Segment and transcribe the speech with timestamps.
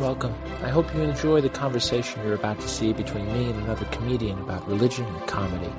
[0.00, 0.34] Welcome.
[0.62, 4.38] I hope you enjoy the conversation you're about to see between me and another comedian
[4.40, 5.72] about religion and comedy.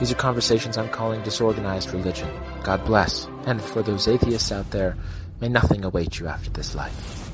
[0.00, 2.28] These are conversations I'm calling disorganized religion.
[2.64, 3.28] God bless.
[3.46, 4.96] And for those atheists out there,
[5.40, 7.32] may nothing await you after this life.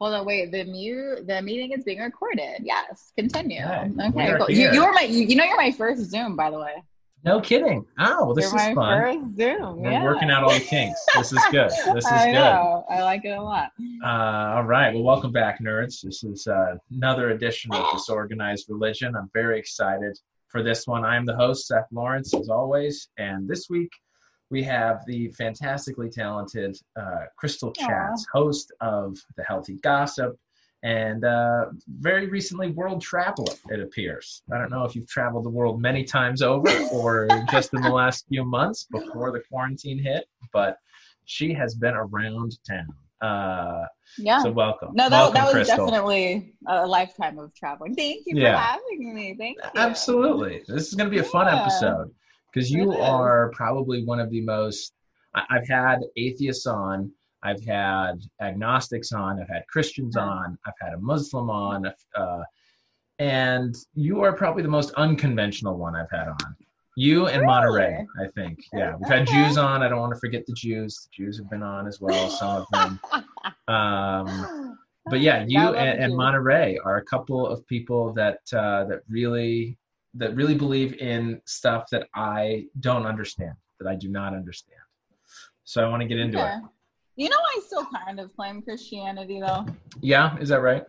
[0.00, 0.52] Hold on, wait.
[0.52, 2.60] The mute, the meeting is being recorded.
[2.62, 3.64] Yes, continue.
[3.64, 3.90] Right.
[3.98, 4.48] Okay, cool.
[4.48, 4.74] You, here.
[4.74, 6.84] you were my, you, you know, you're my first Zoom, by the way.
[7.24, 7.86] No kidding.
[8.00, 9.36] Oh, well, this you're is fun.
[9.36, 9.80] Zoom.
[9.80, 10.02] We're yeah.
[10.02, 11.00] working out all the kinks.
[11.14, 11.70] This is good.
[11.94, 12.32] This is I good.
[12.32, 12.84] know.
[12.90, 13.70] I like it a lot.
[14.02, 14.92] Uh, all right.
[14.92, 16.00] Well, welcome back, nerds.
[16.02, 19.14] This is uh, another edition of Disorganized Religion.
[19.14, 21.04] I'm very excited for this one.
[21.04, 23.08] I am the host, Seth Lawrence, as always.
[23.18, 23.90] And this week,
[24.50, 30.36] we have the fantastically talented uh, Crystal Chats, host of The Healthy Gossip,
[30.82, 31.66] and uh,
[32.00, 34.42] very recently world traveler, it appears.
[34.52, 37.90] I don't know if you've traveled the world many times over or just in the
[37.90, 40.78] last few months before the quarantine hit, but
[41.24, 42.88] she has been around town.
[43.20, 43.86] Uh,
[44.18, 44.42] Yeah.
[44.42, 44.90] so welcome.
[44.94, 45.86] no, that, welcome, that was Crystal.
[45.86, 47.94] definitely a lifetime of traveling.
[47.94, 48.56] Thank you Yeah.
[48.56, 49.36] for having me.
[49.38, 49.70] Thank you.
[49.76, 50.64] Absolutely.
[50.66, 51.62] This is going to be a fun Yeah.
[51.62, 52.12] episode
[52.52, 54.92] because you are probably one of the most.
[55.36, 57.12] I- I've had atheists on,
[57.42, 60.22] I've had agnostics on, I've had Christians Mhm.
[60.22, 62.42] on, I've had a Muslim on, uh,
[63.18, 66.56] and you are probably the most unconventional one I've had on.
[66.94, 68.58] You and Monterey, I think.
[68.72, 69.32] Yeah, we've had Okay.
[69.32, 69.82] Jews on.
[69.82, 71.04] I don't want to forget the Jews.
[71.04, 73.00] The Jews have been on as well, some of them.
[73.68, 74.76] Um,
[75.06, 76.16] but yeah, you and, and.
[76.16, 79.78] Monterey are a couple of people that uh, that really
[80.14, 84.80] that really believe in stuff that I don't understand, that I do not understand.
[85.64, 86.52] So I want to get into it.
[87.16, 89.66] You know, I still kind of claim Christianity, though.
[90.00, 90.84] Yeah, is that right?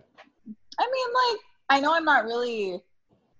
[0.80, 2.82] I mean, like, I know I'm not really.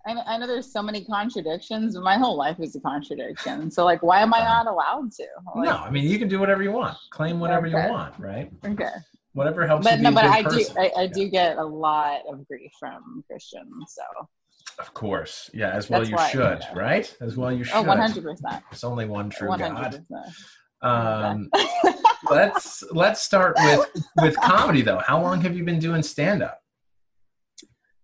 [0.06, 3.72] I, I know there's so many contradictions, but my whole life is a contradiction.
[3.72, 4.64] So, like, why am I uh-huh.
[4.64, 5.26] not allowed to?
[5.56, 7.86] Like, no, I mean you can do whatever you want, claim whatever Okay.
[7.86, 8.52] you want, right?
[8.66, 8.90] Okay.
[9.32, 10.76] Whatever helps But you be no, but I person.
[10.76, 10.82] do.
[10.82, 13.72] I, I do get a lot of grief from Christians.
[13.88, 14.28] So,
[14.78, 16.74] Of course, yeah, as well That's you should, yeah.
[16.78, 17.18] right?
[17.22, 17.76] As well you oh, should.
[17.78, 18.64] oh, 100 percent.
[18.72, 20.06] It's only one true One God.
[20.84, 21.50] Um,
[22.30, 23.90] let's let's start with
[24.22, 25.00] with comedy though.
[25.00, 26.60] How long have you been doing stand up?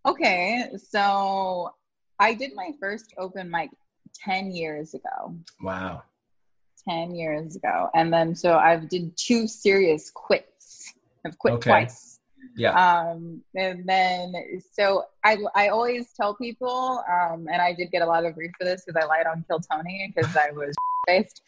[0.08, 1.72] Okay, so
[2.20, 3.70] I did my first open mic
[4.16, 5.36] ten years ago.
[5.62, 6.04] Wow.
[6.88, 10.94] 10 years ago and then so i've did two serious quits
[11.26, 11.70] i've quit Okay.
[11.70, 12.20] twice
[12.56, 12.72] Yeah.
[12.72, 14.34] um and then
[14.72, 18.52] so i i always tell people um and i did get a lot of grief
[18.58, 20.74] for this because i lied on kill tony because i was
[21.08, 21.42] based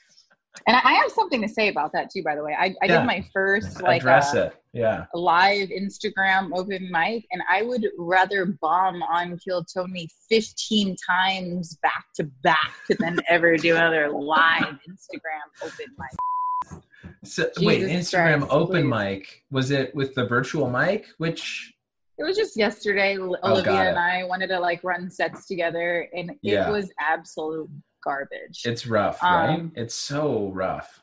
[0.67, 2.99] and I, have something to say about that too by the way i, I Yeah.
[2.99, 4.55] did my first like Address uh, it.
[4.73, 5.05] Yeah.
[5.13, 12.05] live Instagram open mic, and I would rather bomb on Kill Tony 15 times back
[12.15, 16.81] to back than ever do another live Instagram open mic.
[17.25, 18.89] So wait, Instagram Christ, open please.
[18.89, 21.07] mic was it with the virtual mic?
[21.17, 21.73] Which
[22.17, 23.17] It was just yesterday.
[23.17, 26.69] Oh, Olivia and I wanted to like run sets together, and it Yeah.
[26.71, 27.69] was absolute
[28.03, 28.61] garbage.
[28.65, 29.49] it's rough, right?
[29.59, 31.01] Um, It's so rough.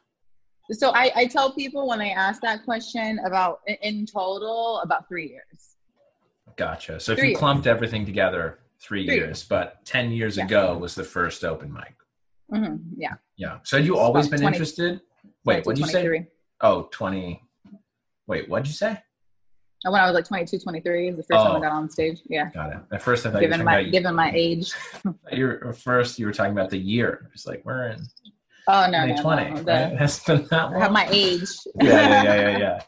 [0.70, 5.28] so I, I tell people when I ask that question about in- total about three
[5.28, 5.76] years.
[6.56, 6.98] Gotcha.
[7.00, 7.38] So if you years.
[7.38, 10.44] clumped everything together, three, Three years, but ten years Yeah.
[10.44, 11.94] ago was the first open mic.
[12.50, 13.14] hmm yeah.
[13.36, 13.58] Yeah.
[13.64, 15.00] So had you always been 20 interested?
[15.44, 16.02] Wait, what did you say?
[16.06, 16.26] 23.
[16.60, 17.42] Oh, 20.
[18.26, 19.00] Wait, what'd you say?
[19.84, 21.56] And when I was like 22, 23, the first time Oh.
[21.56, 22.20] I got on stage.
[22.28, 22.50] Yeah.
[22.52, 22.78] Got it.
[22.92, 24.72] At first I thought you were Given my about given my age.
[25.32, 27.30] you're first you were talking about the year.
[27.32, 28.00] It's like we're in
[28.70, 29.56] Oh no, no, 2020, no.
[29.62, 29.98] The- right?
[29.98, 30.80] That's been that I long.
[30.80, 31.48] have my age.
[31.80, 32.82] yeah, yeah, yeah, yeah, yeah.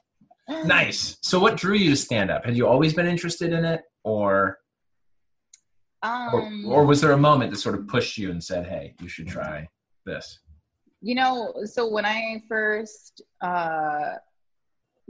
[0.67, 1.17] Nice.
[1.23, 2.45] So, what drew you to stand up?
[2.45, 4.59] Had you always been interested in it, or
[6.03, 8.95] or, Um, or was there a moment that sort of pushed you and said, "Hey,
[9.01, 9.69] you should try
[10.07, 10.41] this"?
[11.03, 14.15] you know, so when I first uh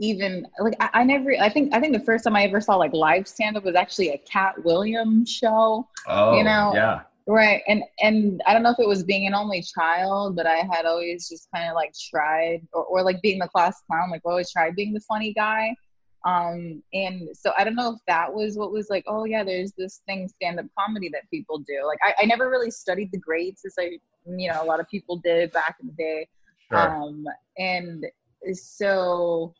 [0.01, 2.75] even like I, I never I think I think the first time I ever saw
[2.75, 5.87] like live stand up was actually a Katt Williams show.
[6.07, 7.61] Oh, You know, yeah, Right.
[7.67, 10.85] And and I don't know if it was being an only child, but I had
[10.85, 14.51] always just kind of like tried or, or like being the class clown, like always
[14.51, 15.75] tried being the funny guy.
[16.25, 19.71] Um and so I don't know if that was what was like, oh yeah, there's
[19.77, 21.85] this thing stand-up comedy that people do.
[21.85, 24.89] Like I, I never really studied the greats as I you know, a lot of
[24.89, 26.27] people did back in the day.
[26.69, 26.91] sure.
[26.91, 27.25] Um,
[27.57, 28.05] and
[28.53, 29.53] so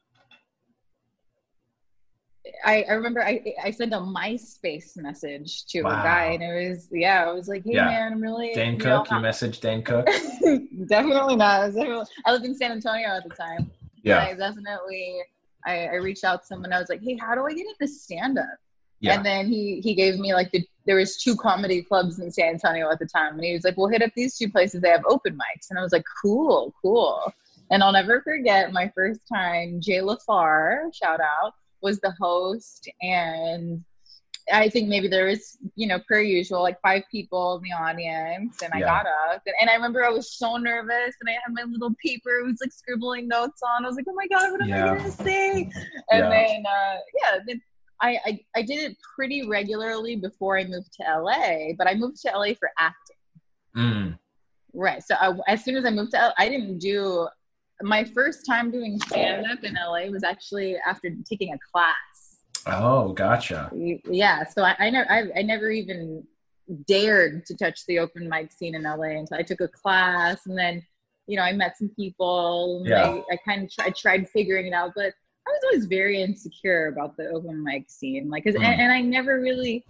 [2.65, 5.99] I, I remember I, I sent a MySpace message to Wow.
[5.99, 7.85] a guy, and it was yeah, I was like, hey Yeah.
[7.85, 10.07] man, I'm really Dane you know, Cook, you messaged Dane Cook.
[10.87, 11.61] definitely not.
[11.61, 13.69] I, definitely, I lived in San Antonio at the time.
[14.03, 15.19] Yeah, I definitely
[15.65, 16.73] I, I reached out to someone.
[16.73, 18.45] I was like, hey, how do I get into stand up?
[18.99, 19.15] yeah.
[19.15, 22.49] And then he he gave me like the there was two comedy clubs in San
[22.55, 24.81] Antonio at the time, and he was like, "Well, hit up these two places.
[24.81, 27.31] They have open mics." And I was like, "Cool, cool."
[27.69, 29.79] And I'll never forget my first time.
[29.79, 33.83] Jay Lafar, shout out, was the host, and
[34.51, 38.61] I think maybe there was, you know, per usual, like five people in the audience,
[38.61, 38.85] and I Yeah.
[38.87, 41.93] got up, and, and I remember I was so nervous, and I had my little
[42.03, 43.85] paper, it was like scribbling notes on.
[43.85, 44.91] I was like, oh my god, what am Yeah.
[44.93, 45.69] I gonna say?
[46.11, 46.29] And Yeah.
[46.29, 47.61] then, uh, yeah, then
[48.01, 52.19] I, I I did it pretty regularly before I moved to LA, but I moved
[52.23, 53.15] to LA for acting.
[53.77, 54.19] Mm.
[54.73, 55.03] Right.
[55.03, 57.27] So I, as soon as I moved to LA, I didn't do
[57.83, 62.43] my first time doing stand up in LA was actually after taking a class.
[62.67, 63.71] Oh, gotcha.
[63.73, 64.43] Yeah.
[64.45, 66.23] So I, I never I, I never even
[66.87, 70.57] dared to touch the open mic scene in LA until I took a class and
[70.57, 70.81] then
[71.27, 73.09] you know I met some people and Yeah.
[73.29, 75.13] I, I kind of tried, tried figuring it out, but
[75.47, 78.63] I was always very insecure about the open mic scene, like, 'cause- Mm.
[78.63, 79.83] and, and I never really,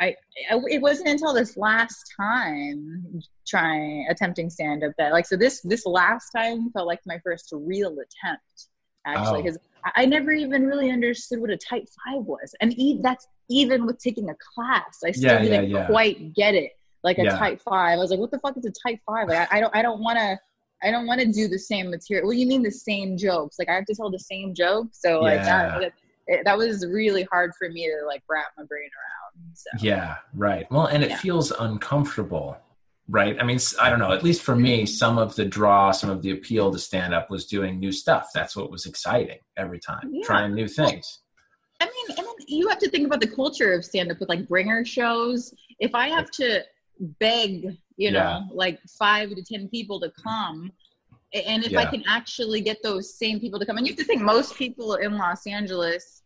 [0.00, 0.14] I,
[0.50, 5.60] I, it wasn't until this last time trying attempting stand up that, like, so this
[5.62, 8.68] this last time felt like my first real attempt,
[9.06, 9.42] actually, Oh.
[9.42, 13.26] because I, I never even really understood what a tight five was, and e- that's
[13.48, 15.86] even with taking a class, I still Yeah, yeah, didn't yeah.
[15.86, 16.72] quite get it,
[17.02, 17.36] like a Yeah.
[17.38, 17.94] tight five.
[17.98, 19.28] I was like, what the fuck is a tight five?
[19.28, 20.38] Like, I, I don't, I don't want to.
[20.82, 22.26] I don't want to do the same material.
[22.28, 23.56] Well, you mean the same jokes?
[23.58, 24.88] Like I have to tell the same joke.
[24.92, 25.78] So like Yeah.
[25.78, 25.92] that,
[26.26, 29.25] it, that was really hard for me to like wrap my brain around.
[29.54, 30.70] So Yeah, right.
[30.70, 31.16] Well, and it Yeah.
[31.18, 32.56] feels uncomfortable,
[33.08, 33.36] right?
[33.40, 34.12] I mean, I don't know.
[34.12, 37.30] At least for me, some of the draw, some of the appeal to stand up
[37.30, 38.30] was doing new stuff.
[38.34, 40.24] That's what was exciting every time, Yeah.
[40.24, 41.20] trying new things.
[41.80, 44.28] I mean, and then you have to think about the culture of stand up with
[44.28, 45.52] like bringer shows.
[45.78, 46.62] If I have to
[47.18, 48.40] beg, you know, Yeah.
[48.50, 50.72] like five to 10 people to come,
[51.34, 54.04] and if I can actually get those same people to come, and you have to
[54.04, 56.22] think most people in Los Angeles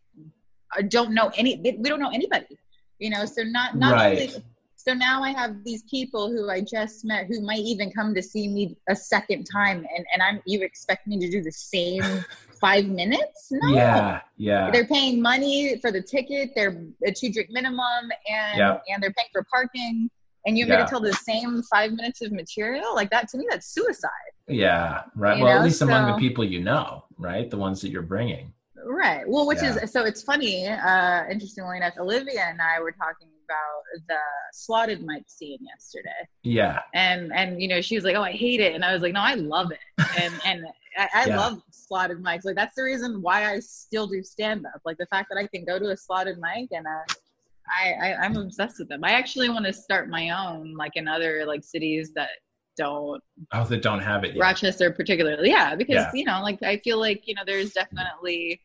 [0.77, 2.57] uh, don't know any, they- we don't know anybody,
[3.01, 4.19] you know, so not, not Right.
[4.19, 4.43] only,
[4.75, 8.21] so now I have these people who I just met who might even come to
[8.21, 12.23] see me a second time, and, and I'm, you expect me to do the same
[12.61, 13.47] five minutes?
[13.51, 18.57] No Yeah, yeah, they're paying money for the ticket they're a two drink minimum and
[18.59, 18.83] Yep.
[18.87, 20.11] and they're paying for parking
[20.45, 20.85] and you have Yeah.
[20.85, 25.03] to tell the same five minutes of material like that to me that's suicide yeah.
[25.15, 25.37] Right.
[25.37, 27.49] You well, at know, least among the people you know, right?
[27.49, 28.53] The ones that you're bringing.
[28.85, 29.23] Right.
[29.27, 29.77] Well which Yeah.
[29.83, 34.17] is so it's funny uh interestingly enough olivia and i were talking about the
[34.53, 36.09] slotted mic scene yesterday.
[36.43, 38.73] Yeah, and and you know she was like oh i hate it.
[38.75, 39.79] And i was like no i love it.
[40.17, 40.65] And and
[40.97, 41.37] i, I Yeah.
[41.37, 42.43] love slotted mics.
[42.45, 45.47] Like that's the reason why i still do stand up like the fact that i
[45.47, 47.03] can go to a slotted mic and uh
[47.81, 49.03] I, I i'm obsessed with them.
[49.03, 52.29] I actually want to start my own like in other like cities that
[52.77, 53.21] don't
[53.53, 54.39] oh, that don't have it yet.
[54.41, 55.49] rochester particularly.
[55.49, 56.11] Yeah because Yeah.
[56.13, 58.59] you know like i feel like you know there's definitely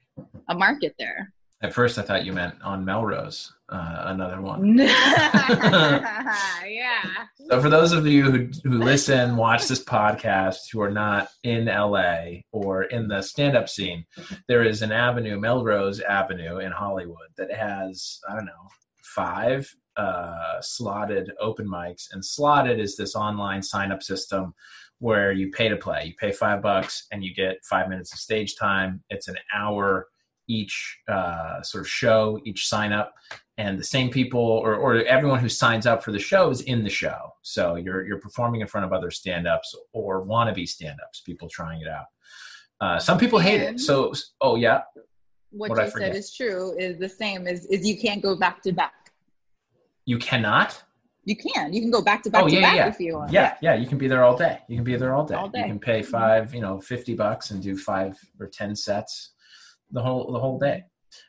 [0.49, 1.33] a market there
[1.63, 4.79] At first, I thought you meant on Melrose, uh, another one.
[6.69, 7.03] yeah
[7.49, 11.67] So, for those of you who, who listen, watch this podcast, who are not in
[11.67, 14.05] LA or in the stand up scene,
[14.49, 18.69] there is an avenue, Melrose Avenue in Hollywood, that has, I don't know,
[19.03, 22.09] five uh, slotted open mics.
[22.13, 24.55] And slotted is this online sign up system
[24.99, 26.07] where you pay to play.
[26.07, 29.03] You pay five bucks and you get five minutes of stage time.
[29.11, 30.09] It's an hour
[30.49, 33.15] each uh, sort of show, each sign up.
[33.59, 36.85] And the same people or, or everyone who signs up for the show is in
[36.85, 37.33] the show.
[37.43, 41.89] So you're you're performing in front of other stand-ups or wannabe stand-ups people trying it
[41.89, 42.05] out.
[42.81, 43.81] Uh, some people hate it.
[43.81, 44.83] So oh yeah?
[45.51, 48.37] what What'd I you said is true is the same is is you can't go
[48.37, 49.13] back to back.
[50.05, 50.83] You cannot
[51.27, 51.73] you can.
[51.75, 52.89] You can go back to back Oh, to back yeah.
[52.89, 53.33] if you want.
[53.33, 53.57] yeah.
[53.61, 54.61] Yeah you can be there all day.
[54.69, 55.59] You can be there all day, All day.
[55.61, 59.33] you can pay five you know 50 bucks and do five or ten sets
[59.91, 60.85] the whole the whole day.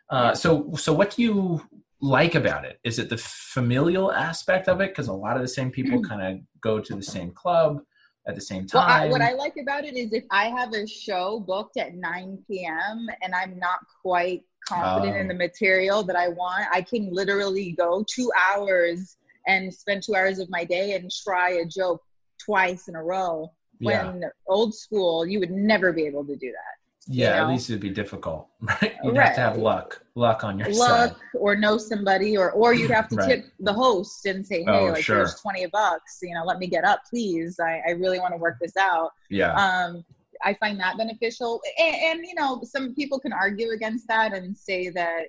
[0.10, 1.62] Uh, so so what do you
[2.00, 2.80] like about it?
[2.84, 4.89] Is it the familial aspect of it?
[4.92, 7.82] Because a lot of the same people kind of go to the same club
[8.27, 9.10] at the same Well, I, time.
[9.12, 13.08] What I like about it is if I have a show booked at 9 p.m.
[13.24, 15.20] and I'm not quite confident Oh.
[15.22, 19.16] in the material that I want, I can literally go two hours
[19.48, 22.01] and spend two hours of my day and try a joke
[22.44, 23.51] twice in a row.
[23.80, 26.74] yeah When old school, you would never be able to do that.
[27.10, 28.96] Yeah, you at least it'd be difficult, right?
[29.04, 31.16] You'd have to have luck, luck on your luck side.
[31.36, 33.30] or know somebody or or you'd have to Right.
[33.44, 35.18] tip the host and say hey Oh, like sure.
[35.18, 38.38] here's 20 bucks you know let me get up please i, I really want to
[38.38, 40.04] work this out Yeah, um
[40.44, 44.58] i find that beneficial and, and you know some people can argue against that and
[44.58, 45.27] say that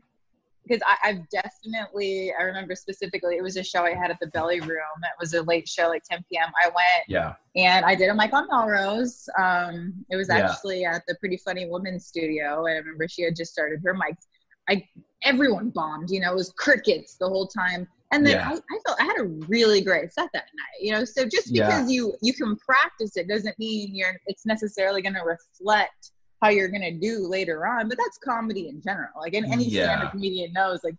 [0.69, 4.61] because I've definitely I remember specifically it was a show I had at the Belly
[4.61, 4.99] Room.
[5.03, 6.49] It was a late show, like 10 p.m.
[6.63, 9.29] I went yeah, and I did a mic on Melrose.
[9.39, 10.39] Um, it was Yeah.
[10.39, 12.67] actually at the Pretty Funny Woman studio.
[12.67, 14.17] And I remember she had just started her mic.
[14.69, 14.85] I
[15.25, 16.11] everyone bombed.
[16.11, 17.87] You know, it was crickets the whole time.
[18.13, 18.49] And then Yeah.
[18.49, 20.81] I, I felt I had a really great set that night.
[20.81, 21.67] You know, so just Yeah.
[21.67, 26.49] because you you can practice it doesn't mean you're it's necessarily going to reflect how
[26.49, 27.89] you're going to do later on.
[27.89, 29.11] But that's comedy in general.
[29.17, 29.85] Like, in any Yeah.
[29.85, 30.95] stand-up comedian knows, like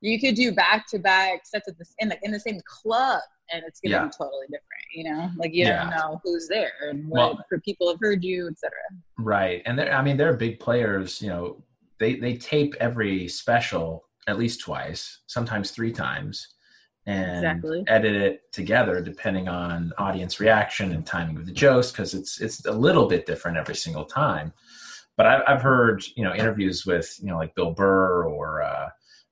[0.00, 3.80] you could do back-to-back sets at this in the in the same club, and it's
[3.80, 4.04] going to Yeah.
[4.06, 4.66] be totally different.
[4.94, 5.84] You know, like you Yeah.
[5.84, 8.72] don't know who's there and what Well- people have heard you, etc.
[9.18, 11.22] Right, and they're, I mean they're big players.
[11.22, 11.64] You know,
[11.98, 16.54] they they tape every special at least twice, sometimes three times,
[17.06, 17.84] and Exactly.
[17.88, 22.64] edit it together depending on audience reaction and timing of the jokes because it's it's
[22.66, 24.52] a little bit different every single time.
[25.16, 28.88] But I've I've heard you know interviews with you know like Bill Burr or uh,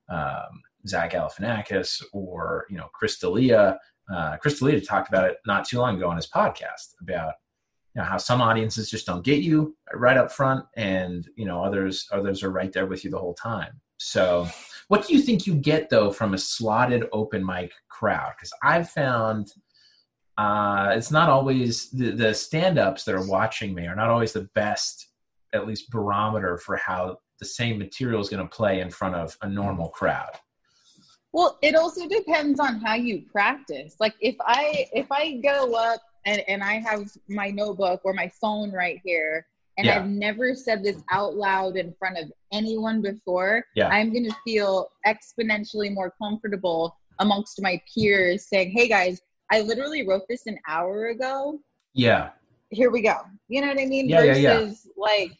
[0.09, 3.79] um, Zach Galifianakis or you know Chris D'Elia.
[4.13, 7.33] Uh, Chris D'Elia talked about it not too long ago on his podcast about
[7.95, 11.63] you know how some audiences just don't get you right up front and you know
[11.63, 14.47] others others are right there with you the whole time so
[14.91, 18.89] what do you think you get though from a slotted open mic crowd because i've
[18.89, 19.53] found
[20.37, 24.49] uh, it's not always the, the stand-ups that are watching me are not always the
[24.53, 25.07] best
[25.53, 29.37] at least barometer for how the same material is going to play in front of
[29.43, 30.33] a normal crowd
[31.31, 33.95] Well, it also depends on how you practice.
[34.01, 38.29] Like if I if I go up and, and I have my notebook or my
[38.41, 39.47] phone right here
[39.81, 39.99] and Yeah.
[39.99, 43.87] I've never said this out loud in front of anyone before, Yeah.
[43.87, 49.21] I'm gonna feel exponentially more comfortable amongst my peers saying, Hey guys,
[49.51, 51.59] I literally wrote this an hour ago.
[51.93, 52.29] yeah
[52.69, 53.17] Here we go.
[53.49, 54.07] You know what I mean?
[54.07, 54.91] Yeah, yeah, versus yeah.
[54.97, 55.31] like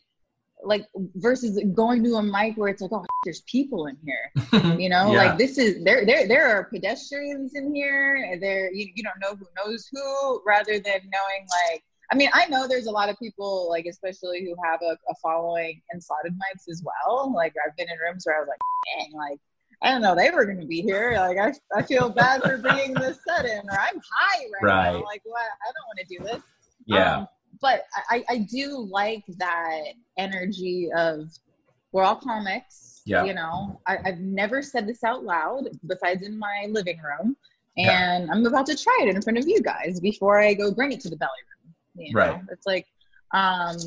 [0.64, 4.26] like versus going to a mic where it's like, oh there's people in here
[4.80, 5.24] you know Yeah.
[5.24, 9.36] like this is there there there are pedestrians in here there you, you don't know
[9.36, 13.18] who knows who rather than knowing like i mean i know there's a lot of
[13.20, 17.76] people like especially who have a, a following in slotted mics as well like i've
[17.78, 18.60] been in rooms where i was like
[18.98, 19.40] dang like
[19.82, 22.58] i don't know they were going to be here like I, I feel bad for
[22.58, 26.24] bringing this in or i'm high right, now like what i don't want to do
[26.24, 26.44] this
[26.86, 27.28] yeah um,
[27.62, 31.30] but I, I do like that energy of
[31.92, 33.02] we're all comics.
[33.06, 33.24] Yeah.
[33.24, 37.36] You know, I, I've never said this out loud besides in my living room.
[37.76, 38.16] Yeah.
[38.16, 40.92] And I'm about to try it in front of you guys before I go bring
[40.92, 41.51] it to the belly room.
[42.08, 42.20] You know?
[42.20, 42.42] Right.
[42.52, 42.88] It's like,
[43.34, 43.78] um,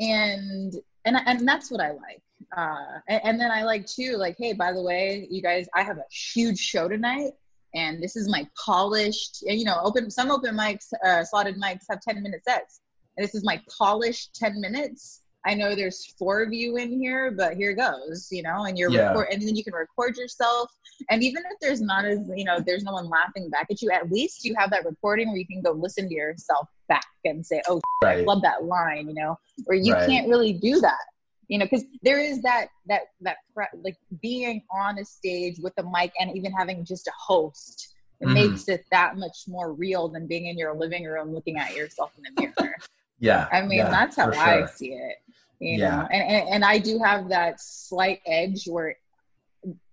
[0.00, 2.22] and and and that's what I like.
[2.56, 5.82] Uh, and, and then I like too, like, hey, by the way, you guys, I
[5.82, 7.32] have a huge show tonight,
[7.74, 9.42] and this is my polished.
[9.42, 12.80] You know, open some open mics, uh, slotted mics have ten minute sets.
[13.16, 15.22] And this is my polished ten minutes.
[15.46, 18.90] I know there's four of you in here, but here goes, you know, and you're
[18.90, 19.08] Yeah.
[19.08, 20.70] record, and then you can record yourself.
[21.08, 23.90] And even if there's not as, you know, there's no one laughing back at you,
[23.90, 27.46] at least you have that recording where you can go listen to yourself back and
[27.46, 29.38] say, oh, I love that line, you know,
[29.68, 30.06] or you Right.
[30.06, 31.04] can't really do that,
[31.48, 33.36] you know, because there is that that that
[33.84, 37.94] like being on a stage with a mic and even having just a host.
[38.20, 38.32] It Mhm.
[38.32, 42.12] makes it that much more real than being in your living room looking at yourself
[42.16, 42.74] in the mirror.
[43.20, 44.66] yeah I mean, yeah, that's how I sure.
[44.68, 45.16] see it.
[45.58, 45.96] You Yeah.
[46.00, 48.96] know, and, and and I do have that slight edge where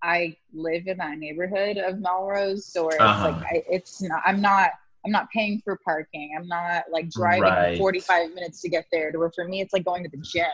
[0.02, 3.24] I live in that neighborhood of Melrose, so it's Uh-huh.
[3.24, 4.22] like I, it's not.
[4.24, 4.70] I'm not.
[5.06, 6.34] I'm not paying for parking.
[6.38, 7.76] I'm not like driving Right.
[7.78, 9.10] 45 minutes to get there.
[9.12, 10.46] To where for me, it's like going to the gym.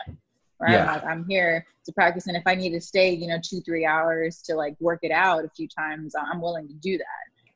[0.59, 0.73] Right?
[0.73, 0.81] Yeah.
[0.81, 3.61] I'm, like, I'm here to practice, and if I need to stay, you know, two
[3.61, 7.05] three hours to like work it out a few times, I'm willing to do that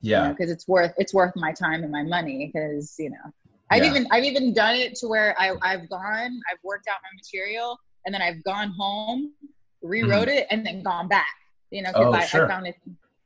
[0.02, 3.32] yeah because it's worth it's worth my time and my money because you know
[3.72, 3.90] I've Yeah.
[3.90, 7.78] even I've even done it to where I I've gone I've worked out my material
[8.06, 9.34] and then I've gone home
[9.82, 11.34] rewrote it and then gone back
[11.72, 12.16] you know because Mm-hmm.
[12.16, 12.46] Oh, I, sure.
[12.46, 12.76] I found it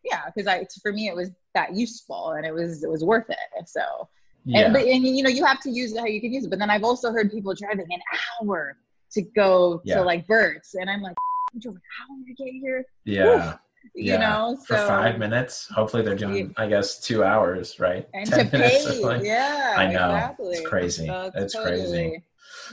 [0.04, 3.30] yeah because I for me it was that useful and it was it was worth
[3.30, 4.08] it so
[4.46, 6.46] yeah and, but, and you know you have to use it how you can use
[6.46, 8.02] it but then I've also heard people driving an
[8.42, 8.78] hour
[9.12, 9.96] to go Yeah.
[9.96, 11.16] to like Burt's and I'm like
[11.60, 13.60] drove an hour to get here yeah you
[13.96, 14.18] Yeah.
[14.18, 18.58] know for five minutes hopefully they're doing i guess two hours right and 10 to
[18.58, 20.12] pay, like- yeah, I know.
[20.16, 20.50] exactly.
[20.58, 21.06] It's crazy.
[21.08, 21.84] So It's crazy.
[21.84, 22.24] totally-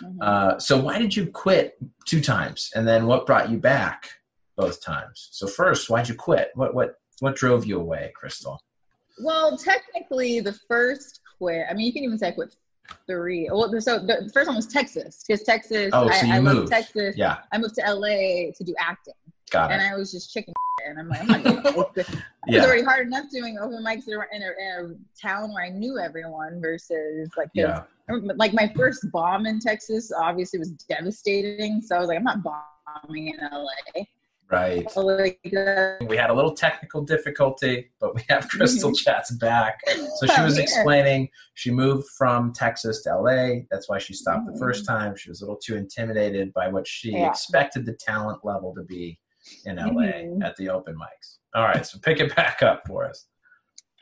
[0.03, 0.17] Mhm.
[0.21, 4.11] uh, so why did you quit two times and then what brought you back
[4.57, 8.61] both times so first why'd you quit what what what drove you away crystal
[9.25, 11.65] well, technically, the first quit.
[11.71, 12.55] I mean, you can even say I quit
[13.07, 13.49] three.
[13.51, 15.89] Well, so the first one was Texas because Texas.
[15.95, 16.69] Oh, I, so you I love moved.
[16.71, 17.17] Texas.
[17.17, 19.15] yeah I moved to LA to do acting,
[19.51, 19.75] got it.
[19.75, 20.53] and I was just chicken.
[20.89, 21.43] And I'm like, I'm not
[21.97, 21.97] it.
[21.97, 22.11] It's,
[22.47, 25.99] it's already hard enough doing open mics in a, in, a, town where I knew
[25.99, 27.83] everyone versus like yeah
[28.37, 31.81] like my first bomb in Texas obviously was devastating.
[31.83, 34.05] So I was like, I'm not bombing in LA.
[34.51, 39.33] right So, like, uh, we had a little technical difficulty, but we have Crystal Chats
[39.33, 39.79] back.
[40.17, 43.63] So she was explaining she moved from Texas to LA.
[43.71, 44.59] That's why she stopped the Mhm.
[44.59, 45.17] first time.
[45.17, 47.31] She was a little too intimidated by what she Yeah.
[47.31, 49.19] expected the talent level to be
[49.65, 50.45] in LA Mhm.
[50.45, 51.39] at the open mics.
[51.55, 53.27] All right, so pick it back up for us.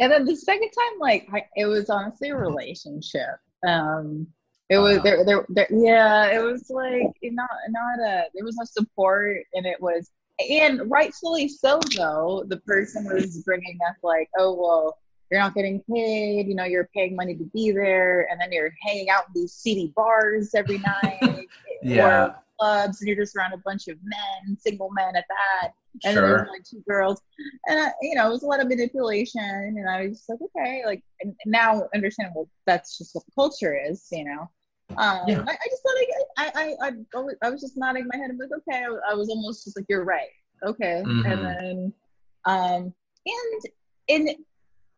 [0.01, 3.37] And then the second time, like I, it was honestly a relationship.
[3.67, 4.27] Um,
[4.69, 5.03] it was Wow.
[5.05, 5.69] there, there, there.
[5.71, 8.25] Yeah, it was like not, not a.
[8.35, 10.11] There was no support, and it was,
[10.51, 11.79] and rightfully so.
[11.97, 14.99] Though the person was bringing up like, oh well,
[15.31, 16.49] you're not getting paid.
[16.49, 19.53] You know, you're paying money to be there, and then you're hanging out in these
[19.53, 21.47] seedy bars every night.
[21.87, 22.29] Yeah.
[22.29, 25.73] Or clubs, and you're just around a bunch of men, single men at that.
[26.05, 26.37] And then Sure.
[26.39, 27.21] there's like two girls.
[27.67, 29.43] And I, you know it was a lot of manipulation.
[29.79, 33.33] And i was just like okay like and now understand well that's just what the
[33.35, 34.43] culture is you know?
[34.97, 35.45] Um Yeah.
[35.47, 36.91] I, I just thought like, I, I i
[37.47, 38.31] I was- just nodding my head.
[38.31, 38.85] And was okay.
[38.85, 40.33] I, I was almost just like you're right.
[40.65, 41.03] Okay.
[41.07, 41.25] Mhm.
[41.33, 41.93] and then
[42.47, 42.95] um
[43.35, 43.61] and
[44.09, 44.29] and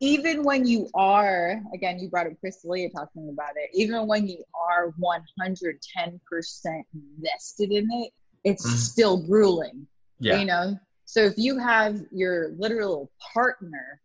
[0.01, 4.27] even when you are again you brought up Chris D'Elia talking about it even when
[4.27, 8.13] you are 110% invested in it
[8.45, 8.77] it's Mhm.
[8.77, 9.87] still grueling
[10.21, 10.39] Yeah.
[10.41, 14.01] you know so if you have your literal partner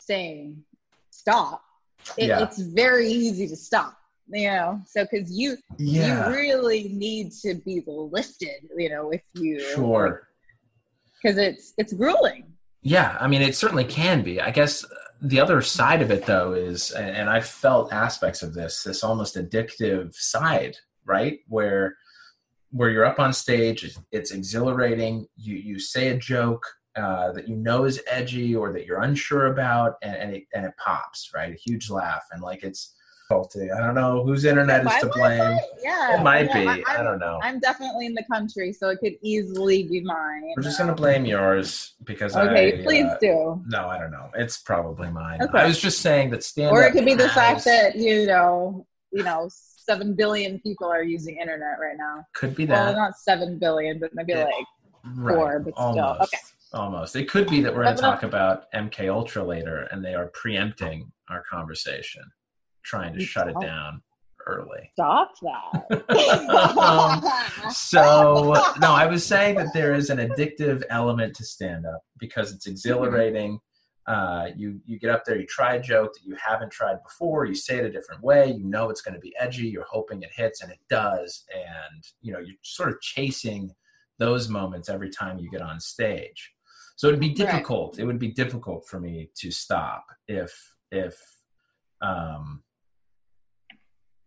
[0.00, 0.64] saying
[1.10, 1.62] stop
[2.18, 2.42] it, Yeah.
[2.42, 3.96] it's very easy to stop
[4.28, 6.28] you know so because you Yeah.
[6.28, 10.28] you really need to be lifted you know if you Sure.
[11.22, 12.53] because it's it's grueling
[12.84, 14.40] Yeah, I mean, it certainly can be.
[14.42, 14.84] I guess
[15.22, 19.36] the other side of it, though, is, and I've felt aspects of this, this almost
[19.36, 21.38] addictive side, right?
[21.48, 21.96] Where
[22.70, 25.26] where you're up on stage, it's- it's exhilarating.
[25.36, 29.46] You you say a joke uh, that you know is edgy or that you're unsure
[29.46, 31.52] about, and, and it and it pops, right?
[31.54, 32.94] A huge laugh, and like it's
[33.28, 33.70] faulty.
[33.70, 35.58] I don't know whose internet is to blame.
[35.82, 36.84] yeah It might yeah, be.
[36.86, 37.38] I, I don't know.
[37.42, 41.24] i'm definitely in the country so it could easily be mine We're just gonna blame
[41.24, 44.30] yours because okay I, please uh, do No, I don't know.
[44.34, 45.42] It's probably mine.
[45.42, 45.58] Okay.
[45.58, 48.86] I was just saying that stand or it could be the fact that you know
[49.12, 52.72] you know seven billion people are using internet right now could be that.
[52.72, 54.52] well not seven billion but maybe like
[55.16, 55.34] right.
[55.34, 56.16] four, but still.
[56.22, 56.38] Okay.
[56.72, 57.14] Almost.
[57.14, 60.26] It could be that we're going to talk about MK Ultra later, and they are
[60.34, 62.22] preempting our conversation,
[62.84, 64.02] trying to shut it down
[64.46, 64.90] early.
[64.92, 65.84] stop that
[66.78, 67.22] Um,
[67.70, 72.52] So no, I was saying that there is an addictive element to stand up because
[72.52, 73.58] it's exhilarating.
[74.06, 77.46] Uh, you you get up there, you try a joke that you haven't tried before,
[77.46, 80.22] you say it a different way, you know it's going to be edgy, you're hoping
[80.22, 83.70] it hits, and it does, and you know you're sort of chasing
[84.18, 86.52] those moments every time you get on stage.
[86.96, 87.36] So it'd be Right.
[87.36, 87.98] difficult.
[87.98, 90.52] It would be difficult for me to stop if
[90.92, 91.18] if
[92.02, 92.62] um,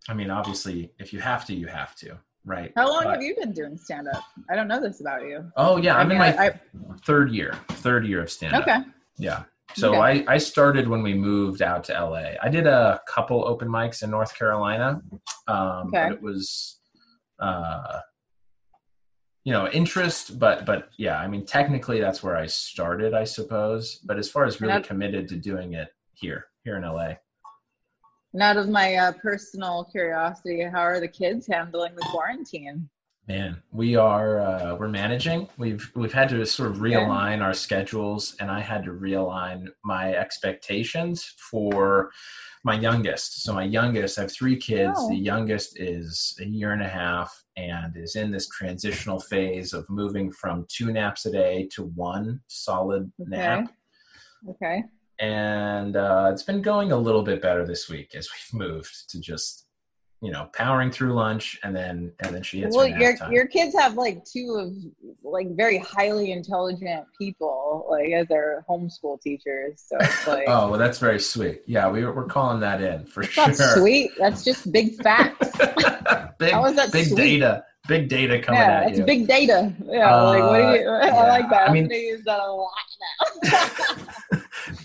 [0.09, 2.71] I mean, obviously, if you have to, you have to, right?
[2.75, 4.23] How long But- have you been doing stand up?
[4.49, 5.51] I don't know this about you.
[5.57, 6.59] Oh yeah, I I'm mean, in my I-
[7.05, 8.61] third year, third year of stand up.
[8.63, 8.77] Okay.
[9.17, 9.43] Yeah.
[9.75, 10.23] So Okay.
[10.27, 12.35] I, I started when we moved out to LA.
[12.41, 15.01] I did a couple open mics in North Carolina.
[15.47, 16.03] Um, Okay.
[16.09, 16.79] but it was
[17.39, 17.99] uh
[19.43, 23.97] you know, interest, but but yeah, I mean technically that's where I started, I suppose.
[24.05, 27.13] But as far as really committed to doing it here, here in LA.
[28.38, 32.88] And out of my uh, personal curiosity, how are the kids handling the quarantine?
[33.28, 35.50] Man, we are uh, we're managing.
[35.58, 40.13] We've we've had to sort of realign our schedules, and I had to realign my
[40.13, 42.12] expectations for
[42.63, 43.41] my youngest.
[43.41, 44.93] So my youngest, I have three kids.
[44.97, 45.10] Oh.
[45.10, 49.89] The youngest is a year and a half, and is in this transitional phase of
[49.89, 53.30] moving from two naps a day to one solid Okay.
[53.32, 53.73] nap.
[54.47, 54.84] Okay.
[55.19, 59.19] And uh, it's been going a little bit better this week as we've moved to
[59.19, 59.63] just
[60.21, 63.75] you know powering through lunch, and then and then she hits Well, your your kids
[63.77, 64.73] have like two of
[65.23, 69.84] like very highly intelligent people, like as their homeschool teachers.
[69.88, 71.62] So it's like Oh, well, that's very sweet.
[71.67, 73.77] Yeah, we, we're calling that in for that's sure.
[73.77, 74.12] sweet.
[74.17, 75.49] That's just big facts.
[76.39, 77.17] big, How is that big sweet?
[77.17, 77.63] data.
[77.88, 79.06] Big data coming yeah, at it's you.
[79.06, 79.73] big data.
[79.86, 80.89] Yeah, like what do you?
[80.89, 81.62] Uh, I yeah, like that.
[81.62, 82.71] I I'm mean- gonna use that a lot
[83.43, 84.13] now.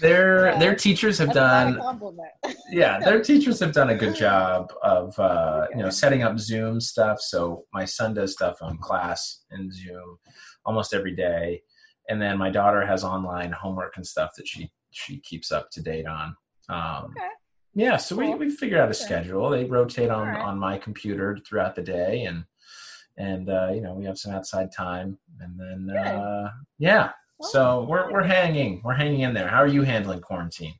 [0.03, 0.59] Their Yeah.
[0.59, 2.01] their teachers have That's done
[2.71, 6.81] yeah their teachers have done a good job of uh, you know setting up Zoom
[6.81, 7.19] stuff.
[7.21, 10.19] So my son does stuff on class in Zoom
[10.67, 11.63] almost every day,
[12.09, 15.81] and then my daughter has online homework and stuff that she she keeps up to
[15.83, 16.37] date on.
[16.69, 17.29] Um, Okay.
[17.75, 18.37] Yeah, so we Cool.
[18.39, 19.49] we figured out a schedule.
[19.49, 20.43] They rotate on Alright.
[20.49, 22.45] on my computer throughout the day, and
[23.17, 27.13] and uh, you know we have some outside time, and then uh, yeah.
[27.43, 29.49] So oh, we're we're hanging we're hanging in there.
[29.49, 30.75] How are you handling quarantine?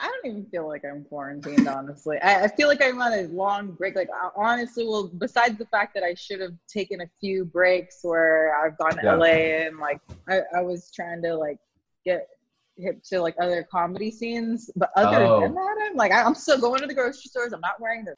[0.00, 2.18] I don't even feel like I'm quarantined, honestly.
[2.22, 3.96] I, I feel like I'm on a long break.
[3.96, 7.98] Like, I- honestly, well, besides the fact that I should have taken a few breaks
[8.02, 9.14] where I've gone to Yeah.
[9.14, 9.26] LA
[9.66, 11.58] and like I, I was trying to like
[12.04, 12.28] get
[12.76, 14.70] hip to like other comedy scenes.
[14.76, 15.40] But other Oh.
[15.40, 17.52] than that, I'm like, I- I'm still going to the grocery stores.
[17.52, 18.14] I'm not wearing the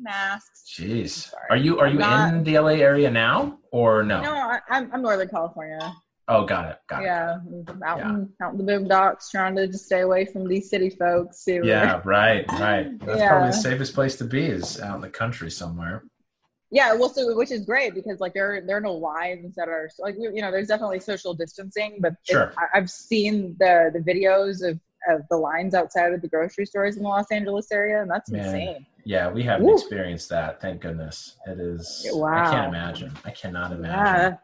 [0.00, 0.64] masks.
[0.78, 4.22] Jeez, are you are I'm you not- in the LA area now or no?
[4.22, 5.92] No, I, I'm, I'm Northern California.
[6.34, 7.04] Oh, got it, got it.
[7.04, 7.38] yeah,
[7.84, 11.42] out in out in the boondocks, trying to just stay away from these city folks.
[11.44, 12.98] Who Yeah, right, right.
[13.06, 13.28] That's Yeah.
[13.28, 16.04] probably the safest place to be is out in the country somewhere.
[16.70, 19.90] Yeah, well, so which is great because like there there are no lines that are
[19.98, 22.54] like you know there's definitely social distancing, but Sure.
[22.56, 26.96] I, I've seen the the videos of of the lines outside of the grocery stores
[26.96, 28.42] in the Los Angeles area, and that's Man.
[28.42, 28.86] insane.
[29.04, 29.74] Yeah, we haven't Woo.
[29.74, 30.62] experienced that.
[30.62, 31.36] Thank goodness.
[31.46, 32.08] It is.
[32.14, 32.38] Wow.
[32.38, 33.12] I can't imagine.
[33.24, 33.90] I cannot imagine.
[33.90, 34.36] Yeah,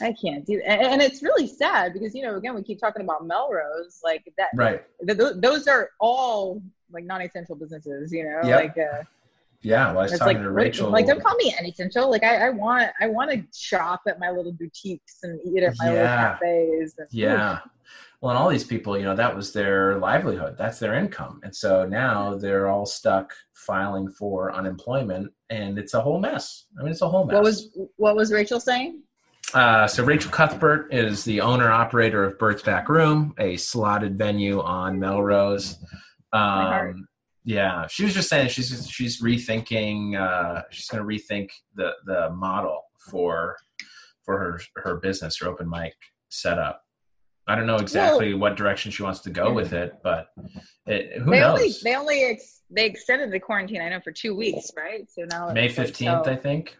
[0.00, 0.80] I can't do, that.
[0.80, 4.48] and it's really sad because you know again we keep talking about Melrose, like that.
[4.54, 4.82] Right.
[5.06, 8.40] th- th- those are all like non-essential businesses, you know.
[8.44, 8.60] Yep.
[8.60, 9.02] Like uh,
[9.62, 9.88] Yeah.
[9.88, 10.90] Well, I was it's talking like to Rachel.
[10.90, 12.10] like don't call me an essential.
[12.10, 15.74] Like I, I want I want to shop at my little boutiques and eat at
[15.78, 16.94] my little cafes.
[16.98, 17.60] And, Yeah.
[18.20, 20.56] Well, and all these people, you know, that was their livelihood.
[20.56, 21.40] That's their income.
[21.44, 26.64] And so now they're all stuck filing for unemployment and it's a whole mess.
[26.78, 27.34] I mean, it's a whole mess.
[27.34, 29.02] What was what was Rachel saying?
[29.54, 34.60] Uh, so Rachel Cuthbert is the owner operator of Bert's Back Room, a slotted venue
[34.60, 35.78] on Melrose.
[36.32, 37.06] Um,
[37.44, 40.20] yeah, she was just saying she's she's rethinking.
[40.20, 43.56] Uh, she's going to rethink the the model for
[44.24, 45.94] for her her business, her open mic
[46.28, 46.82] setup.
[47.46, 50.26] I don't know exactly what direction she wants to go with it, but
[50.86, 51.60] it, who they knows?
[51.60, 53.80] only they only ex- they extended the quarantine.
[53.80, 55.08] I know for two weeks, right?
[55.08, 56.76] So now May fifteenth, I think.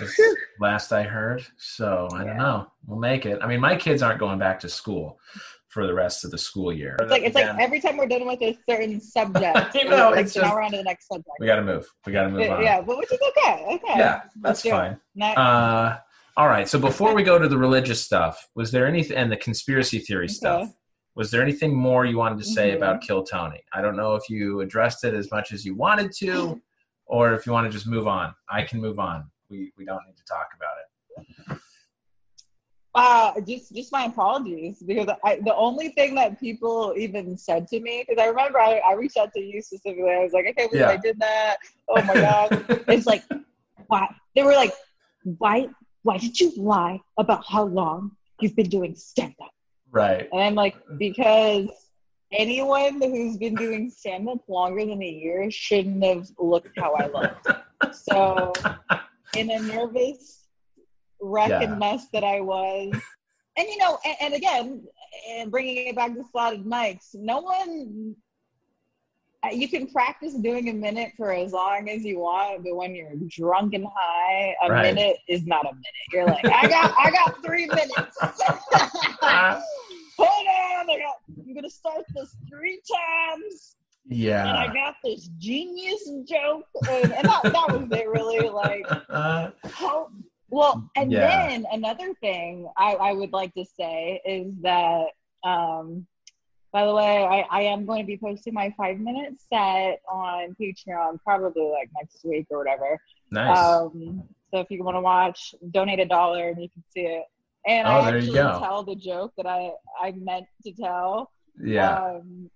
[0.00, 0.36] Is Phew.
[0.60, 1.44] last I heard.
[1.58, 2.24] So I Yeah.
[2.24, 2.66] don't know.
[2.86, 3.38] We'll make it.
[3.42, 5.18] I mean, my kids aren't going back to school
[5.68, 6.96] for the rest of the school year.
[7.00, 9.56] It's like it's like every time we're done with a certain subject.
[9.76, 11.28] I know, like, it's so now we're on to the next subject.
[11.38, 11.86] we got to move.
[12.06, 12.62] We got to move on.
[12.62, 13.64] yeah, but which is okay.
[13.74, 13.98] Okay.
[13.98, 15.00] Yeah, Let's that's fine.
[15.14, 15.98] Now- Uh,
[16.36, 16.68] all right.
[16.68, 20.28] So before we go to the religious stuff, was there anything and the conspiracy theory
[20.28, 20.68] stuff?
[21.16, 22.76] Was there anything more you wanted to say Mhm.
[22.76, 23.62] about Kill Tony?
[23.72, 26.60] I don't know if you addressed it as much as you wanted to,
[27.06, 28.32] or if you want to just move on.
[28.48, 29.30] I can move on.
[29.50, 31.56] We we don't need to talk about it.
[32.92, 37.80] Uh, just just my apologies because I the only thing that people even said to
[37.80, 40.10] me because I remember I, I reached out to you specifically.
[40.10, 40.92] I was like, I can't believe Yeah.
[40.92, 41.56] I did that.
[41.88, 42.64] Oh my god!
[42.88, 43.22] it's like
[43.86, 44.72] why they were like,
[45.38, 45.68] why
[46.02, 49.50] why did you lie about how long you've been doing stand up?
[49.90, 50.28] right.
[50.32, 51.68] And I'm like, because
[52.32, 57.06] anyone who's been doing stand up longer than a year shouldn't have looked how I
[57.06, 57.48] looked.
[57.92, 58.52] So,
[59.34, 60.46] in a nervous
[61.20, 61.62] wreck Yeah.
[61.62, 62.94] and mess that I was,
[63.56, 64.84] and you know, and, and again,
[65.28, 68.14] and bringing it back to slotted mics, no one.
[69.44, 72.94] uh, You can practice doing a minute for as long as you want, but when
[72.94, 74.94] you're drunk and high, a Right.
[74.94, 76.06] minute is not a minute.
[76.12, 78.16] You're like, I got, I got three minutes.
[80.18, 81.14] Hold on, I got.
[81.46, 83.76] I'm gonna start this three times,
[84.48, 88.08] and I got this genius joke, and, and that, that was it.
[88.08, 90.08] Really, like Uh, how.
[90.52, 91.28] Well, and Yeah.
[91.48, 95.06] then another thing I, I would like to say is that,
[95.44, 96.06] um,
[96.72, 100.56] by the way, I, I am going to be posting my five minute set on
[100.60, 102.98] Patreon probably like next week or whatever.
[103.30, 103.56] nice.
[103.58, 107.24] Um, so if you want to watch, donate a dollar and you can see it.
[107.66, 111.30] And Oh, I actually tell the joke that I, I meant to tell,
[111.62, 111.94] yeah.
[111.96, 112.50] um,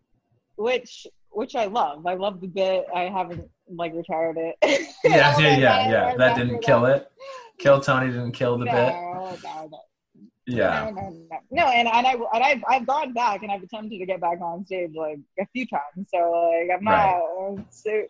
[0.57, 2.07] which which I love.
[2.07, 2.87] I love the bit.
[2.95, 4.57] I haven't like retired it.
[5.05, 5.35] yeah.
[5.39, 5.57] Yeah.
[5.59, 5.91] Yeah.
[5.91, 6.17] Yeah.
[6.17, 7.11] That didn't kill it.
[7.59, 8.93] Kill Tony didn't kill the no, bit.
[8.95, 9.39] No,
[9.71, 9.81] no,
[10.47, 10.91] Yeah.
[10.95, 11.39] no, no, no.
[11.51, 14.41] No, and, and I and I've I've gone back and I've attempted to get back
[14.41, 16.09] on stage like a few times.
[16.13, 18.03] So like I'm not so,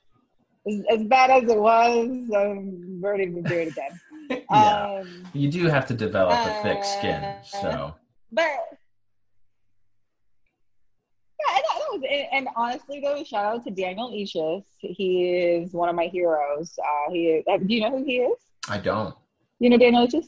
[0.66, 2.08] as, as bad as it was.
[2.34, 4.00] I'm ready to do it again.
[4.50, 5.00] yeah.
[5.00, 7.22] Um, You do have to develop a thick skin.
[7.22, 7.94] uh, So
[8.32, 8.48] but
[11.46, 11.58] yeah,
[11.94, 14.64] and that, that was and, and honestly though, shout out to Daniel Ishis.
[14.78, 16.78] He is one of my heroes.
[16.78, 18.38] Uh, he uh, do you know who he is?
[18.68, 19.14] I don't.
[19.60, 20.26] You know Daniel Ishis?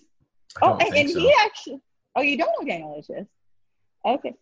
[0.62, 1.18] Oh, and, and so.
[1.18, 1.80] he actually.
[2.14, 3.26] Oh, you don't know Daniel Ishis?
[4.06, 4.34] Okay.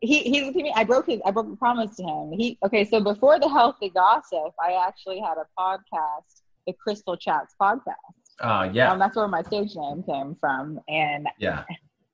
[0.00, 0.72] He he's with me.
[0.74, 1.20] I broke his.
[1.24, 2.32] I broke a promise to him.
[2.32, 2.84] He okay.
[2.84, 7.94] So before the healthy gossip, I actually had a podcast, the Crystal Chats podcast.
[8.40, 8.92] Uh, yeah.
[8.92, 11.64] Um, that's where my stage name came from, and yeah.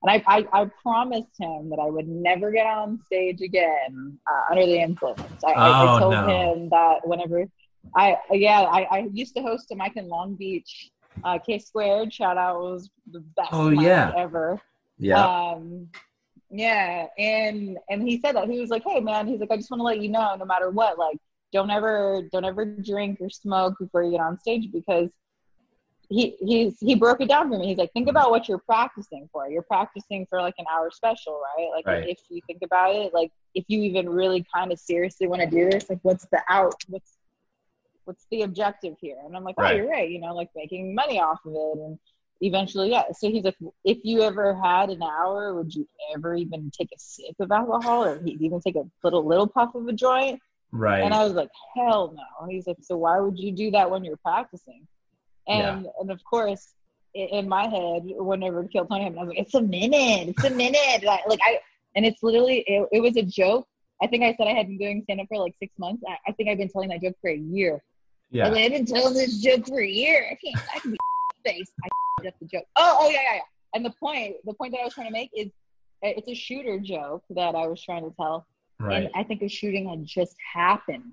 [0.02, 4.50] And I, I, I promised him that I would never get on stage again uh,
[4.50, 5.42] under the influence.
[5.46, 6.28] I, I, I Oh, told no.
[6.28, 7.44] him that whenever
[7.96, 10.90] I, yeah, I, I used to host a mic in Long Beach.
[11.24, 14.12] Uh, K squared shout out was the best Oh, yeah.
[14.16, 14.60] ever.
[14.98, 15.26] Yeah.
[15.26, 15.88] Um,
[16.50, 19.70] yeah, and and he said that he was like, "Hey, man," he's like, "I just
[19.70, 21.18] want to let you know, no matter what, like,
[21.52, 25.10] don't ever don't ever drink or smoke before you get on stage because."
[26.10, 27.68] He he's he broke it down for me.
[27.68, 29.48] He's like, think about what you're practicing for.
[29.48, 31.70] You're practicing for like an hour special, right?
[31.72, 32.08] Like Right.
[32.08, 35.48] if you think about it, like if you even really kind of seriously want to
[35.48, 36.74] do this, like what's the out?
[36.88, 37.16] What's
[38.04, 39.16] what's the objective here?
[39.24, 40.10] And I'm like, oh, you're right.
[40.10, 41.78] You know, like making money off of it.
[41.78, 41.98] And
[42.40, 43.04] eventually, yeah.
[43.12, 46.98] So he's like, if you ever had an hour, would you ever even take a
[46.98, 50.40] sip of alcohol or even take a little little puff of a joint?
[50.72, 51.02] Right.
[51.02, 52.48] And I was like, hell no.
[52.48, 54.86] He's like, so why would you do that when you're practicing?
[55.50, 56.74] And and of course,
[57.14, 60.50] in my head, whenever Kill Tony happened, I was like, it's a minute, it's a
[60.50, 61.02] minute.
[61.02, 61.58] Like, like I,
[61.96, 63.66] and it's literally, it, it was a joke.
[64.02, 66.02] I think I said I had been doing stand up for like six months.
[66.08, 67.82] I, I think I've been telling that joke for a year.
[68.30, 68.48] Yeah.
[68.48, 70.26] like, I've been telling this joke for a year.
[70.30, 70.98] I can't, I can be
[71.44, 71.70] face.
[71.84, 71.88] I
[72.28, 72.64] up the joke.
[72.76, 73.40] Oh, oh yeah, yeah, yeah.
[73.74, 75.48] And the point, the point that I was trying to make is,
[76.02, 78.46] it's a shooter joke that I was trying to tell,
[78.78, 79.04] Right.
[79.04, 81.12] and I think a shooting had just happened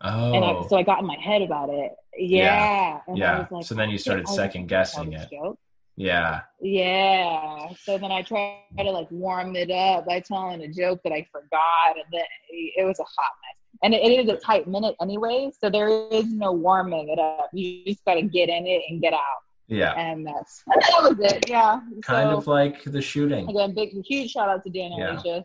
[0.00, 0.32] Oh.
[0.32, 0.66] and I, oh.
[0.68, 1.92] so I got in my head about it.
[2.18, 2.98] Yeah.
[3.14, 3.38] Yeah.
[3.40, 5.28] was like, So then you oh, started second guessing it.
[5.30, 5.58] joke."
[5.96, 6.42] yeah.
[6.60, 7.68] Yeah.
[7.82, 11.26] So then I tried to like warm it up by telling a joke that I
[11.32, 13.56] forgot, and then it was a hot mess.
[13.82, 17.50] And it, it is a tight minute anyway, so there is no warming it up.
[17.52, 19.20] You just got to get in it and get out,
[19.68, 19.92] Yeah.
[19.94, 21.48] and that's and that was it.
[21.48, 21.80] Yeah.
[22.02, 23.48] Kind so, of like the shooting.
[23.48, 25.40] again, big huge shout out to Daniel Yeah.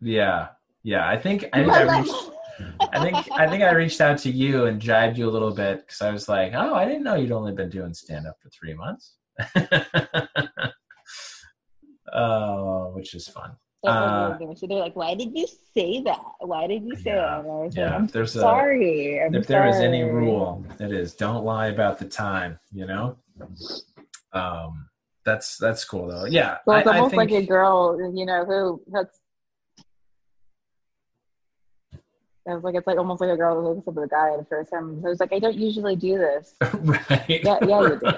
[0.00, 0.48] Yeah.
[0.82, 1.08] Yeah.
[1.08, 2.30] I think I think I reached
[2.92, 5.80] I think I think I reached out to you and jibed you a little bit
[5.86, 8.48] because I was like, oh, I didn't know you'd only been doing stand up for
[8.50, 9.16] three months.
[12.12, 13.52] oh, which is fun.
[13.84, 16.20] So Uh, they're like, "Why did you say that?
[16.40, 17.94] Why did you say Yeah, that?" And I was like, yeah.
[17.94, 19.18] "I'm If there's a- sorry.
[19.32, 22.58] If there is any rule, it is don't lie about the time.
[22.72, 23.16] You know.
[24.32, 24.88] Um,
[25.24, 26.24] that's that's cool though.
[26.24, 26.58] Yeah.
[26.66, 29.20] Well, it's I- I almost like a girl, you know, who that's.
[32.46, 34.36] It was like it's like almost like a girl who hooks up with a guy
[34.36, 35.00] the first time.
[35.02, 36.54] So was like I don't usually do this.
[36.74, 37.40] right.
[37.42, 38.10] Yeah, yeah, you do.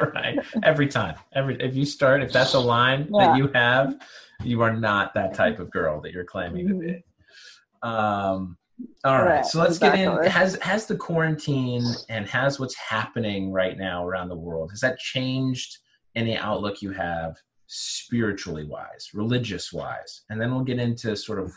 [0.14, 0.38] right.
[0.62, 1.16] Every time.
[1.34, 3.26] Every if you start, if that's a line Yeah.
[3.26, 3.96] that you have,
[4.42, 7.04] you are not that type of girl that you're claiming to be.
[7.82, 8.56] Um
[9.04, 9.28] all right.
[9.36, 10.16] Right, So let's get in.
[10.24, 14.98] Has has the quarantine and has what's happening right now around the world, has that
[14.98, 15.78] changed
[16.14, 20.22] any outlook you have spiritually wise, religious wise?
[20.30, 21.52] And then we'll get into sort of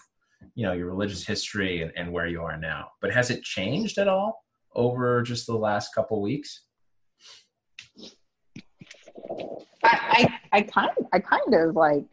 [0.55, 2.89] you know your religious history and, and where you are now.
[3.01, 4.43] But has it changed at all
[4.75, 6.63] over just the last couple weeks?
[9.83, 12.05] I, I, I kind, I kind of like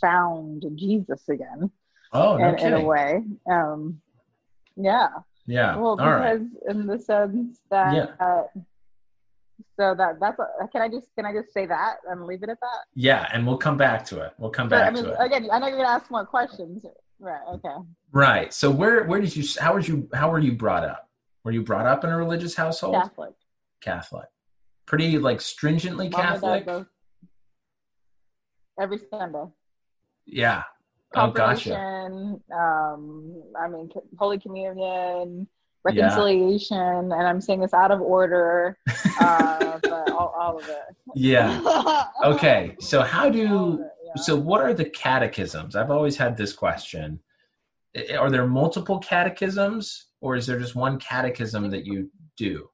[0.00, 1.70] found Jesus again
[2.12, 3.22] Oh, no in, in a way.
[3.50, 4.00] Um,
[4.76, 5.08] yeah.
[5.46, 5.76] Yeah.
[5.76, 6.38] Well, right.
[6.38, 8.26] because in the sense that, Yeah.
[8.26, 8.44] uh,
[9.78, 12.48] so that that's a, can I just can I just say that and leave it
[12.48, 12.84] at that?
[12.94, 14.32] Yeah, and we'll come back to it.
[14.38, 15.16] We'll come But, back I mean, to it.
[15.20, 16.84] again, I know you're gonna ask more questions.
[17.18, 17.40] Right.
[17.54, 17.74] Okay.
[18.12, 18.52] Right.
[18.52, 21.08] So where where did you how were you how were you brought up?
[21.44, 22.94] Were you brought up in a religious household?
[22.94, 23.34] Catholic.
[23.80, 24.26] Catholic.
[24.86, 26.66] Pretty like stringently Mom Catholic.
[26.66, 26.86] both-
[28.80, 29.44] Every Sunday.
[30.26, 30.62] Yeah.
[31.14, 31.76] Oh, gotcha.
[31.78, 35.46] Um, I mean, Holy Communion,
[35.88, 36.06] Yeah.
[36.06, 38.76] reconciliation, and I'm saying this out of order,
[39.20, 40.96] uh, but all, all of it.
[41.14, 42.04] Yeah.
[42.24, 42.74] Okay.
[42.80, 43.86] So how do yeah.
[44.16, 45.76] So what are the catechisms?
[45.76, 47.20] I've always had this question.
[48.18, 52.68] Are there multiple catechisms or is there just one catechism that you do?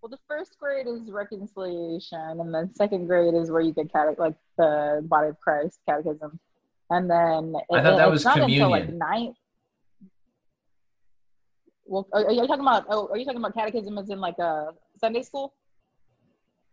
[0.00, 4.18] Well, the first grade is reconciliation, and then second grade is where you get cate-
[4.18, 6.40] like the body of Christ catechism,
[6.88, 8.98] and then I thought that was not until like communion.
[8.98, 9.36] ninth.
[11.84, 12.86] Well, are, are you talking about?
[12.88, 15.52] Oh, are you talking about catechism as in like a Sunday school?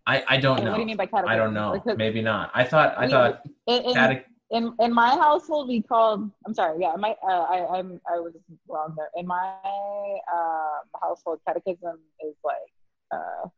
[0.07, 0.71] I, I don't know.
[0.71, 1.29] What do you mean by catechism?
[1.29, 1.73] I don't know.
[1.73, 2.49] Because Maybe not.
[2.53, 6.31] I thought I we- thought in, in, in in my household we called.
[6.45, 6.77] I'm sorry.
[6.81, 8.33] Yeah, my uh, I I'm I was
[8.69, 9.09] wrong there.
[9.17, 9.53] In my
[10.33, 12.55] um, household, catechism is like
[13.13, 13.49] uh,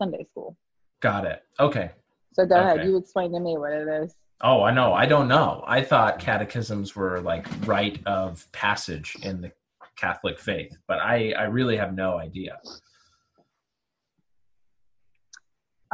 [0.00, 0.56] Sunday school.
[1.00, 1.42] got it.
[1.58, 1.90] Okay.
[2.34, 2.74] So go Okay.
[2.74, 2.86] ahead.
[2.86, 4.14] You explain to me what it is.
[4.42, 4.92] Oh, I know.
[4.92, 5.64] I don't know.
[5.66, 9.52] I thought catechisms were like rite of passage in the
[9.96, 12.58] Catholic faith, but I, I really have no idea.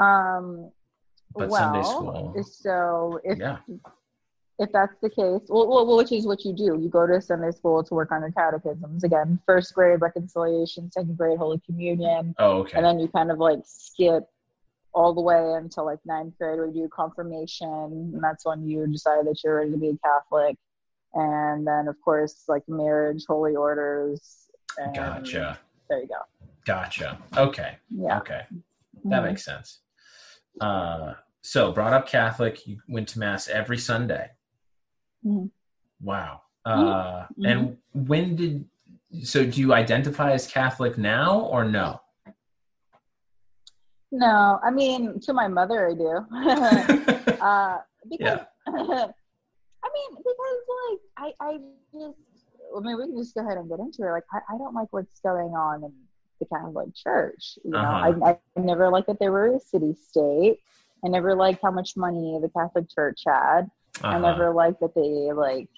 [0.01, 0.73] Um,
[1.35, 2.43] But well, Sunday school.
[2.45, 3.59] so if Yeah.
[4.59, 7.51] if that's the case, well, well, which is what you do, you go to Sunday
[7.51, 9.05] school to work on your catechisms.
[9.05, 12.77] Again, first grade reconciliation, second grade Holy Communion, Oh, okay.
[12.77, 14.29] and then you kind of like skip
[14.93, 18.87] all the way until like ninth grade where you do confirmation, and that's when you
[18.87, 20.59] decide that you're ready to be a Catholic.
[21.15, 24.49] And then, of course, like marriage, holy orders.
[24.79, 25.59] And Gotcha.
[25.89, 26.21] There you go.
[26.65, 27.19] Gotcha.
[27.37, 27.77] Okay.
[27.89, 28.19] Yeah.
[28.19, 28.47] Okay.
[29.05, 29.25] That Mhm.
[29.25, 29.81] makes sense.
[30.61, 34.31] Uh, so brought up Catholic, you went to mass every Sunday.
[35.25, 35.51] Mhm.
[36.03, 36.43] Wow.
[36.65, 37.51] Uh, Mhm.
[37.51, 38.69] and when did,
[39.23, 42.01] so do you identify as Catholic now or no?
[44.13, 46.27] No, I mean, to my mother, I do.
[47.41, 48.45] uh, because, Yeah.
[49.83, 51.59] I mean, because like I, I
[51.93, 52.19] just
[52.77, 54.11] I mean, we can just go ahead and get into it.
[54.13, 55.93] Like, I, I don't like what's going on in
[56.41, 57.59] the Catholic Church.
[57.65, 58.21] You know, Uh-huh.
[58.25, 60.59] I, I never liked that they were a city state.
[61.05, 63.71] I never liked how much money the Catholic Church had.
[64.11, 64.19] I Uh-huh.
[64.19, 65.69] never liked that they like.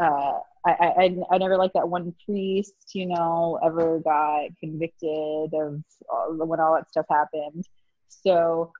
[0.00, 5.52] Uh, I, I I I never liked that one priest, you know, ever got convicted
[5.54, 7.64] of all, when all that stuff happened.
[8.08, 8.72] So,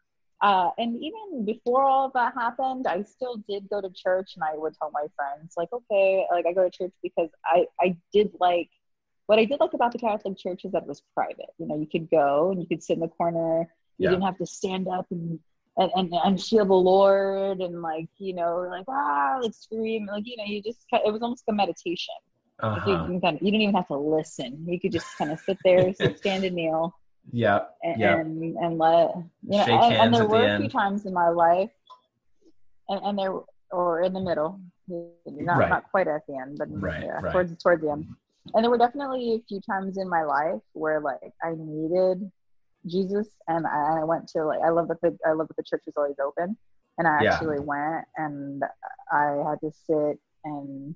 [0.43, 4.45] uh, and even before all of that happened, I still did go to church, and
[4.45, 7.97] I would tell my friends, like, okay, like I go to church because I I
[8.13, 8.71] did like
[9.27, 11.51] what I did like about the Catholic Church is that it was private.
[11.59, 13.61] You know, you could go and you could sit in the corner.
[13.99, 14.11] You Yeah.
[14.11, 15.39] didn't have to stand up and
[15.77, 20.07] and, and, and feel the Lord and like, you know, like, ah, like scream.
[20.07, 22.15] Like, you know, you just, it was almost a meditation.
[22.63, 22.85] You, Uh-huh.
[23.07, 24.65] can kind of, you didn't even have to listen.
[24.69, 26.95] You could just kind of sit there, sit, stand and kneel
[27.33, 27.65] Yeah.
[27.83, 28.21] and, Yeah.
[28.21, 31.13] and, and let, you know, and, and there at the were a few times in
[31.13, 31.73] my life
[32.89, 33.35] and, and there,
[33.73, 34.61] or in the middle,
[35.27, 35.71] not, Right.
[35.71, 37.33] not quite at the end, but Right, yeah, right.
[37.33, 38.07] towards, towards the end.
[38.53, 42.31] And there were definitely a few times in my life where like I needed
[42.87, 45.63] Jesus, and I, I went to like I love that the I love that the
[45.63, 46.57] church is always open,
[46.99, 47.33] and I Yeah.
[47.33, 48.63] actually went and
[49.11, 50.95] I had to sit and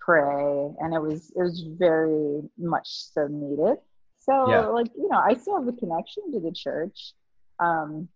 [0.00, 3.78] pray, and it was it was very much so needed.
[4.18, 4.66] So Yeah.
[4.68, 7.14] like you know I still have a connection to the church.
[7.58, 8.08] Um,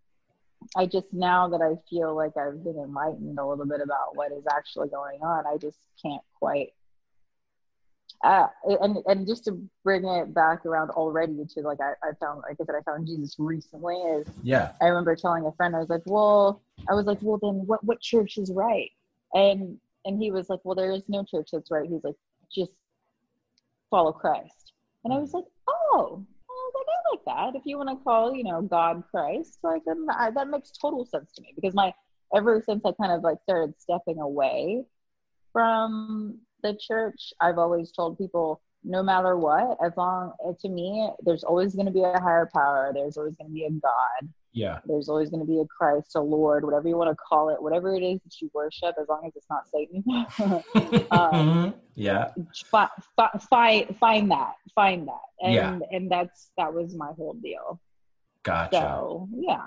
[0.77, 4.33] I just now that I feel like I've been enlightened a little bit about what
[4.33, 6.70] is actually going on, I just can't quite
[8.24, 12.42] uh, and and just to bring it back around already to like I, I found
[12.48, 14.72] like I said I found Jesus recently is Yeah.
[14.81, 17.85] I remember telling a friend I was like well I was like well then what
[17.85, 18.90] what church is right?
[19.35, 21.88] And and he was like well there is no church that's right.
[21.88, 22.16] He's like
[22.55, 22.72] just
[23.90, 24.72] follow Christ.
[25.05, 27.59] And I was like oh I was like I like that.
[27.59, 31.05] If you want to call you know God Christ like then I, that makes total
[31.05, 31.92] sense to me because my
[32.35, 34.85] ever since I kind of like started stepping away
[35.52, 41.42] from the church, I've always told people no matter what, as long to me, there's
[41.42, 42.92] always going to be a higher power.
[42.94, 44.29] There's always going to be a God.
[44.52, 44.79] Yeah.
[44.87, 47.61] There's always going to be a Christ, a Lord, whatever you want to call it,
[47.61, 51.05] whatever it is that you worship, as long as it's not Satan.
[51.11, 52.31] um, yeah.
[52.70, 55.79] fi- fi- find find that, find that, and Yeah.
[55.90, 57.81] and that's that was my whole deal.
[58.44, 58.76] Gotcha.
[58.76, 59.66] So yeah.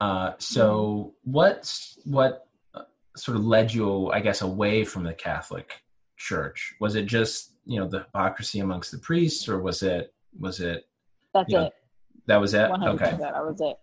[0.00, 2.82] Uh, so what's what uh,
[3.16, 5.81] sort of led you, I guess, away from the Catholic
[6.22, 6.74] Church?
[6.80, 10.86] Was it just you know the hypocrisy amongst the priests, or was it was it
[11.34, 11.72] That's it.
[12.26, 12.70] that was it?
[12.70, 13.16] Okay.
[13.20, 13.76] That was it.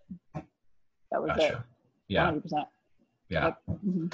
[1.12, 1.36] That was it.
[1.40, 1.54] gotcha.
[1.54, 1.64] One
[2.08, 2.66] Yeah, hundred percent.
[3.28, 3.50] yeah.
[3.68, 4.12] Mhm.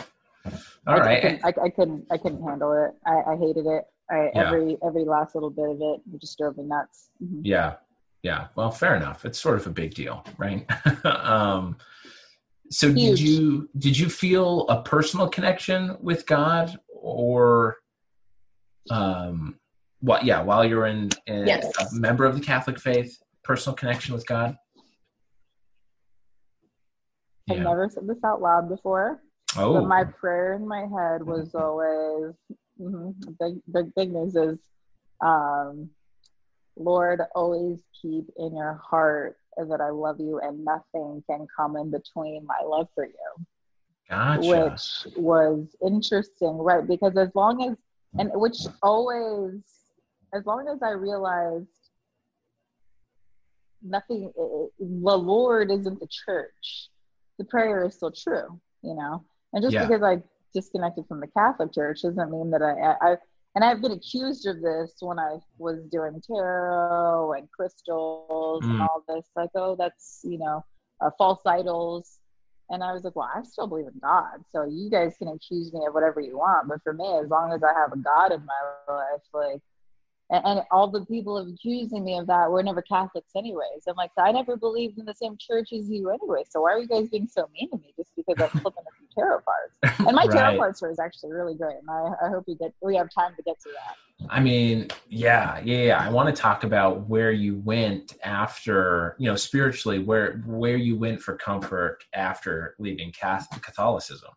[0.87, 2.07] All I, I couldn't, I, I couldn't.
[2.11, 2.93] I couldn't handle it.
[3.05, 3.85] I, I hated it.
[4.11, 4.47] I, Yeah.
[4.49, 7.09] Every every last little bit of it just drove me nuts.
[7.23, 7.41] Mhm.
[7.45, 7.75] Yeah,
[8.23, 8.49] yeah.
[8.55, 9.25] Well, fair enough.
[9.25, 10.65] It's sort of a big deal, right?
[11.05, 11.77] um,
[12.71, 17.79] so did you did you feel a personal connection with God, or
[18.91, 19.59] um,
[20.01, 20.25] what?
[20.25, 21.73] Yeah, while you're in, in Yes.
[21.79, 24.57] a member of the Catholic faith, personal connection with God.
[27.51, 29.23] I've never said this out loud before,
[29.57, 32.35] Oh, but my prayer in my head was always
[32.81, 33.61] mhm, big.
[33.73, 34.59] Big big news is,
[35.21, 35.91] um,
[36.77, 41.91] Lord, always keep in your heart that I love you and nothing can come in
[41.91, 43.47] between my love for you.
[44.11, 44.47] gotcha.
[44.47, 46.87] which was interesting, right?
[46.87, 47.77] Because as long as,
[48.19, 49.63] and which always,
[50.35, 51.69] as long as I realized
[53.83, 54.33] nothing,
[54.79, 56.89] the Lord isn't the church,
[57.39, 59.25] the prayer is still true, you know?
[59.53, 59.87] And just Yeah.
[59.87, 60.23] because I
[60.55, 63.17] disconnected from the Catholic Church doesn't mean that I, I, I
[63.55, 68.81] and I've been accused of this when I was doing tarot and crystals and Mm.
[68.83, 69.27] all this.
[69.35, 70.63] Like, oh, that's, you know,
[71.01, 72.19] uh, false idols.
[72.69, 74.45] And I was like, well, I still believe in God.
[74.51, 76.69] So you guys can accuse me of whatever you want.
[76.69, 79.63] But for me, as long as I have a God in my life, like,
[80.31, 83.85] and, and all the people accusing me of that were never Catholics, anyways.
[83.89, 86.43] I'm like, I never believed in the same church as you, anyway.
[86.49, 88.93] So why are you guys being so mean to me just because I'm flipping a
[88.99, 89.79] few tarot cards?
[90.07, 90.59] And my tarot Right.
[90.59, 93.33] card story is actually really great, and I, I hope we get we have time
[93.37, 93.97] to get to that.
[94.31, 95.99] I mean, yeah, yeah, yeah.
[95.99, 100.99] I want to talk about where you went after, you know, spiritually, where where you
[100.99, 104.31] went for comfort after leaving Catholicism.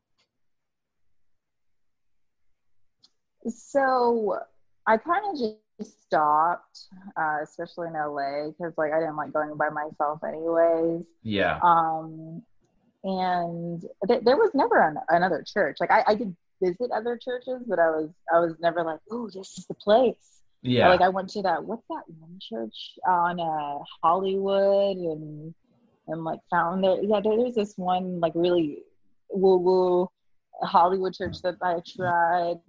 [3.48, 4.38] So
[4.86, 9.56] I kind of just stopped, uh, especially in LA, because like I didn't like going
[9.58, 11.04] by myself, anyways.
[11.24, 12.42] Yeah, Um,
[13.04, 15.78] and th- there was never an- another church.
[15.80, 19.30] Like I, I did visit other churches, but I was I was never like, oh,
[19.34, 20.42] this is the place.
[20.62, 25.54] yeah, Like I went to that what's that one church on uh Hollywood and
[26.08, 28.84] and like found there yeah there, there's this one like really
[29.32, 30.10] woo woo
[30.64, 32.60] Hollywood church that I tried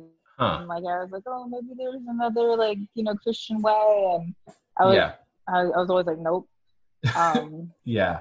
[0.41, 0.57] Huh.
[0.61, 4.35] And like I was like, oh, maybe there's another like you know Christian way, and
[4.79, 5.13] I was yeah.
[5.47, 6.49] I, I was always like, nope.
[7.15, 8.21] Um, Yeah.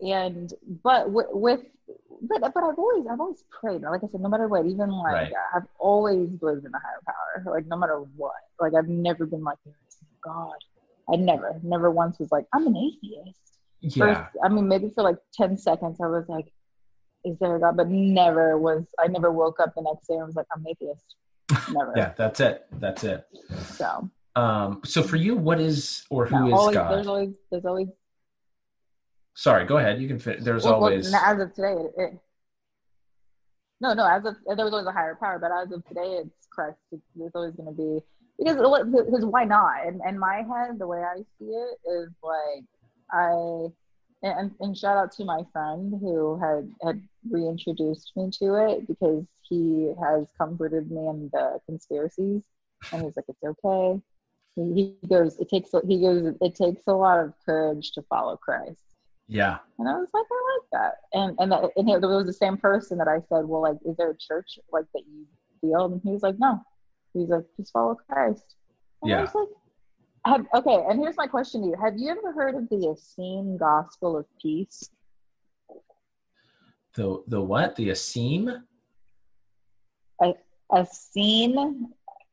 [0.00, 0.52] and
[0.82, 1.60] but with, with
[2.22, 3.82] but but I've always I've always prayed.
[3.82, 5.32] Like I said, no matter what, even like Right.
[5.54, 7.54] I've always believed in a higher power.
[7.54, 9.58] Like no matter what, like I've never been like
[10.20, 10.56] God.
[11.12, 13.38] I never, never once was like I'm an atheist.
[13.80, 14.06] Yeah.
[14.06, 16.46] First, I mean, maybe for like ten seconds, I was like,
[17.24, 18.84] "Is there a God?" But never was.
[18.98, 21.16] I never woke up the next day and was like, "I'm atheist."
[21.70, 21.92] Never.
[21.96, 22.12] Yeah.
[22.16, 22.66] That's it.
[22.72, 23.26] That's it.
[23.66, 26.90] So Um, so for you, what is or who no, is always, God?
[26.90, 27.88] there's always there's always
[29.36, 30.00] Sorry, go ahead.
[30.00, 30.44] You can fit.
[30.44, 31.12] There's Well, well, always.
[31.12, 32.18] n- as of today, it, it,
[33.80, 36.46] no, no, as of there was always a higher power, but as of today, it's
[36.50, 36.78] Christ.
[36.92, 38.00] It's, it's always going to be
[38.38, 39.86] because because why not?
[39.86, 42.64] And, in my head, the way I see it is like
[43.12, 43.68] I
[44.24, 49.24] and, and shout out to my friend who had had reintroduced me to it because
[49.42, 52.42] he has comforted me in the conspiracies,
[52.92, 54.00] and he's like, it's okay.
[54.56, 58.36] He, he goes, it takes he goes, it takes a lot of courage to follow
[58.36, 58.82] Christ.
[59.28, 59.58] yeah.
[59.78, 60.94] And I was like, I like that.
[61.12, 63.96] And and, that, and it was the same person that I said, well, like, is
[63.96, 65.26] there a church like that you
[65.60, 65.86] feel?
[65.86, 66.60] And he was like, no.
[67.12, 68.54] He's like, just follow Christ.
[69.02, 69.22] And I Yeah.
[69.22, 69.48] was like,
[70.24, 70.84] have, okay.
[70.88, 74.26] And here's my question to you: Have you ever heard of the Essene Gospel of
[74.40, 74.88] Peace?
[76.94, 77.76] The the what?
[77.76, 78.62] The Asim?
[80.74, 81.88] Essene,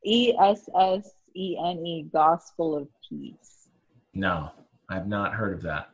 [0.05, 3.69] E S S E N E, Gospel of Peace.
[4.13, 4.51] No,
[4.89, 5.89] I've not heard of that.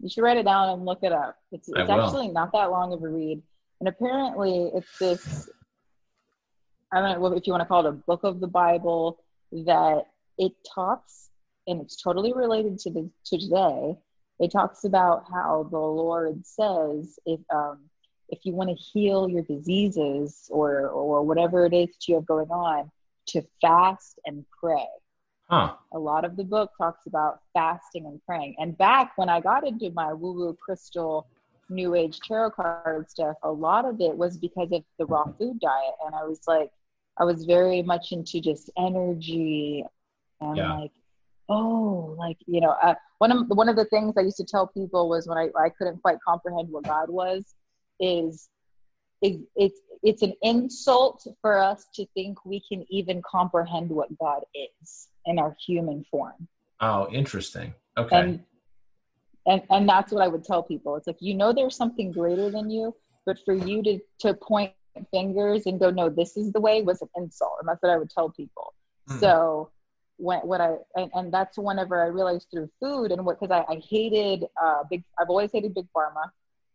[0.00, 1.36] You should write it down and look it up.
[1.52, 3.40] It's, it's actually not that long of a read.
[3.80, 5.48] And apparently, it's this
[6.92, 9.18] I don't know if you want to call it a book of the Bible
[9.50, 10.04] that
[10.38, 11.30] it talks,
[11.66, 13.96] and it's totally related to the to today.
[14.40, 17.80] It talks about how the Lord says if um,
[18.28, 22.26] if you want to heal your diseases or or whatever it is that you have
[22.26, 22.90] going on,
[23.28, 24.86] to fast and pray
[25.52, 25.74] Huh.
[25.92, 28.54] a lot of the book talks about fasting and praying.
[28.58, 31.26] And back when I got into my woo woo crystal
[31.68, 35.60] new age tarot card stuff, a lot of it was because of the raw food
[35.60, 35.94] diet.
[36.06, 36.70] And I was like,
[37.18, 39.84] I was very much into just energy
[40.42, 40.78] and Yeah.
[40.78, 40.92] like,
[41.48, 44.66] oh, like, you know, uh, one of one of the things I used to tell
[44.66, 47.54] people was when I, I couldn't quite comprehend what God was,
[48.00, 48.48] is
[49.20, 54.42] it, it's it's an insult for us to think we can even comprehend what God
[54.54, 56.48] is in our human form.
[56.80, 57.74] Oh, interesting.
[57.96, 58.18] Okay.
[58.18, 58.44] And
[59.46, 60.96] and and that's what I would tell people.
[60.96, 64.72] It's like you know there's something greater than you, but for you to to point
[65.10, 67.54] fingers and go, no, this is the way was an insult.
[67.60, 68.74] And that's what I would tell people.
[69.08, 69.18] Hmm.
[69.18, 69.70] So
[70.16, 73.72] when what I and, and that's whenever I realized through food and what because I,
[73.72, 76.30] I hated uh big I've always hated big pharma.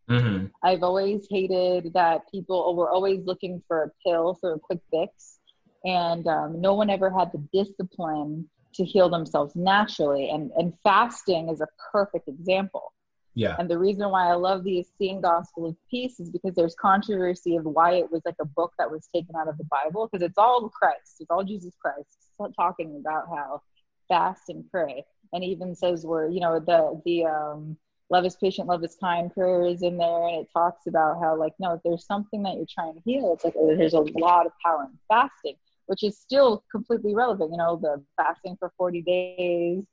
[0.08, 4.80] hmm I've always hated that people were always looking for a pill for a quick
[4.92, 5.40] fix,
[5.86, 10.30] and um, no one ever had the discipline to heal themselves naturally.
[10.30, 12.94] And and fasting is a perfect example.
[13.38, 13.56] Yeah.
[13.60, 17.56] And the reason why I love the Essene Gospel of Peace is because there's controversy
[17.56, 20.26] of why it was like a book that was taken out of the Bible because
[20.26, 22.18] it's all Christ, it's all Jesus Christ
[22.56, 23.62] talking about how
[24.08, 27.78] fast and pray, and even says where you know the the um,
[28.10, 31.36] love is patient, love is kind prayer is in there, and it talks about how
[31.38, 34.00] like no, if there's something that you're trying to heal, it's like oh, there's a
[34.00, 37.52] lot of power in fasting, which is still completely relevant.
[37.52, 39.84] You know, the fasting for 40 days.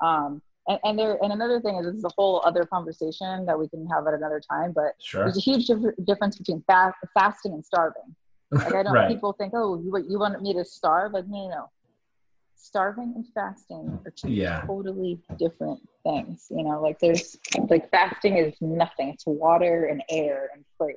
[0.00, 3.58] Um, and, and there and another thing is this is a whole other conversation that
[3.58, 5.24] we can have at another time but Sure.
[5.24, 8.14] there's a huge dif- difference between fast, fasting and starving
[8.52, 9.08] like i don't right.
[9.08, 11.70] people think oh you, you want me to starve like no no no
[12.54, 14.62] starving and fasting are two Yeah.
[14.66, 17.36] totally different things you know like there's
[17.68, 20.94] like fasting is nothing it's water and air and prayer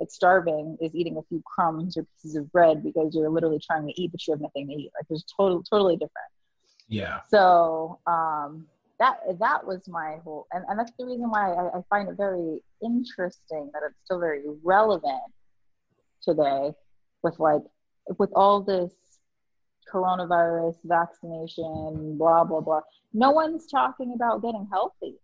[0.00, 3.86] like starving is eating a few crumbs or pieces of bread because you're literally trying
[3.86, 6.30] to eat but you have nothing to eat like there's total totally different
[6.88, 7.20] Yeah.
[7.28, 8.66] so um,
[9.02, 12.16] that that was my whole, and, and that's the reason why I, I find it
[12.16, 12.50] very
[12.90, 15.28] interesting that it's still very relevant
[16.22, 16.72] today,
[17.22, 17.62] with like
[18.18, 18.92] with all this
[19.92, 22.80] coronavirus vaccination, blah blah blah.
[23.12, 25.14] No one's talking about getting healthy.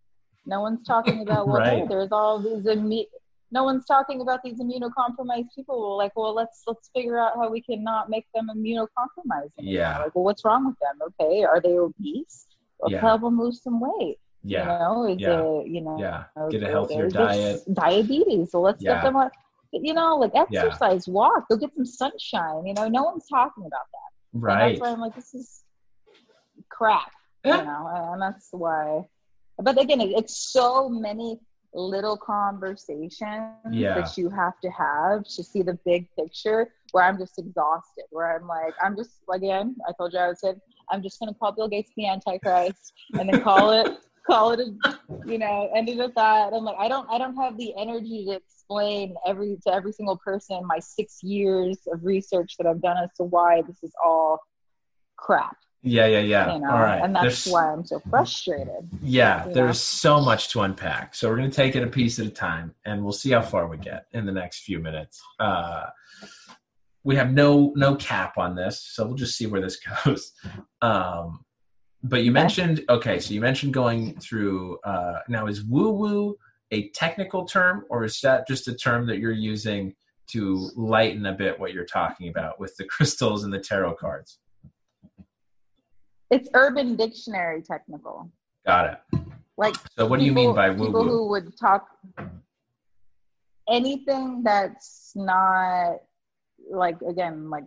[0.47, 1.89] No one's talking about well, hey, Right.
[1.89, 3.07] there's all these immu-
[3.51, 5.77] no one's talking about these immunocompromised people.
[5.81, 9.53] Well, like, well, let's let's figure out how we can not make them immunocompromised.
[9.59, 9.75] anymore.
[9.81, 9.99] Yeah.
[10.03, 10.97] Like, well, what's wrong with them?
[11.09, 12.47] Okay, are they obese?
[12.87, 13.01] Yeah.
[13.01, 14.19] help them lose some weight.
[14.43, 14.63] Yeah.
[14.63, 15.41] You know, is Yeah.
[15.41, 16.25] it you know Yeah.
[16.37, 17.63] uh, Get a healthier diet.
[17.73, 18.51] diabetes.
[18.53, 18.95] So let's Yeah.
[18.95, 19.31] get them a
[19.73, 22.67] you know like exercise, walk, go get some sunshine.
[22.67, 24.11] You know, no one's talking about that.
[24.33, 24.69] And Right.
[24.69, 25.65] that's why I'm like, this is
[26.69, 27.11] crap.
[27.45, 27.59] Yeah.
[27.59, 29.09] You know, and that's why.
[29.59, 31.41] But again, it, it's so many
[31.75, 33.95] little conversations Yeah.
[33.95, 36.73] that you have to have to see the big picture.
[36.93, 40.41] where I'm just exhausted, where I'm like, I'm just again, I told you I was
[40.41, 40.59] said
[40.91, 44.99] I'm just gonna call Bill Gates the Antichrist and then call it call it a
[45.25, 46.53] you know, end ended with that.
[46.53, 50.17] I'm like, I don't I don't have the energy to explain every to every single
[50.19, 54.39] person my six years of research that I've done as to why this is all
[55.17, 55.57] crap.
[55.83, 56.55] Yeah, yeah, yeah.
[56.55, 57.01] You know, All right.
[57.03, 58.89] and that's There's- why I'm so frustrated.
[59.01, 61.15] Yeah, there's so much to unpack.
[61.15, 63.43] So we're going to take it a piece at a time and we'll see how
[63.43, 65.23] far we get in the next few minutes.
[65.39, 65.87] Uh,
[67.05, 70.33] we have no no cap on this, so we'll just see where this goes.
[70.83, 71.45] Um,
[72.03, 76.37] but you mentioned okay, so you mentioned going through uh, now is woo woo
[76.71, 79.95] a technical term or is that just a term that you're using
[80.29, 84.39] to lighten a bit what you're talking about with the crystals and the tarot cards?
[86.31, 88.31] It's Urban Dictionary technical.
[88.67, 89.23] Got it.
[89.57, 90.87] Like So what do you mean by woo woo?
[90.87, 91.89] people who would talk
[93.69, 95.97] anything that's not
[96.71, 97.65] like again like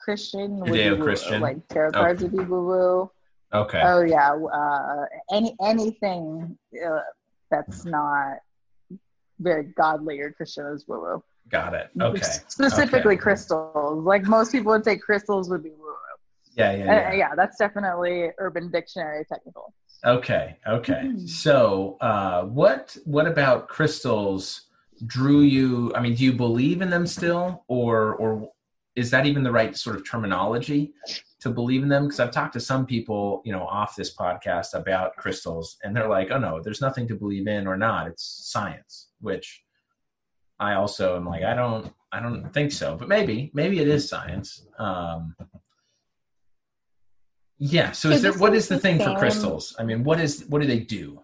[0.00, 1.40] Christian would be Judeo-Christian?
[1.40, 3.10] like tarot cards would be woo woo.
[3.52, 3.82] Okay.
[3.84, 7.00] Oh yeah, uh, any anything uh,
[7.50, 8.38] that's not
[9.40, 11.24] very godly or Christian is woo woo.
[11.48, 11.90] Got it.
[12.00, 12.20] Okay.
[12.48, 13.16] Specifically Okay.
[13.16, 14.04] crystals.
[14.04, 15.94] Like most people would say crystals would be woo woo.
[16.56, 17.12] Yeah, yeah, Uh, yeah.
[17.12, 19.72] yeah, that's definitely Urban Dictionary technical.
[20.04, 21.12] Okay, okay.
[21.26, 24.62] So, uh, what what about crystals
[25.06, 25.92] drew you?
[25.94, 28.50] I mean, do you believe in them still, or or
[28.96, 30.92] is that even the right sort of terminology
[31.40, 32.04] to believe in them?
[32.04, 36.08] Because I've talked to some people, you know, off this podcast about crystals, and they're
[36.08, 38.08] like, "Oh no, there's nothing to believe in or not.
[38.08, 39.62] It's science." Which
[40.60, 44.06] I also am like, I don't, I don't think so, but maybe, maybe it is
[44.06, 44.66] science.
[44.78, 45.34] Um,
[47.58, 47.92] yeah.
[47.92, 48.34] So, is there?
[48.34, 49.74] What is the thing for crystals?
[49.78, 50.44] I mean, what is?
[50.48, 51.20] What do they do?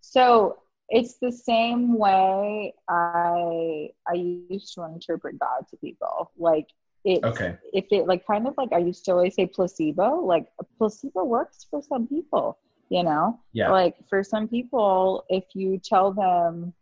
[0.00, 0.58] So
[0.94, 6.30] it's the same way I I used to interpret God to people.
[6.38, 6.68] Like
[7.04, 7.58] it Okay.
[7.72, 11.24] if it like kind of like I used to always say placebo, like a placebo
[11.24, 13.40] works for some people, you know?
[13.52, 13.70] Yeah.
[13.70, 16.72] Like for some people, if you tell them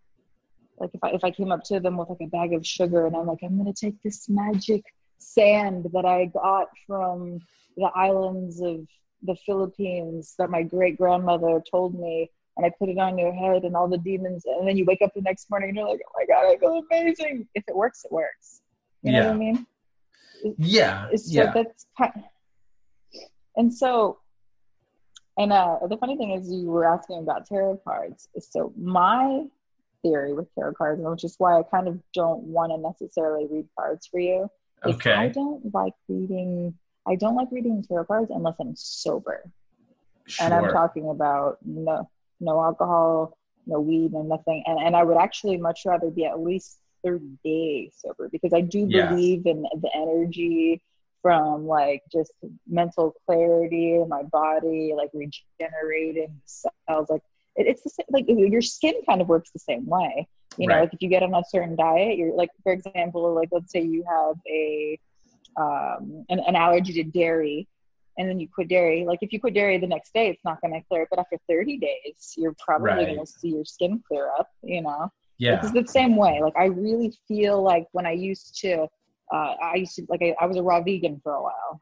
[0.78, 3.06] like if I if I came up to them with like a bag of sugar
[3.06, 4.84] and I'm like, I'm gonna take this magic
[5.18, 7.40] sand that I got from
[7.78, 8.86] the islands of
[9.22, 13.64] the Philippines that my great grandmother told me and I put it on your head
[13.64, 16.00] and all the demons and then you wake up the next morning and you're like,
[16.06, 17.48] Oh my god, I feel amazing.
[17.54, 18.60] If it works, it works.
[19.02, 19.38] You know what I Yeah.
[19.38, 19.66] mean?
[20.58, 21.08] Yeah.
[21.14, 21.52] so yeah.
[21.52, 22.12] that's kind
[23.56, 24.18] and so
[25.38, 29.44] and uh the funny thing is you were asking about tarot cards so my
[30.02, 33.66] theory with tarot cards which is why i kind of don't want to necessarily read
[33.78, 34.48] cards for you
[34.84, 35.12] Okay.
[35.12, 36.74] i don't like reading
[37.06, 39.44] i don't like reading tarot cards unless i'm sober
[40.26, 40.46] Sure.
[40.46, 42.08] and i'm talking about no
[42.42, 46.40] no alcohol no weed no nothing and, and i would actually much rather be at
[46.40, 49.08] least 30 days sober because i do Yeah.
[49.08, 50.82] believe in the energy
[51.22, 52.32] from like just
[52.68, 57.22] mental clarity in my body like regenerating cells like
[57.56, 60.26] it, it's the same like your skin kind of works the same way
[60.58, 60.80] you know Right.
[60.80, 63.82] like if you get on a certain diet you're like for example like let's say
[63.82, 64.98] you have a
[65.56, 67.68] um an, an allergy to dairy
[68.18, 69.04] and then you quit dairy.
[69.06, 71.18] Like if you quit dairy the next day it's not going to clear up but
[71.18, 73.06] after 30 days you're probably Right.
[73.06, 75.10] going to see your skin clear up you know?
[75.38, 75.58] Yeah.
[75.58, 76.40] it's the same way.
[76.42, 78.86] Like i really feel like when i used to
[79.32, 81.80] uh, i used to like I, I was a raw vegan for a while.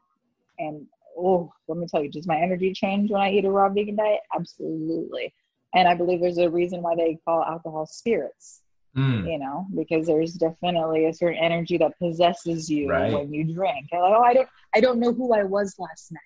[0.59, 0.85] And
[1.17, 3.95] oh let me tell you does my energy change when i eat a raw vegan
[3.97, 4.21] diet?
[4.35, 5.33] Absolutely.
[5.75, 8.61] And i believe there's a reason why they call alcohol spirits
[8.97, 9.31] Mm.
[9.31, 13.13] you know because there's definitely a certain energy that possesses you Right.
[13.13, 16.19] when you drink like oh i don't i don't know who i was last night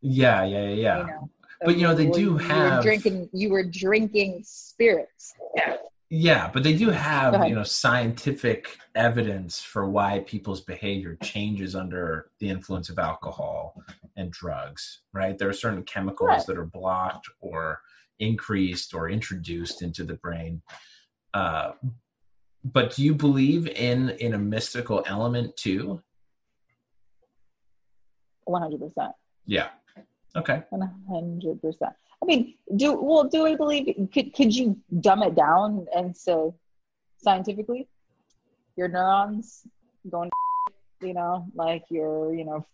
[0.00, 0.44] Yeah.
[0.44, 0.68] Yeah.
[0.68, 0.74] Yeah.
[0.74, 0.98] yeah.
[1.00, 1.30] you know
[1.64, 5.76] But, you know, they do you have- were drinking you were drinking spirits yeah
[6.10, 12.30] Yeah, but they do have, you know, scientific evidence for why people's behavior changes under
[12.38, 13.82] the influence of alcohol
[14.18, 14.82] and drugs,
[15.14, 15.38] right?
[15.38, 16.46] There are certain chemicals Right.
[16.48, 17.80] that are blocked or
[18.18, 20.60] increased or introduced into the brain.
[21.32, 21.72] Uh,
[22.64, 26.02] but do you believe in in a mystical element too?
[28.48, 29.12] 100%
[29.46, 29.68] Yeah.
[30.34, 30.62] Okay.
[30.70, 31.92] One hundred percent.
[32.22, 33.24] I mean, do well.
[33.24, 34.08] Do I believe?
[34.14, 36.52] Could could you dumb it down and say
[37.18, 37.86] scientifically,
[38.76, 39.66] your neurons
[40.08, 40.30] going,
[41.02, 42.66] you know, like your you know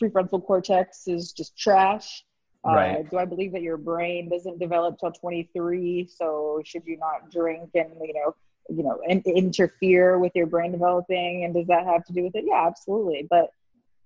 [0.00, 2.24] prefrontal cortex is just trash.
[2.64, 3.10] Uh, Right.
[3.10, 6.06] do I believe that your brain doesn't develop till twenty three?
[6.06, 8.34] So should you not drink and you know
[8.68, 11.44] you know in, interfere with your brain developing?
[11.44, 12.44] And does that have to do with it?
[12.46, 13.26] Yeah, absolutely.
[13.30, 13.48] But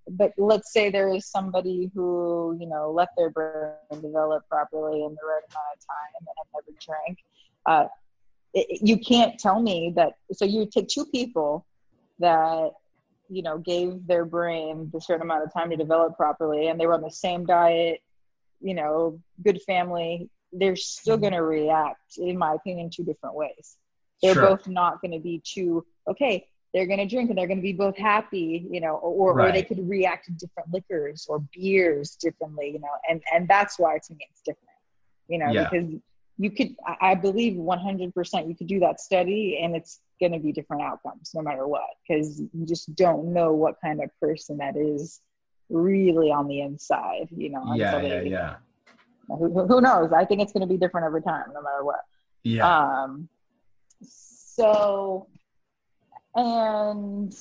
[0.09, 4.79] but let's say there is somebody who you know let their brain develop properly in
[4.81, 6.95] the right amount of time and never drank
[7.49, 7.65] uh,
[8.55, 11.67] it, you can't tell me that so you take two people
[12.19, 12.71] that
[13.29, 16.87] you know gave their brain the certain amount of time to develop properly and they
[16.87, 18.01] were on the same diet
[18.61, 21.19] you know good family they're still Mm-hmm.
[21.19, 23.77] going to react in my opinion two different ways
[24.23, 24.51] they're Sure.
[24.51, 27.63] both not going to be too okay they're going to drink and they're going to
[27.63, 32.17] be both happy you know or, or they could react to different liquors or beers
[32.17, 34.79] differently you know and and that's why to me it's different
[35.29, 35.69] you know Yeah.
[35.71, 35.89] because
[36.39, 40.53] you could I- believe 100% you could do that study and it's going to be
[40.53, 44.77] different outcomes no matter what because you just don't know what kind of person that
[44.77, 45.21] is
[45.71, 48.55] really on the inside you know Yeah, yeah, yeah.
[49.29, 51.85] who, who- who knows i think it's going to be different every time no matter
[51.85, 52.01] what
[52.45, 52.67] Yeah.
[53.03, 53.29] um,
[54.03, 55.29] so,
[56.35, 57.35] and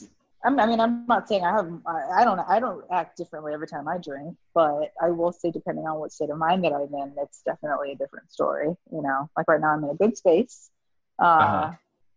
[0.43, 3.53] I'm, I mean, I'm not saying I have, I, I don't, I don't act differently
[3.53, 6.74] every time I drink, but I will say, depending on what state of mind that
[6.74, 8.76] I'm in, it's definitely a different story.
[8.91, 10.70] You know, like right now, I'm in a good space,
[11.20, 11.72] uh, Uh-huh.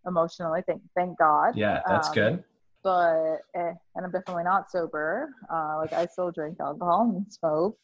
[0.06, 0.62] emotionally.
[0.66, 1.56] Thank, thank God.
[1.56, 2.44] yeah, that's um, good.
[2.84, 5.30] But, eh, and I'm definitely not sober.
[5.52, 7.76] Uh, like I still drink alcohol and smoke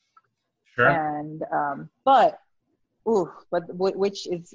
[0.75, 0.89] Sure.
[0.89, 2.39] and um, but
[3.09, 4.55] ooh, but wh- which is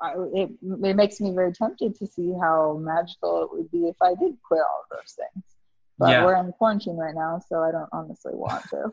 [0.00, 3.96] I, it, it makes me very tempted to see how magical it would be if
[4.02, 5.44] I did quit all of those things.
[5.98, 6.24] But Yeah.
[6.24, 8.90] we're in quarantine right now, so I don't honestly want to.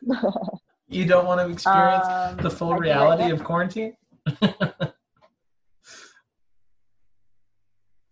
[0.90, 3.96] You don't want to experience Um, the full I reality of quarantine?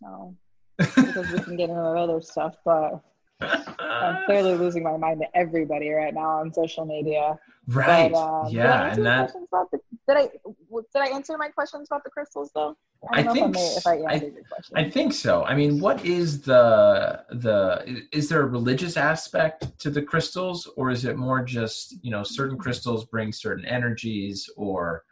[0.01, 0.35] No,
[0.77, 3.01] because we can get into other stuff, but
[3.41, 7.37] I'm clearly losing my mind to everybody right now on social media.
[7.67, 8.11] right.
[8.11, 11.49] But, um, did I yeah, answer and that the, did I did I answer my
[11.49, 12.75] questions about the crystals though?
[13.11, 14.77] I don't think if I, may, if I I- your question.
[14.77, 15.43] I think so.
[15.43, 20.91] I mean, what is the the is there a religious aspect to the crystals or
[20.91, 25.03] is it more just, you know, certain crystals bring certain energies or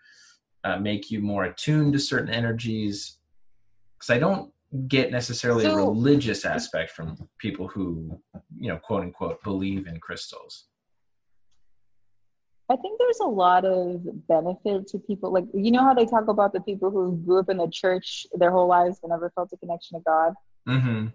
[0.63, 3.17] uh, make you more attuned to certain energies?
[3.99, 4.51] Cuz I don't
[4.87, 8.19] get necessarily a religious aspect from people who,
[8.55, 10.65] you know, quote unquote believe in crystals.
[12.71, 15.33] I think there's a lot of benefit to people.
[15.33, 18.27] Like, you know how they talk about the people who grew up in the church
[18.33, 20.33] their whole lives but never felt a connection to God?
[20.67, 21.13] Mhm.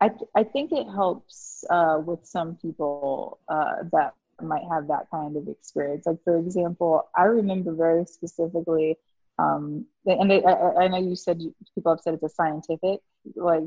[0.00, 5.06] I, th- I think it helps uh, with some people uh, that might have that
[5.10, 6.06] kind of experience.
[6.06, 8.96] Like, for example, I remember very specifically,
[9.38, 13.00] um, and I, I, I know you said you- people have said it's a scientific
[13.34, 13.64] like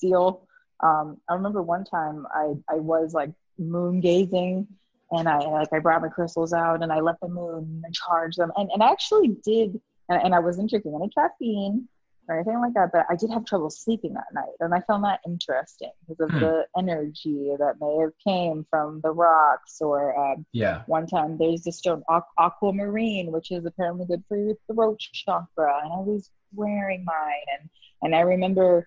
[0.00, 0.46] deal.
[0.80, 4.68] Um, I remember one time I, I was like moon gazing
[5.10, 8.36] and I like I brought my crystals out and I let the moon and charge
[8.36, 11.88] them and, and I actually did and, and I wasn't drinking any caffeine
[12.28, 15.02] or anything like that, but I did have trouble sleeping that night, and I found
[15.04, 16.40] that interesting because of Hmm.
[16.40, 19.80] the energy that may have came from the rocks.
[19.80, 20.82] Or um, Yeah.
[20.86, 25.80] one time, there's this stone aqu- aquamarine, which is apparently good for your throat chakra,
[25.82, 27.70] and I was wearing mine, and
[28.02, 28.86] and I remember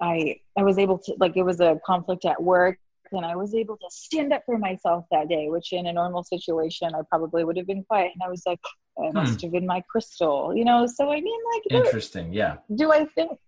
[0.00, 2.78] I I was able to like it was a conflict at work.
[3.12, 6.22] And I was able to stand up for myself that day, which in a normal
[6.22, 8.12] situation I probably would have been quiet.
[8.14, 8.60] And I was like,
[8.98, 10.86] it must have been my crystal, you know.
[10.86, 12.32] So I mean, like, Interesting.
[12.32, 12.56] Yeah.
[12.74, 13.38] do I think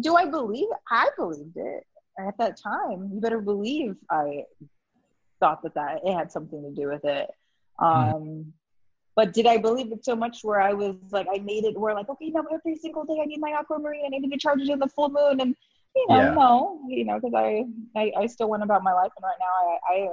[0.00, 1.84] do I believe I believed it
[2.18, 4.44] at that time you better believe I
[5.40, 7.28] thought that that it had something to do with it
[7.80, 8.52] um
[9.16, 11.94] but did I believe it so much where I was like I made it where
[11.94, 14.68] like okay now every single day I need my aquamarine I need to charge it
[14.68, 15.54] in the full moon and
[15.96, 16.34] you know Yeah.
[16.34, 17.64] no you know because I,
[17.96, 20.08] I I still went about my life and right now I, I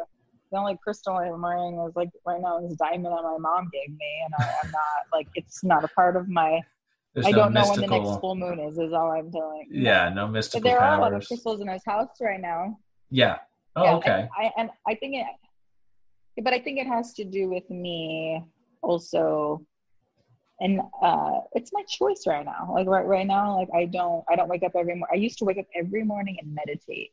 [0.51, 3.89] the only crystal I'm wearing is like right now is diamond that my mom gave
[3.89, 6.59] me and I, I'm not like it's not a part of my
[7.13, 8.77] There's I no don't know when the next full moon is.
[8.77, 9.67] Is all I'm doing.
[9.71, 12.77] yeah, no mystical but there are a lot of crystals in his house right now.
[13.09, 13.38] Yeah.
[13.77, 14.27] Oh, Yeah, okay.
[14.38, 15.25] I, I and I think it,
[16.43, 18.43] but I think it has to do with me
[18.82, 19.61] also,
[20.62, 22.72] and uh, it's my choice right now.
[22.74, 25.07] Like right right now, like I don't I don't wake up every morning.
[25.12, 27.12] I used to wake up every morning and meditate.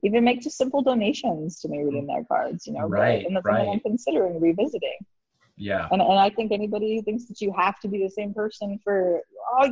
[0.02, 2.66] even make just simple donations to me reading their cards.
[2.66, 4.98] You know, but- Right, and that's something I'm considering revisiting.
[5.56, 5.86] Yeah.
[5.92, 8.80] And and I think anybody who thinks that you have to be the same person
[8.82, 9.20] for
[9.52, 9.70] oh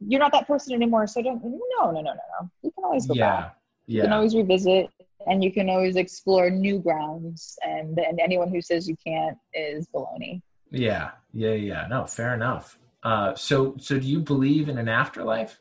[0.00, 2.50] you're not that person anymore, so don't no no no no no.
[2.62, 3.54] You can always go back
[3.86, 3.96] Yeah.
[3.96, 4.90] you can always revisit
[5.26, 9.86] and you can always explore new grounds and and anyone who says you can't is
[9.94, 10.40] baloney
[10.70, 11.10] Yeah.
[11.32, 11.52] Yeah.
[11.54, 11.86] Yeah.
[11.88, 12.78] No, fair enough.
[13.02, 15.58] Uh, so, so do you believe in an afterlife?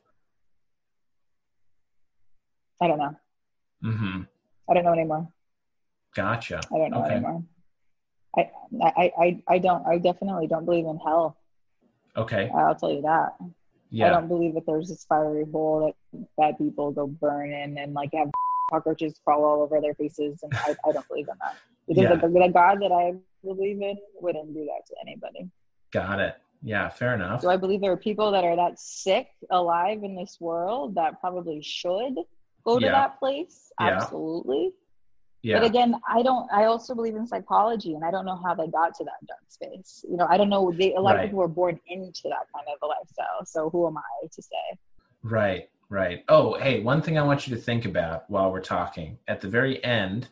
[2.81, 3.15] I don't know.
[3.83, 4.21] Mm-hmm.
[4.69, 5.27] I don't know anymore.
[6.15, 6.61] Gotcha.
[6.73, 7.11] I don't know Okay.
[7.15, 7.43] anymore.
[8.37, 8.49] I,
[8.83, 11.37] I, I, I don't, I definitely don't believe in hell.
[12.15, 12.51] Okay.
[12.55, 13.35] I'll tell you that.
[13.89, 14.07] yeah.
[14.07, 17.93] I don't believe that there's this fiery hole that bad people go burn in and
[17.93, 18.29] like have
[18.69, 20.39] cockroaches crawl all over their faces.
[20.43, 21.55] And I, I don't believe in that.
[21.87, 22.15] Because Yeah.
[22.15, 23.13] the, the God that I
[23.43, 25.49] believe in wouldn't do that to anybody.
[25.91, 26.35] Got it.
[26.61, 26.89] Yeah.
[26.89, 27.41] Fair enough.
[27.41, 31.19] Do I believe there are people that are that sick alive in this world that
[31.19, 32.15] probably should
[32.65, 32.91] go to Yeah.
[32.91, 33.71] that place?
[33.79, 33.87] Yeah.
[33.97, 34.71] Absolutely.
[35.41, 35.59] Yeah.
[35.59, 36.51] But again, I don't.
[36.51, 39.39] I also believe in psychology, and I don't know how they got to that dark
[39.47, 40.03] space.
[40.05, 40.69] You know, I don't know.
[40.69, 41.23] They, a lot Right.
[41.23, 43.45] of people were born into that kind of a lifestyle.
[43.45, 44.77] So who am I to say?
[45.23, 46.23] Right, right.
[46.29, 49.17] Oh, hey, one thing I want you to think about while we're talking.
[49.27, 50.29] At the very end,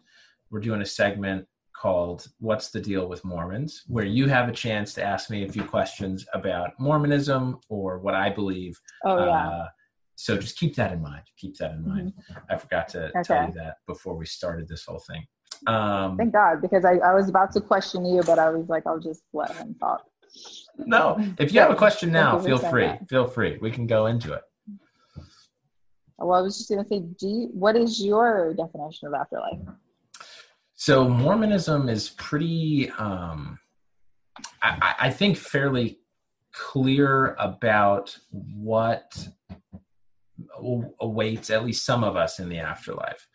[0.49, 4.93] we're doing a segment called What's the Deal with Mormons, where you have a chance
[4.95, 8.79] to ask me a few questions about Mormonism or what I believe.
[9.03, 9.49] Oh yeah.
[9.49, 9.67] Uh,
[10.15, 11.21] so just keep that in mind.
[11.37, 12.13] Keep that in mind.
[12.49, 15.23] I forgot to tell you that before we started this whole thing.
[15.67, 18.87] Um, Thank God, because I, I was about to question you, but I was like,
[18.87, 20.03] I'll just let him talk.
[20.77, 22.85] no, if you have a question now, feel free.
[22.85, 23.07] that.
[23.09, 23.59] Feel free.
[23.61, 24.41] We can go into it.
[26.19, 29.59] Well, I was just gonna say, do you, what is your definition of afterlife?
[30.75, 33.59] So Mormonism is pretty, um,
[34.61, 35.99] I, I- think, fairly
[36.53, 39.27] clear about what
[40.99, 43.27] awaits at least some of us in the afterlife.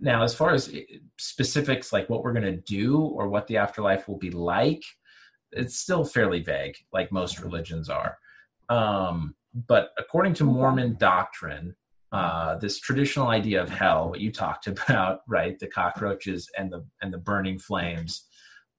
[0.00, 0.74] Now, as far as
[1.18, 4.82] specifics like what we're going to do or what the afterlife will be like,
[5.52, 8.18] it's still fairly vague, like most religions are.
[8.68, 9.34] Um,
[9.68, 11.74] but according to Mormon doctrine,
[12.14, 16.86] uh, this traditional idea of hell, what you talked about, right, the cockroaches and the
[17.02, 18.26] and the burning flames,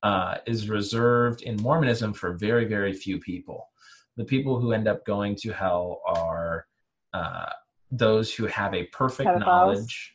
[0.04, 3.68] uh, is reserved in Mormonism for very very few people.
[4.16, 6.66] The people who end up going to hell are
[7.14, 7.50] uh,
[7.92, 9.46] those who have a perfect Pedophiles?
[9.46, 10.12] knowledge.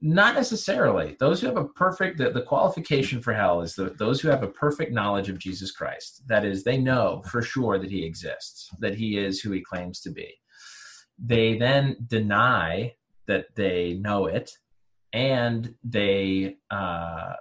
[0.00, 1.16] Not necessarily.
[1.18, 4.42] Those who have a perfect the, the qualification for hell is the, those who have
[4.42, 6.24] a perfect knowledge of Jesus Christ.
[6.26, 10.00] That is, they know for sure that he exists, that he is who he claims
[10.00, 10.34] to be
[11.18, 12.94] they then deny
[13.26, 14.52] that they know it
[15.12, 17.34] and they uh,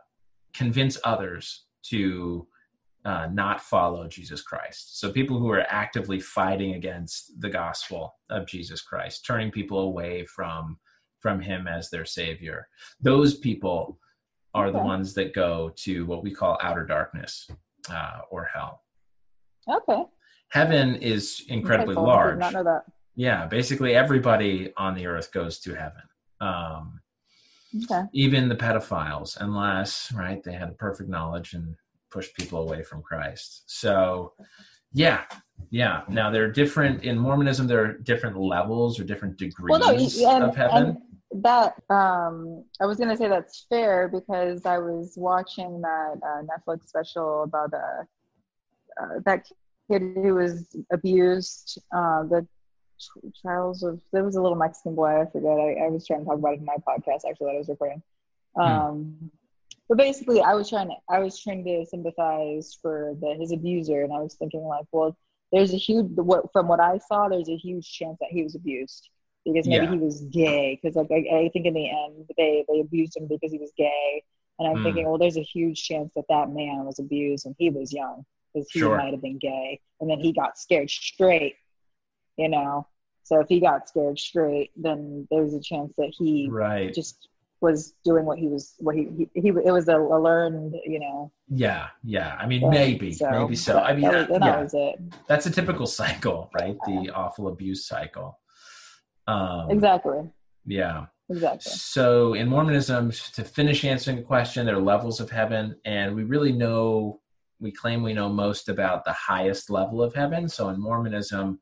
[0.53, 2.47] convince others to
[3.05, 4.99] uh, not follow Jesus Christ.
[4.99, 10.25] So people who are actively fighting against the gospel of Jesus Christ, turning people away
[10.25, 10.77] from
[11.19, 12.67] from him as their savior.
[13.01, 13.97] Those people
[14.53, 17.49] are the ones that go to what we call outer darkness
[17.89, 18.81] uh, or hell.
[19.67, 20.03] Okay.
[20.49, 22.83] Heaven is incredibly Okay, large Did not know that.
[23.15, 26.01] Yeah basically everybody on the earth goes to heaven
[26.41, 26.99] um,
[27.89, 28.03] Okay.
[28.13, 31.75] even the pedophiles unless right they had a perfect knowledge and
[32.11, 34.33] pushed people away from christ so
[34.93, 35.23] yeah
[35.71, 39.79] yeah now there are different in mormonism there are different levels or different degrees Well,
[39.79, 41.01] no, you- and, of heaven
[41.41, 46.87] that um, I was gonna say that's fair because I was watching that uh, Netflix
[46.87, 48.03] special about uh,
[49.01, 49.47] uh, that
[49.89, 51.79] kid who was abused.
[51.95, 52.47] Uh, the
[53.41, 55.21] trials of there was a little Mexican boy.
[55.21, 55.51] I forget.
[55.51, 57.69] I, I was trying to talk about it in my podcast actually that I was
[57.69, 58.01] recording.
[58.59, 59.31] Um,
[59.89, 64.03] But basically, I was trying to I was trying to sympathize for the his abuser,
[64.03, 65.15] and I was thinking like, well,
[65.51, 68.55] there's a huge what from what I saw, there's a huge chance that he was
[68.55, 69.09] abused
[69.45, 69.91] because maybe Yeah.
[69.91, 70.79] he was gay.
[70.81, 73.71] Because like I, I think in the end they they abused him because he was
[73.77, 74.23] gay,
[74.59, 74.83] and I'm Mm.
[74.83, 78.25] thinking, well, there's a huge chance that that man was abused when he was young
[78.53, 78.97] because he Sure.
[78.97, 81.55] might have been gay, and then he got scared straight,
[82.37, 82.87] you know.
[83.23, 86.93] So if he got scared straight, then there's a chance that he right.
[86.93, 87.29] just
[87.61, 90.99] was doing what he was what he he, he it was a, a learned you
[90.99, 91.31] know.
[91.47, 92.35] Yeah yeah.
[92.37, 92.69] I mean thing.
[92.71, 93.79] maybe So, maybe so.
[93.79, 94.99] i mean that was, uh, that was it.
[95.27, 96.75] That's a typical cycle right?
[96.85, 98.37] The awful abuse cycle.
[99.27, 100.29] Um exactly.
[100.65, 101.05] Yeah.
[101.29, 101.71] Exactly.
[101.71, 106.23] So in Mormonism, to finish answering the question, there are levels of heaven, and we
[106.23, 107.21] really know,
[107.59, 110.49] we claim we know most about the highest level of heaven.
[110.49, 111.59] So in Mormonism,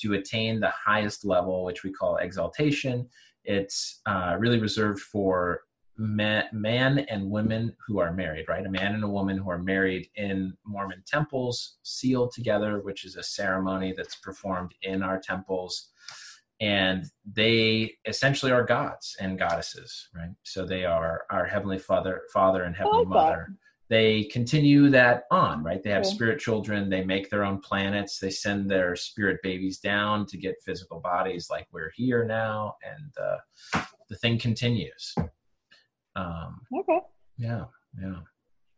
[0.00, 3.08] to attain the highest level, which we call exaltation,
[3.44, 5.62] it's uh, really reserved for
[5.96, 8.66] man, man and women who are married, right?
[8.66, 13.16] A man and a woman who are married in Mormon temples, sealed together, which is
[13.16, 15.90] a ceremony that's performed in our temples
[16.60, 22.64] and they essentially are gods and goddesses right so they are our heavenly father father
[22.64, 23.08] and heavenly that.
[23.08, 23.54] mother
[23.90, 25.82] they continue that on right?
[25.82, 30.26] They have spirit children they make their own planets they send their spirit babies down
[30.26, 35.14] to get physical bodies like we're here now and uh, the thing continues.
[36.16, 37.00] Um okay.
[37.36, 37.64] yeah
[38.00, 38.20] yeah.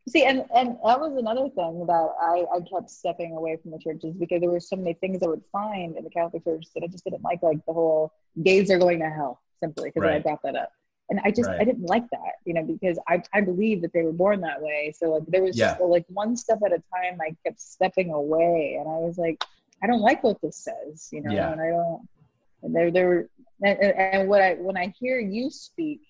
[0.08, 3.78] See and and that was another thing that i i kept stepping away from the
[3.78, 6.82] churches because there were so many things i would find in the catholic church that
[6.82, 10.16] i just didn't like like the whole gays are going to hell simply because Right.
[10.16, 10.72] I brought that up.
[11.11, 11.61] And I just Right.
[11.61, 14.62] I didn't like that, you know, because I I believe that they were born that
[14.62, 14.94] way.
[14.96, 15.76] So like there was Yeah.
[15.76, 17.18] so, like one step at a time.
[17.20, 19.38] I kept stepping away, and I was like,
[19.82, 21.50] I don't like what this says, you know, Yeah.
[21.52, 22.08] and I don't.
[22.62, 23.28] And there there
[23.62, 26.00] and, and, and what I when I hear you speak,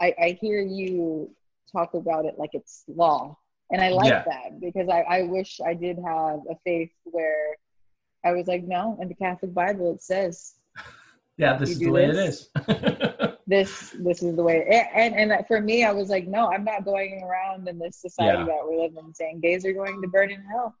[0.00, 1.30] I, I hear you
[1.70, 3.36] talk about it like it's law,
[3.70, 4.24] and I like Yeah.
[4.24, 7.56] that because I I wish I did have a faith where
[8.24, 10.54] I was like, no, in the Catholic Bible it says
[11.36, 12.48] Yeah, this is the way this?
[12.56, 13.26] it is.
[13.50, 13.70] this
[14.06, 14.58] this is the way
[14.94, 18.38] and and, for me i was like no i'm not going around in this society
[18.38, 18.44] Yeah.
[18.46, 20.74] that we live in saying gays are going to burn in hell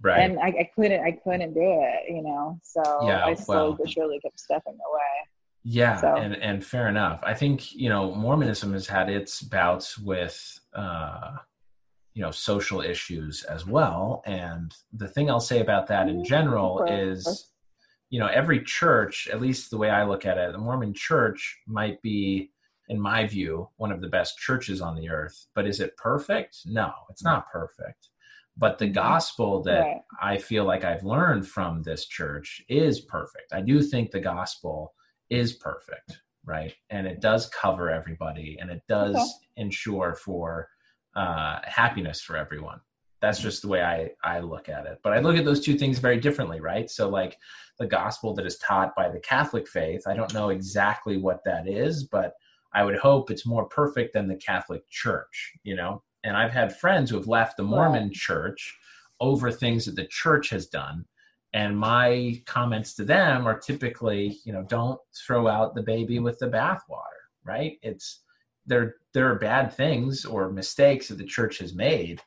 [0.00, 0.20] right.
[0.20, 3.78] and I, I couldn't i couldn't do it you know so Yeah, i slowly well.
[3.80, 5.14] but surely kept stepping away
[5.64, 7.18] Yeah, So- and and fair enough.
[7.32, 10.36] I think you know Mormonism has had its bouts with
[10.74, 11.36] uh,
[12.16, 14.22] you know social issues as well.
[14.26, 14.66] And
[15.02, 16.72] the thing I'll say about that in Mm, general
[17.04, 17.51] is,
[18.12, 21.58] you know, every church, at least the way I look at it, the Mormon Church
[21.66, 22.52] might be,
[22.90, 25.46] in my view, one of the best churches on the earth.
[25.54, 26.58] But is it perfect?
[26.66, 28.10] No, it's not perfect.
[28.58, 28.92] But the Mhm.
[28.92, 30.02] gospel that Right.
[30.20, 33.54] I feel like I've learned from this church is perfect.
[33.54, 34.92] I do think the gospel
[35.30, 36.74] is perfect, right?
[36.90, 39.46] And it does cover everybody and it does Okay.
[39.56, 40.68] ensure for
[41.16, 42.80] uh, happiness for everyone.
[43.22, 44.98] That's just the way I, I look at it.
[45.02, 46.90] But I look at those two things very differently, right?
[46.90, 47.38] So, like
[47.78, 51.68] the gospel that is taught by the Catholic faith, I don't know exactly what that
[51.68, 52.34] is, but
[52.74, 56.02] I would hope it's more perfect than the Catholic Church, you know?
[56.24, 58.76] And I've had friends who have left the Mormon church
[59.20, 61.04] over things that the church has done.
[61.54, 66.38] And my comments to them are typically, you know, don't throw out the baby with
[66.38, 67.78] the bathwater, right?
[67.82, 68.20] It's
[68.66, 72.22] there there are bad things or mistakes that the church has made,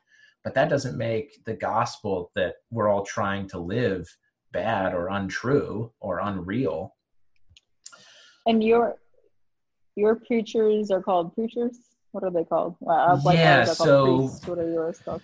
[0.46, 4.06] but that doesn't make the gospel that we're all trying to live
[4.52, 6.94] bad or untrue or unreal.
[8.46, 8.94] and your
[9.96, 11.76] your preachers are called preachers
[12.12, 14.46] what are they called well, like Yeah, called so- priests.
[14.46, 15.22] what are yours called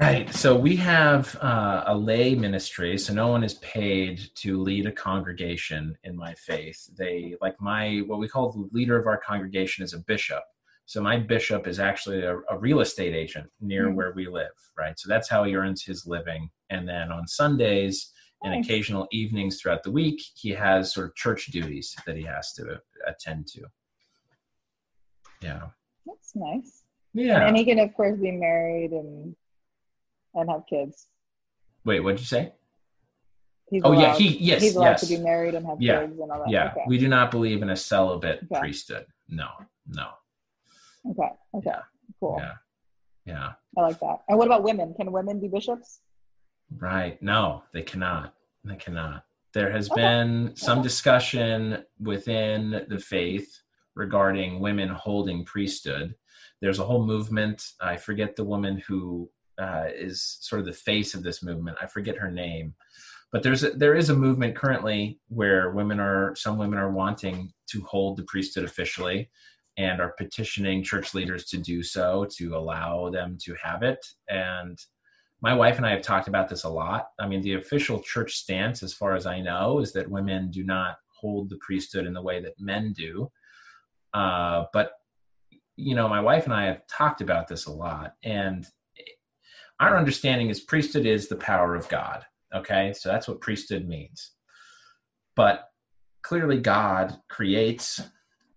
[0.00, 0.28] Right.
[0.34, 2.98] So we have uh, a lay ministry.
[2.98, 6.90] So no one is paid to lead a congregation in my faith.
[6.98, 10.42] They, like my, what we call the leader of our congregation is a bishop.
[10.86, 13.94] So my bishop is actually a, a real estate agent near Hmm.
[13.96, 14.50] where we live.
[14.78, 14.98] Right.
[14.98, 16.50] So that's how he earns his living.
[16.70, 18.12] And then on Sundays
[18.42, 22.52] and occasional evenings throughout the week, he has sort of church duties that he has
[22.54, 23.62] to attend to.
[25.42, 25.62] Yeah.
[26.06, 27.46] that's nice Yeah.
[27.46, 29.36] and he can of course be married and
[30.34, 31.08] and have kids
[31.84, 32.52] Wait, what'd you say?
[33.70, 34.14] he's Oh, yeah.
[34.16, 34.62] He, yes.
[34.62, 35.00] he's allowed yes.
[35.08, 36.00] to be married and have Yeah.
[36.00, 38.58] kids and all that Yeah, okay we do not believe in a celibate Okay.
[38.60, 39.06] priesthood.
[39.28, 39.48] No,
[39.86, 40.08] no.
[41.10, 41.80] Okay okay Yeah.
[42.20, 42.54] cool Yeah,
[43.26, 43.52] yeah.
[43.76, 46.00] i like that and what about women can women be bishops
[46.78, 47.20] Right.
[47.22, 48.34] No, they cannot.
[48.64, 49.24] They cannot.
[49.52, 50.00] There has Okay.
[50.00, 50.88] been some Okay.
[50.88, 53.62] discussion within the faith
[53.94, 56.14] regarding women holding priesthood.
[56.60, 57.62] There's a whole movement.
[57.80, 61.76] I forget the woman who uh, is sort of the face of this movement.
[61.80, 62.74] I forget her name,
[63.30, 67.52] but there's a, there is a movement currently where women are some women are wanting
[67.68, 69.30] to hold the priesthood officially
[69.76, 74.78] and are petitioning church leaders to do so to allow them to have it and
[75.44, 77.08] my wife and I have talked about this a lot.
[77.20, 80.64] I mean, the official church stance, as far as I know, is that women do
[80.64, 83.30] not hold the priesthood in the way that men do.
[84.14, 84.92] Uh, but,
[85.76, 88.14] you know, my wife and I have talked about this a lot.
[88.22, 88.66] And
[89.80, 92.24] our understanding is priesthood is the power of God.
[92.54, 92.94] Okay.
[92.94, 94.30] So that's what priesthood means.
[95.36, 95.68] But
[96.22, 98.00] clearly, God creates,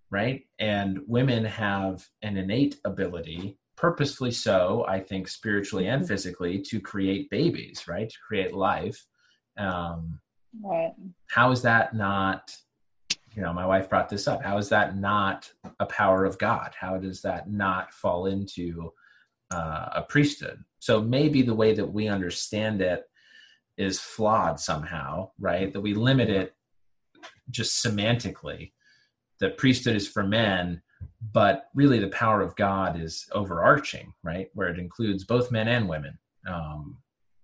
[0.10, 0.45] right?
[0.60, 6.08] And women have an innate ability purposefully so i think spiritually and Mhm.
[6.08, 8.10] physically to create babies right?
[8.10, 9.05] To create life.
[9.58, 10.20] Um
[10.64, 10.95] right.
[11.28, 12.55] how is that not
[13.36, 14.41] you know my wife brought this up.
[14.43, 16.74] How is that not a power of god?
[16.80, 18.91] How does that not fall into
[19.51, 20.64] uh, a priesthood?
[20.80, 23.03] So maybe the way that we understand it
[23.78, 25.72] is flawed somehow right?
[25.72, 26.55] That we limit it
[27.51, 28.72] just semantically
[29.40, 30.82] the priesthood is for men
[31.34, 34.50] but really the power of god is overarching right?
[34.54, 36.18] Where it includes both men and women
[36.48, 36.98] um,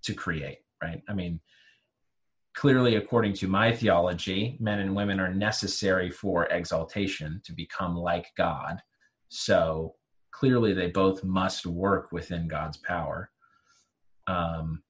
[0.04, 1.02] to create right?
[1.08, 1.40] I mean
[2.56, 8.28] clearly according to my theology men and women are necessary for exaltation to become like
[8.38, 8.82] god.
[9.30, 9.96] So
[10.32, 13.32] clearly they both must work within god's power.
[14.28, 14.84] Um,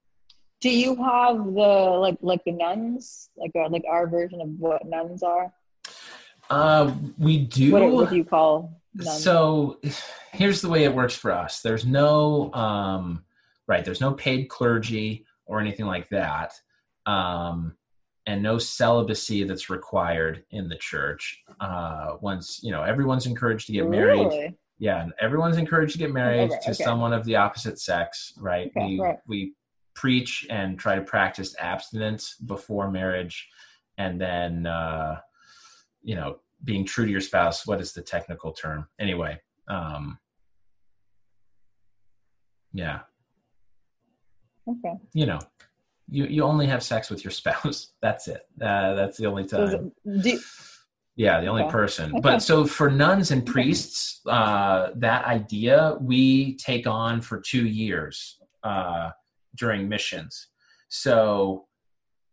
[0.62, 3.30] do you have the like like the nuns?
[3.36, 5.52] Like like our version of what nuns are
[6.50, 9.80] uh, we do what, do you call So
[10.32, 11.62] here's the way it works for us.
[11.62, 13.24] There's no um
[13.68, 16.54] right, there's no paid clergy or anything like that.
[17.06, 17.76] Um
[18.26, 21.44] and no celibacy that's required in the church.
[21.60, 24.28] Uh, once you know, everyone's encouraged to get married.
[24.28, 24.58] Really?
[24.80, 26.84] Yeah, everyone's encouraged to get married Okay, to okay.
[26.84, 28.34] someone of the opposite sex.
[28.38, 28.72] Right?
[28.76, 29.20] Okay, we right.
[29.28, 29.54] we
[29.94, 33.48] preach and try to practice abstinence before marriage,
[33.98, 35.20] and then uh,
[36.04, 37.66] you know, being true to your spouse.
[37.68, 38.88] What is the technical term?
[39.00, 40.18] Anyway, um,
[42.74, 43.02] yeah,
[44.68, 44.94] Okay.
[45.14, 45.40] you know,
[46.10, 47.94] you you only have sex with your spouse.
[48.02, 48.42] That's it.
[48.62, 49.92] Uh, that's the only time.
[50.06, 50.40] it- do-
[51.16, 51.72] Yeah, the only Okay.
[51.72, 52.10] person.
[52.12, 52.22] Okay.
[52.22, 58.40] But so for nuns and priests, uh, that idea we take on for two years
[58.64, 59.12] uh,
[59.56, 60.48] during missions.
[60.90, 61.68] So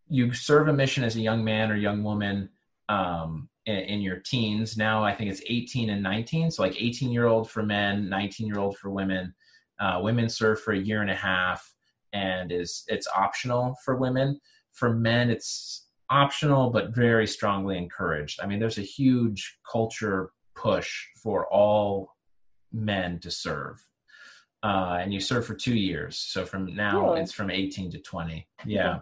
[0.09, 2.49] you serve a mission as a young man or young woman
[2.89, 4.77] um, in, your teens.
[4.77, 6.51] Now I think it's 18 and 19.
[6.51, 9.35] So like 18 year old for men, 19 year old for women.
[9.79, 11.73] Uh, women serve for a year and a half,
[12.13, 14.39] and is it's optional for women.
[14.73, 18.41] For men, it's optional but very strongly encouraged.
[18.43, 22.17] I mean, there's a huge culture push for all
[22.73, 23.85] men to serve.
[24.63, 26.19] Uh, and you serve for two years.
[26.19, 27.21] So from now, Really?
[27.23, 28.47] it's from 18 to 20.
[28.67, 29.01] Yeah.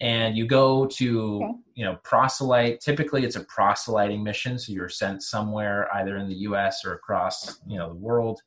[0.00, 1.52] And you go to, Okay.
[1.74, 2.80] you know, proselyte.
[2.80, 4.58] Typically, it's a proselyting mission.
[4.58, 8.40] So you're sent somewhere, either in the US or across, you know, the world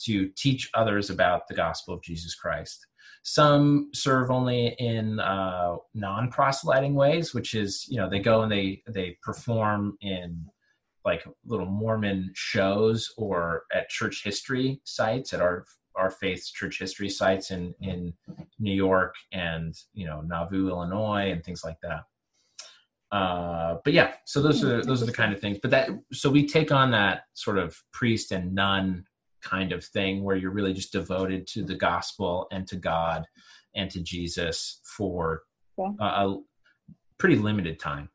[0.00, 2.84] to teach others about the gospel of Jesus Christ.
[3.22, 8.82] Some serve only in uh, non-proselyting ways, which is you know they go and they
[8.88, 10.44] they perform in
[11.04, 15.64] like little Mormon shows or at church history sites at our
[15.96, 18.12] our faith's church history sites in in
[18.58, 22.04] New York and you know Nauvoo, Illinois, and things like that.
[23.10, 25.58] Uh, but yeah, so those are those are the kind of things.
[25.60, 29.04] But that so we take on that sort of priest and nun
[29.42, 33.26] kind of thing where you're really just devoted to the gospel and to God
[33.74, 35.42] and to Jesus for
[35.78, 35.96] Okay.
[36.00, 36.40] a, a
[37.18, 38.08] pretty limited time.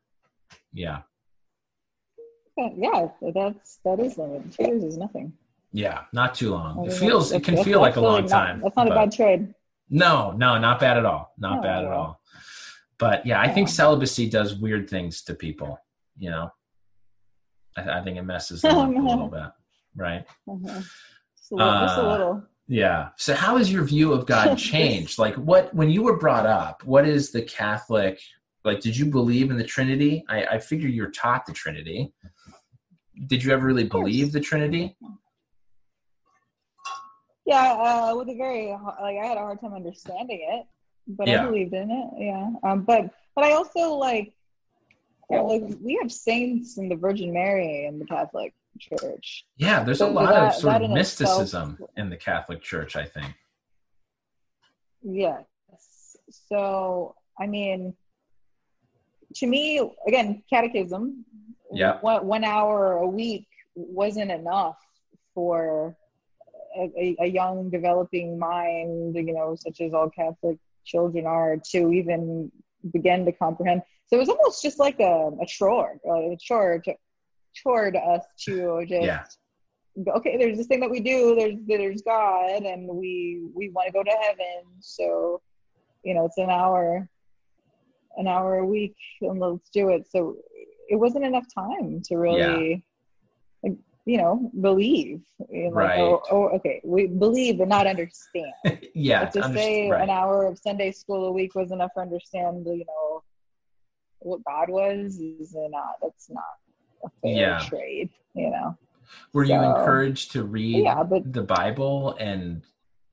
[0.72, 1.02] Yeah.
[2.56, 4.52] Yeah, that's that is limited.
[4.52, 5.32] Two years is nothing.
[5.78, 6.86] Yeah, not too long.
[6.86, 8.60] It feels it can feel like a long time.
[8.60, 9.54] That's not a bad trade.
[9.88, 11.32] No, no, not bad at all.
[11.38, 12.20] Not Oh, bad at all.
[12.98, 15.78] But yeah, I think celibacy does weird things to people.
[16.18, 16.50] You know,
[17.76, 19.50] I, I think it messes them up a little bit,
[19.94, 20.24] right?
[20.50, 20.80] Uh-huh.
[21.36, 21.80] Just a little.
[21.86, 22.42] just a Uh, little.
[22.66, 23.08] Yeah.
[23.16, 25.16] So how has your view of God changed?
[25.16, 28.18] like what when you were brought up, what is the Catholic
[28.64, 30.24] like did you believe in the Trinity?
[30.28, 32.12] I, I figure you're taught the Trinity.
[33.28, 34.96] Did you ever really believe the Trinity?
[37.48, 38.66] Yeah, uh, with a very
[39.00, 40.66] like I had a hard time understanding it,
[41.06, 41.42] but Yeah.
[41.42, 42.08] I believed in it.
[42.18, 44.34] Yeah, um, but but I also like,
[45.30, 49.46] know, like we have saints and the Virgin Mary in the Catholic Church.
[49.56, 52.96] Yeah, there's a lot that- of sort of in itself- mysticism in the Catholic Church,
[52.96, 53.32] I think.
[55.02, 55.46] Yes.
[56.28, 57.94] So I mean,
[59.36, 61.24] to me, again, catechism.
[61.72, 61.98] Yeah.
[62.02, 64.76] One, one hour a week wasn't enough
[65.34, 65.96] for
[66.78, 72.50] a, a, young developing mind, you know, such as all Catholic children are, to even
[72.92, 73.82] begin to comprehend.
[74.06, 76.94] So it was almost just like a, a chore, a chore to,
[77.54, 79.38] chore to us to just
[79.96, 80.12] Yeah.
[80.14, 83.92] okay there's this thing that we do there's there's god and we we want to
[83.92, 85.40] go to heaven so
[86.04, 87.08] you know it's an hour
[88.16, 90.36] an hour a week and let's do it so
[90.88, 92.84] it wasn't enough time to really
[93.62, 93.76] like,
[94.08, 96.00] you know believe like, oh, Right.
[96.00, 98.52] oh, oh okay we believe but not understand
[98.94, 99.24] yeah.
[99.24, 100.02] but to say right.
[100.02, 103.22] an hour of sunday school a week was enough to understand you know
[104.20, 106.54] what god was is not that's not
[107.04, 107.58] a fair Yeah.
[107.68, 108.76] trade you know
[109.34, 112.62] Were you encouraged to read yeah but the Bible and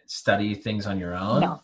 [0.08, 1.42] study things on your own?
[1.42, 1.62] no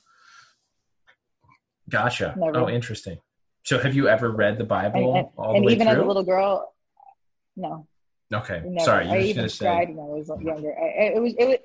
[1.90, 2.34] Gotcha.
[2.38, 2.58] Never.
[2.60, 3.18] Oh, interesting.
[3.64, 5.98] So, have you ever read the Bible and, and way even through?
[5.98, 6.74] as a little girl
[7.58, 7.86] no
[8.34, 8.86] okay, never.
[8.86, 9.06] sorry.
[9.06, 9.66] You i even gonna say.
[9.66, 11.58] tried when i was younger I, it was it was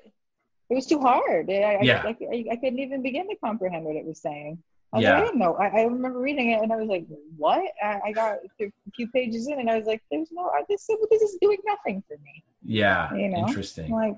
[0.69, 2.03] it was too hard I, I, Yeah.
[2.05, 4.61] I, I, couldn't even begin to comprehend what it was saying
[4.93, 5.13] I was Yeah.
[5.15, 5.53] like, I didn't know.
[5.55, 7.05] I, I remember reading it and I was like,
[7.35, 10.49] "What?" I, got a few pages in and I was like, "There's no.
[10.69, 13.39] This this is doing nothing for me." Yeah, You know?
[13.47, 13.91] interesting.
[13.91, 14.15] Like,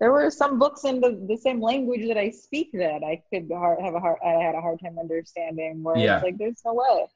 [0.00, 3.50] there were some books in the, the same language that I speak that I could
[3.82, 4.18] have a hard.
[4.24, 5.82] I had a hard time understanding.
[5.82, 6.16] Where Yeah.
[6.16, 7.06] it's like, there's no way.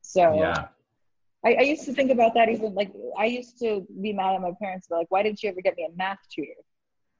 [0.00, 0.68] So Yeah,
[1.44, 4.40] I, I used to think about that even like I used to be mad at
[4.40, 6.52] my parents but like why didn't you ever get me a math tutor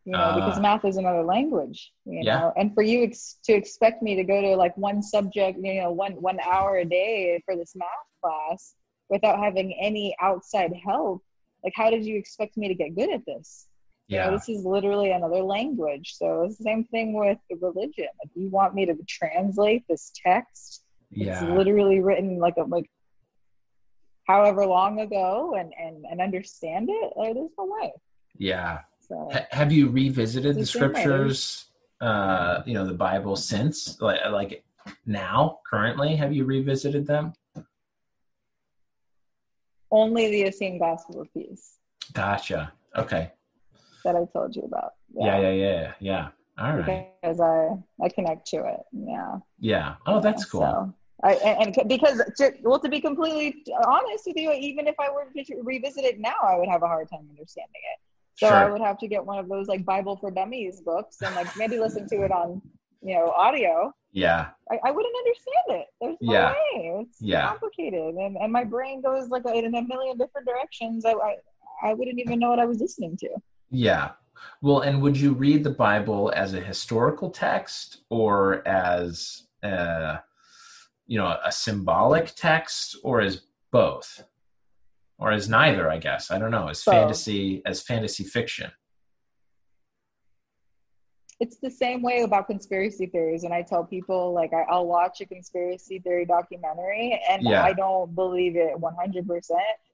[0.04, 0.60] you know because Ah.
[0.60, 2.38] math is another language you Yeah.
[2.38, 5.80] know and for you ex- to expect me to go to like one subject you
[5.80, 7.88] know one one hour a day for this math
[8.22, 8.74] class
[9.08, 11.22] without having any outside help
[11.64, 13.66] like how did you expect me to get good at this
[14.10, 18.08] you know, yeah, this is literally another language so it's the same thing with religion
[18.22, 21.32] like you want me to translate this text yeah.
[21.32, 22.88] it's literally written like a like
[24.28, 27.92] however long ago and and and understand it, like, there's no way.
[28.36, 28.80] Yeah.
[29.00, 31.66] So H- have you revisited the scriptures,
[32.00, 34.64] uh, you know, the Bible since, like, like
[35.06, 36.14] now, currently?
[36.14, 37.32] Have you revisited them?
[39.90, 41.78] only the Essene Gospel of Peace
[42.12, 42.72] Gotcha.
[42.94, 43.32] Okay.
[44.04, 44.92] that I told you about.
[45.14, 46.28] Yeah, yeah, yeah, yeah.
[46.58, 47.08] All right.
[47.22, 47.70] Because I
[48.04, 48.80] I connect to it.
[48.92, 49.36] Yeah.
[49.58, 49.94] Yeah.
[50.06, 50.60] Oh, that's cool.
[50.60, 50.94] So,
[51.24, 55.10] I, and, and because to, well, to be completely honest with you, even if I
[55.10, 57.98] were to revisit it now, I would have a hard time understanding it.
[58.36, 61.34] So I would have to get one of those like Bible for Dummies books and
[61.34, 62.62] like maybe listen to it on
[63.02, 63.92] you know audio.
[64.12, 64.50] Yeah.
[64.70, 65.86] I, I wouldn't understand it.
[66.00, 66.50] There's no Yeah.
[66.52, 67.02] way.
[67.02, 67.48] It's Yeah.
[67.48, 71.04] complicated, and and my brain goes like in a million different directions.
[71.04, 71.36] I, I
[71.82, 73.28] I wouldn't even know what I was listening to.
[73.70, 74.12] Yeah.
[74.62, 80.20] Well, and would you read the Bible as a historical text or as a,
[81.08, 83.42] you know, a symbolic text or as
[83.72, 84.22] both?
[85.18, 86.30] Or as neither, I guess.
[86.30, 86.68] I don't know.
[86.68, 86.94] As Both.
[86.94, 88.70] fantasy as fantasy fiction.
[91.40, 95.20] it's the same way about conspiracy theories and i tell people like I, i'll watch
[95.20, 97.62] a conspiracy theory documentary and Yeah.
[97.62, 99.50] i don't believe it 100%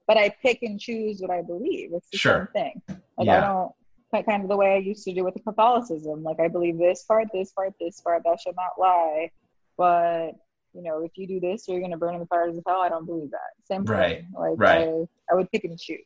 [0.06, 2.50] but i pick and choose what i believe it's the Sure.
[2.56, 3.38] same thing like Yeah.
[3.38, 3.72] i don't
[4.14, 6.78] ki- kind of the way i used to do with the catholicism like i believe
[6.78, 9.30] this part this part this part thou shalt not lie
[9.76, 10.30] but
[10.74, 12.80] you know if you do this you're going to burn in the fires of hell
[12.82, 14.18] i don't believe that same Right.
[14.22, 14.88] thing like Right.
[14.88, 15.98] I, I would pick and choose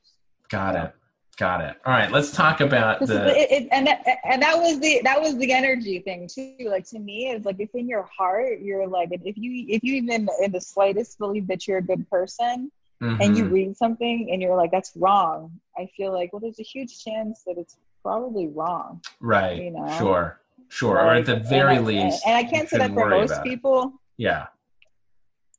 [0.50, 0.94] Got it.
[1.36, 1.76] Got it.
[1.86, 5.00] All right, let's talk about This the it, it, and that, and that was the
[5.04, 6.56] that was the energy thing too.
[6.68, 9.94] Like to me, it's like if in your heart you're like if you if you
[9.96, 13.52] even in the slightest believe that you're a good person and you Mhm.
[13.52, 17.42] read something and you're like that's wrong, I feel like well there's a huge chance
[17.46, 19.00] that it's probably wrong.
[19.20, 19.62] right.
[19.62, 20.40] you know, sure.
[20.70, 20.96] Sure.
[20.96, 22.26] or at Like, the and very I- least.
[22.26, 23.92] and I can't say that for most people.
[24.16, 24.46] Yeah.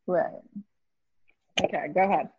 [0.09, 0.41] Right.
[1.61, 2.29] Okay, go ahead.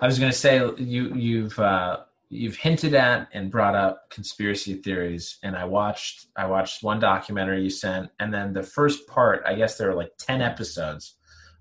[0.00, 1.98] I was going to say you you've uh,
[2.30, 7.62] you've hinted at and brought up conspiracy theories, and I watched I watched one documentary
[7.62, 9.44] you sent, and then the first part.
[9.46, 11.14] I guess there were like ten episodes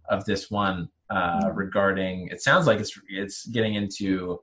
[0.10, 1.52] of this one uh, Yeah.
[1.54, 2.30] regarding.
[2.30, 4.40] It sounds like it's it's getting into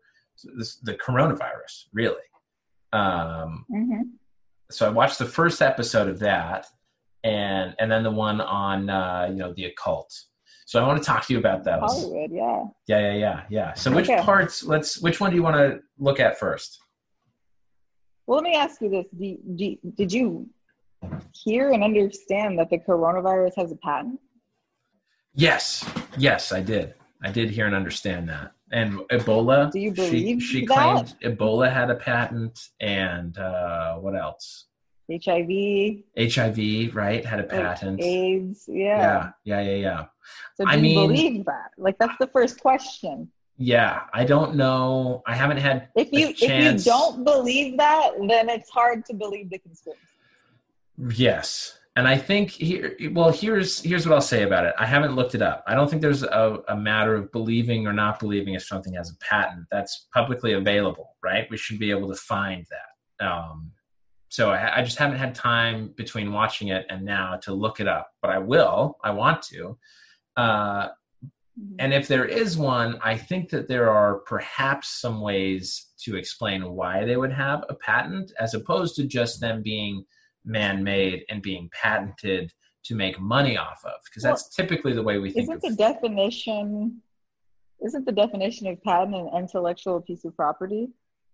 [0.57, 2.29] this, the coronavirus, really.
[2.93, 4.03] Um, hmm
[4.71, 6.67] so I watched the first episode of that,
[7.25, 10.13] and and then the one on uh, you know the occult.
[10.73, 11.81] So I want to talk to you about those.
[11.81, 12.65] Hollywood, yeah.
[12.87, 13.75] Yeah, yeah, yeah, yeah.
[13.75, 14.23] So which Okay.
[14.23, 14.65] parts?
[14.65, 15.03] Let's.
[15.03, 16.79] Which one do you want to look at first?
[18.27, 20.49] Well, let me ask you this: do, do, Did you
[21.35, 24.19] hear and understand that the coronavirus has a patent?
[25.35, 26.95] Yes, yes, I did.
[27.23, 28.53] I did hear and understand that.
[28.71, 29.71] And Ebola.
[29.71, 30.75] Do you she- believe she, that?
[30.75, 34.69] claimed Ebola had a patent, and uh, what else?
[35.25, 37.25] HIV, HIV, right?
[37.25, 38.01] Had a like patent.
[38.01, 39.31] AIDS, yeah.
[39.45, 40.05] yeah, yeah, yeah, yeah.
[40.57, 41.71] So do I you mean- believe that?
[41.77, 43.31] Like that's the first question.
[43.59, 45.23] Yeah, I don't know.
[45.27, 49.51] I haven't had If you if you don't believe that, then it's hard to believe
[49.51, 50.01] the conspiracy.
[51.15, 51.79] Yes.
[51.95, 54.75] And I think here well here's here's what I'll say about it.
[54.79, 55.63] I haven't looked it up.
[55.67, 59.11] I don't think there's a, a matter of believing or not believing if something has
[59.11, 59.67] a patent.
[59.71, 61.47] That's publicly available, right?
[61.51, 63.25] We should be able to find that.
[63.27, 63.71] Um,
[64.33, 67.87] so I, I just haven't had time between watching it and now to look it
[67.87, 68.97] up, but I will.
[69.05, 69.77] I want to.
[70.39, 70.89] Uh,
[71.79, 76.73] and if there is one, I think that there are perhaps some ways to explain
[76.73, 80.03] why they would have a patent as opposed to just them being
[80.47, 82.51] man made and being patented
[82.85, 84.01] to make money off of.
[84.07, 87.03] Because that's typically the way we think Isn't the definition
[87.85, 90.89] isn't the definition of patent an intellectual piece of property?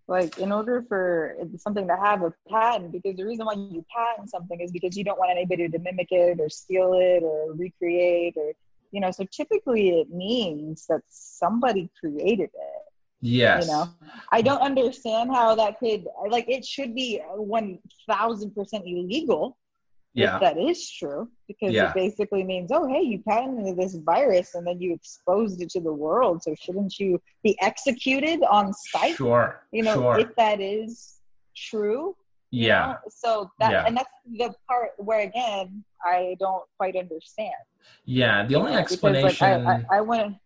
[0.08, 4.30] Like in order for something to have a patent, because the reason why you patent
[4.30, 8.34] something is because you don't want anybody to mimic it or steal it or recreate
[8.36, 8.52] or
[8.90, 12.82] you know, so typically it means that somebody created it.
[13.20, 13.66] Yes.
[13.66, 13.88] You know,
[14.32, 17.78] I don't understand how that could like it should be one
[18.08, 19.58] thousand percent illegal
[20.14, 20.34] Yeah.
[20.36, 21.90] if that is true, because Yeah.
[21.90, 25.80] it basically means, oh, hey, you patented this virus and then you exposed it to
[25.80, 29.14] the world, so shouldn't you be executed on sight?
[29.16, 29.62] Sure.
[29.70, 30.18] You know, sure.
[30.18, 31.20] if that is
[31.56, 32.16] true.
[32.50, 32.86] you yeah.
[32.86, 32.96] know?
[33.10, 33.84] So that Yeah.
[33.86, 37.52] and that's the part where again I don't quite understand.
[38.06, 38.46] Yeah.
[38.46, 40.36] The only Because, explanation like, I, I, I went.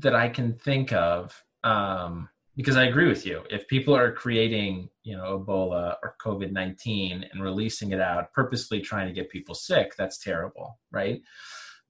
[0.00, 3.44] that I can think of, um, because I agree with you.
[3.50, 8.80] If people are creating, you know, Ebola or COVID 19 and releasing it out, purposely
[8.80, 11.22] trying to get people sick, that's terrible, right?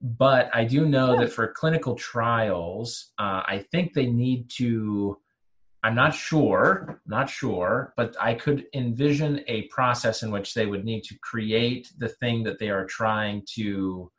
[0.02, 1.20] But I do know Yeah.
[1.20, 5.18] that for clinical trials, uh, I think they need to.
[5.82, 10.84] I'm not sure, not sure, but I could envision a process in which they would
[10.84, 14.10] need to create the thing that they are trying to,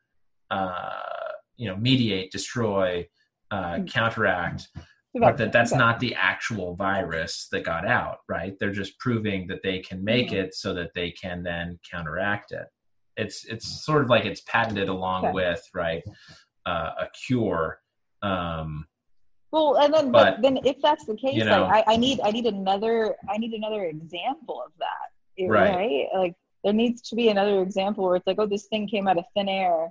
[0.49, 1.01] uh,
[1.57, 3.07] you know, mediate, destroy,
[3.51, 4.69] uh, counteract
[5.13, 9.61] but that that's not the actual virus that got out right they're just proving that
[9.63, 10.35] they can make Mm-hmm.
[10.45, 12.67] it so that they can then counteract it
[13.17, 15.33] it's it's sort of like it's patented along Okay.
[15.33, 16.03] with right
[16.65, 17.79] uh, a cure
[18.21, 18.85] um
[19.51, 21.97] Well, and then but, But, then if that's the case, you know- like I, I
[21.97, 25.07] need I need another I need another example of that.
[25.47, 25.75] Right.
[25.75, 26.05] right?
[26.15, 29.17] Like there needs to be another example where it's like, oh, this thing came out
[29.17, 29.87] of thin air.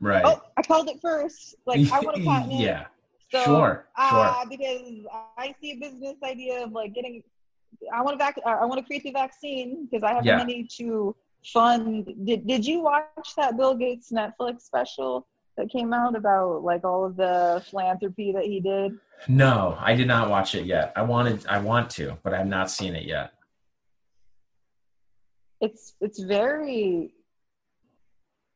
[0.00, 1.54] right Oh, I called it first.
[1.66, 2.86] Like I want to patent yeah
[3.32, 4.82] So, sure uh, because
[5.38, 7.22] I see a business idea of like getting.
[7.94, 8.36] I want to vac.
[8.44, 10.34] I want to create the vaccine because I have Yeah.
[10.34, 11.14] the money to
[11.52, 12.12] fund.
[12.24, 15.26] Did Did you watch that Bill Gates Netflix special
[15.56, 18.92] that came out about like all of the philanthropy that he did?
[19.28, 22.70] no i did not watch it yet i wanted i want to but i've not
[22.70, 23.34] seen it yet
[25.60, 27.12] it's it's very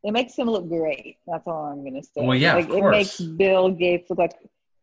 [0.03, 3.21] it makes him look great that's all i'm gonna say Well, yeah, like it makes
[3.21, 4.33] bill gates look like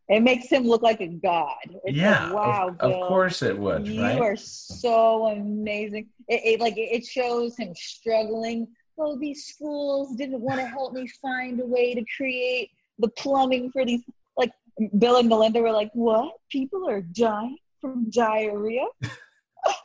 [0.08, 1.54] it makes him look like a god
[1.84, 6.40] it's yeah like, wow of, of course it would you right are so amazing it,
[6.44, 8.66] it like it shows him struggling
[8.98, 13.70] oh these schools didn't want to help me find a way to create the plumbing
[13.70, 14.02] for these
[14.36, 14.52] like
[14.98, 18.84] bill and melinda were like what people are dying from diarrhea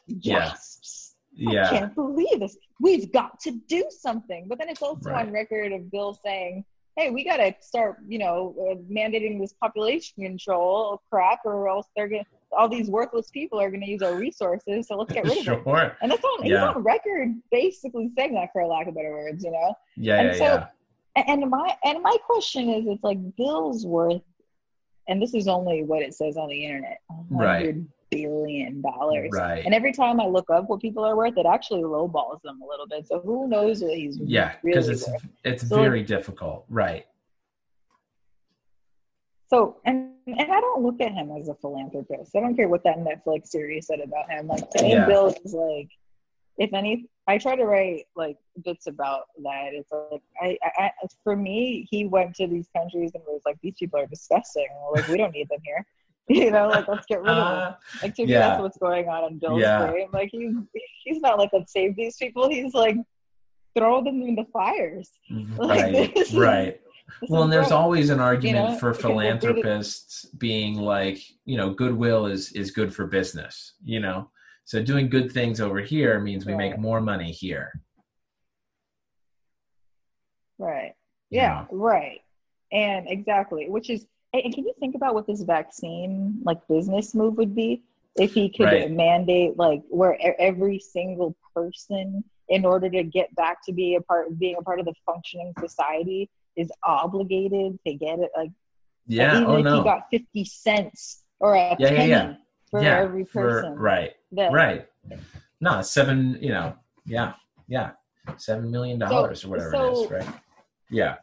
[0.07, 0.53] Yeah.
[1.33, 2.57] Yeah I can't believe this.
[2.81, 4.47] We've got to do something.
[4.47, 5.27] But then it's also Right.
[5.27, 6.65] on record of Bill saying,
[6.97, 11.85] hey, we got to start, you know, uh, mandating this population control crap, or else
[11.95, 14.87] they're going to, all these worthless people are going to use our resources.
[14.87, 15.61] So let's get rid of them.
[15.63, 16.69] sure And that's on, he's Yeah.
[16.69, 19.73] on record basically saying that, for lack of better words, you know?
[19.95, 20.43] yeah And yeah so-
[21.15, 24.21] yeah And, my and my question is, it's like Bill's worth,
[25.07, 27.75] and this is only what it says on the internet, a Right.
[28.09, 29.29] Billion dollars.
[29.33, 32.59] right And every time I look up what people are worth, it actually lowballs them
[32.61, 33.07] a little bit.
[33.07, 35.27] So who knows what he's yeah because really it's worth?
[35.43, 37.05] it's So- very difficult right
[39.49, 42.35] So and and I don't look at him as a philanthropist.
[42.35, 44.47] I don't care what that Netflix series said about him.
[44.47, 45.05] Like to Yeah.
[45.05, 45.87] Bill is like,
[46.57, 48.35] if any, I try to write like
[48.65, 49.69] bits about that.
[49.71, 50.91] It's like I, I, I
[51.23, 54.67] for me, he went to these countries and was like, these people are disgusting.
[54.93, 55.85] Like we don't need them here.
[56.41, 57.57] You know, like let's get rid of them.
[57.73, 57.73] Uh,
[58.03, 58.39] Like to me, Yeah.
[58.49, 59.87] that's what's going on in Bill's Yeah.
[59.87, 60.07] brain.
[60.11, 60.53] Like he's
[61.03, 62.49] he's not like let's save these people.
[62.49, 62.97] He's like
[63.77, 65.09] throw them in the fires.
[65.57, 66.81] Like, right is- right
[67.29, 71.55] well and there's always an argument know, for because they're really- philanthropists being like you
[71.55, 74.29] know goodwill is is good for business you know
[74.65, 77.71] so doing good things over here means we make more money here
[80.57, 80.93] right.
[81.29, 81.77] you Yeah, know?
[81.77, 82.19] right.
[82.71, 87.37] And exactly, which is and can you think about what this vaccine like business move
[87.37, 87.83] would be
[88.15, 88.91] if he could Right.
[88.91, 94.37] mandate like where every single person in order to get back to be a part
[94.39, 98.51] being a part of the functioning society is obligated to get it like
[99.07, 102.33] yeah even oh if no you got 50 cents or a Yeah, yeah, penny yeah.
[102.71, 104.87] for yeah every for- person right that right
[105.61, 106.73] no seven you know
[107.05, 107.33] yeah
[107.67, 107.91] yeah
[108.37, 110.27] seven million dollars or whatever it so- is right
[110.89, 111.15] yeah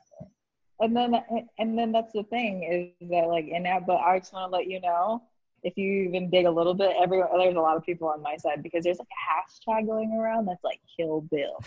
[0.85, 1.11] and then
[1.59, 2.63] and then that's the thing
[3.01, 5.23] is that like in that but i just want to let you know
[5.63, 8.37] if you even dig a little bit everyone there's a lot of people on my
[8.37, 9.23] side because there's like a
[9.71, 11.59] hashtag going around that's like kill bill.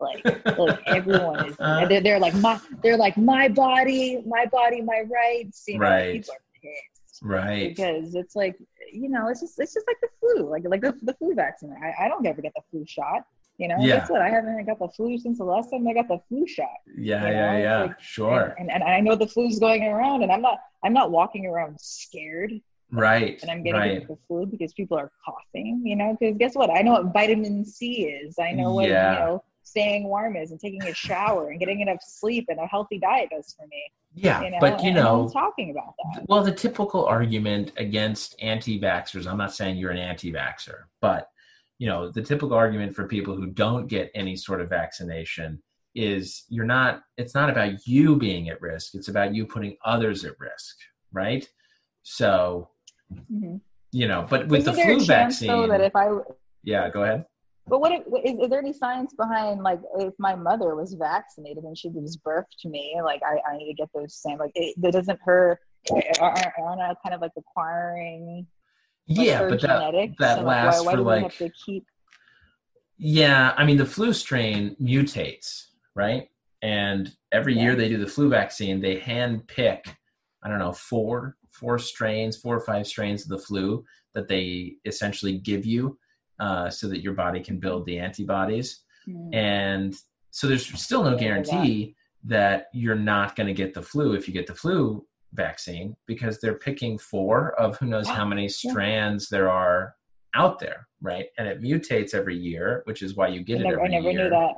[0.00, 0.24] Like
[0.58, 5.02] like everyone is Uh, they're, they're like my they're like my body my body my
[5.20, 6.12] rights you know Right.
[6.12, 7.22] people are pissed.
[7.22, 7.68] Right.
[7.68, 8.56] Because it's like
[8.92, 11.72] you know it's just it's just like the flu like like the, the flu vaccine.
[11.80, 13.22] I, I don't ever get the flu shot
[13.58, 13.98] you know Yeah.
[14.00, 16.46] guess what i haven't got the flu since the last time i got the flu
[16.46, 16.66] shot
[16.96, 19.84] yeah you yeah know, yeah like- sure and, and, and I know the flu's going
[19.84, 22.52] around, and I'm not I'm not walking around scared,
[22.90, 25.82] right and I'm getting right the flu because people are coughing.
[25.84, 26.70] You know, because guess what?
[26.70, 28.36] I know what vitamin C is.
[28.38, 29.12] I know what Yeah.
[29.12, 32.66] you know staying warm is, and taking a shower and getting enough sleep and a
[32.66, 33.82] healthy diet does for me.
[34.14, 36.24] yeah You know, but you know talking about that.
[36.28, 41.30] Well, the typical argument against anti-vaxxers, I'm not saying you're an anti-vaxxer, but
[41.78, 45.62] you know, the typical argument for people who don't get any sort of vaccination
[45.94, 50.24] is you're not it's not about you being at risk, it's about you putting others
[50.24, 50.76] at risk,
[51.12, 51.48] right?
[52.02, 52.70] So,
[53.30, 53.60] Mhm.
[53.92, 56.08] you know, but with Isn't the flu vaccine, though, that if I
[56.62, 57.26] yeah, go ahead.
[57.66, 61.64] But what if, is, is there any science behind like if my mother was vaccinated
[61.64, 64.52] and she gives birth to me, like I, I need to get those same like
[64.54, 65.60] it, that doesn't her
[66.20, 68.46] aren't, I kind of like acquiring
[69.06, 70.16] yeah, but that genetics?
[70.18, 71.86] that like, lasts why, why for do like have to keep
[72.98, 76.28] Yeah, I mean the flu strain mutates, right?
[76.62, 79.84] And every year they do the flu vaccine, they hand pick,
[80.42, 84.74] I don't know, four four strains, four or five strains of the flu that they
[84.84, 85.98] essentially give you,
[86.40, 88.80] uh, so that your body can build the antibodies.
[89.04, 89.32] Hmm.
[89.32, 89.96] And
[90.30, 91.60] so there's still no Yeah, I know that.
[91.60, 95.96] guarantee that you're not going to get the flu if you get the flu vaccine
[96.06, 99.94] because they're picking four of who knows how many strands there are
[100.34, 101.26] out there, right?
[101.38, 104.00] And it mutates every year, which is why you get I it never, every I
[104.00, 104.24] never year.
[104.24, 104.54] knew that.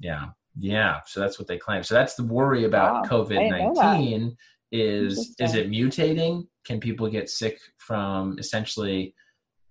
[0.00, 0.26] Yeah.
[0.58, 1.00] Yeah.
[1.06, 1.82] So that's what they claim.
[1.82, 3.82] So that's the worry about Wow, COVID didn't know that.
[3.84, 4.36] nineteen
[4.70, 6.46] is is it mutating?
[6.66, 9.14] Can people get sick from essentially,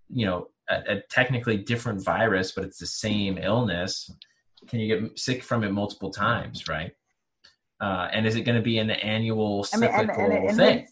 [0.09, 4.09] you know, a, a technically different virus, but it's the same illness?
[4.67, 6.91] Can you get sick from it multiple times, right?
[7.79, 10.57] Uh, and is it going to be an annual I mean, and, cyclical and, and,
[10.57, 10.87] thing?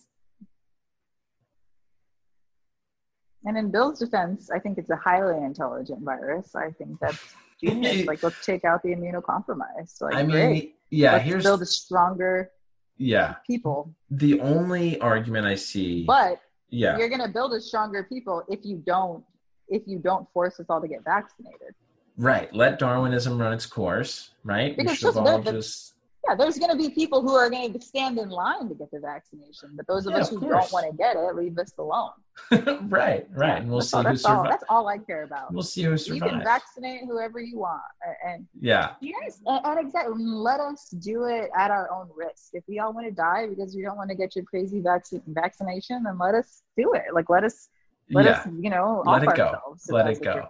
[3.45, 6.55] and in Bill's defense, I think it's a highly intelligent virus.
[6.55, 7.19] I think that's
[7.63, 8.05] genius.
[8.07, 10.01] like, let's take out the immunocompromised.
[10.01, 10.75] Like, I mean, great.
[10.89, 11.13] yeah.
[11.13, 12.51] let's here's build a stronger
[12.97, 13.35] yeah.
[13.47, 13.93] people.
[14.11, 16.03] The only argument I see.
[16.05, 16.97] But yeah.
[16.97, 19.23] you're going to build a stronger people if you don't
[19.67, 21.73] if you don't force us all to get vaccinated.
[22.17, 22.53] Right.
[22.53, 24.77] Let Darwinism run its course, right?
[24.77, 25.94] Because we should all just
[26.27, 28.89] Yeah, there's going to be people who are going to stand in line to get
[28.89, 31.71] the vaccination, but those of Yeah, us who don't want to get it, leave us
[31.77, 32.11] alone.
[32.51, 33.27] right, right.
[33.37, 34.49] Yeah, and we'll see all, who that's all, survives.
[34.49, 35.53] that's all I care about.
[35.53, 36.23] We'll see who survives.
[36.23, 37.81] you can vaccinate whoever you want,
[38.25, 38.93] and yeah.
[39.01, 42.49] yes, and, and exactly, let us do it at our own risk.
[42.53, 45.21] If we all want to die because we don't want to get your crazy vaccine
[45.27, 47.13] vaccination, then let us do it.
[47.13, 47.69] Like let us,
[48.09, 48.31] let yeah.
[48.31, 49.77] us, you know, Let it go.
[49.89, 50.47] Let it go.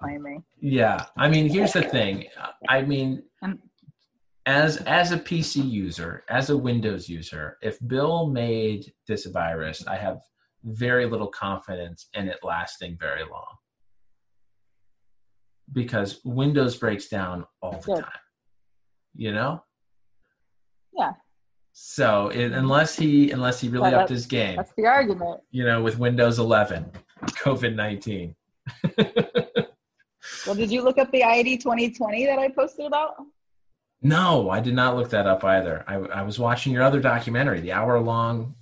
[0.59, 1.05] Yeah.
[1.17, 2.25] I mean, here's the thing.
[2.69, 3.59] I mean, And-
[4.45, 9.95] as as a PC user, as a Windows user, if Bill made this virus, I
[9.95, 10.21] have
[10.63, 13.55] very little confidence in it lasting very long.
[15.71, 18.11] Because Windows breaks down all the time.
[19.15, 19.63] You know?
[20.93, 21.13] Yeah.
[21.73, 25.41] So it, unless he unless he really Well, upped his game, That's the argument.
[25.51, 26.91] you know, with Windows 11,
[27.43, 28.35] COVID 19.
[30.45, 33.15] Well, did you look up the ID 2020 that I posted about?
[34.05, 35.83] No, I did not look that up either.
[35.87, 38.53] I, I was watching your other documentary, the hour long,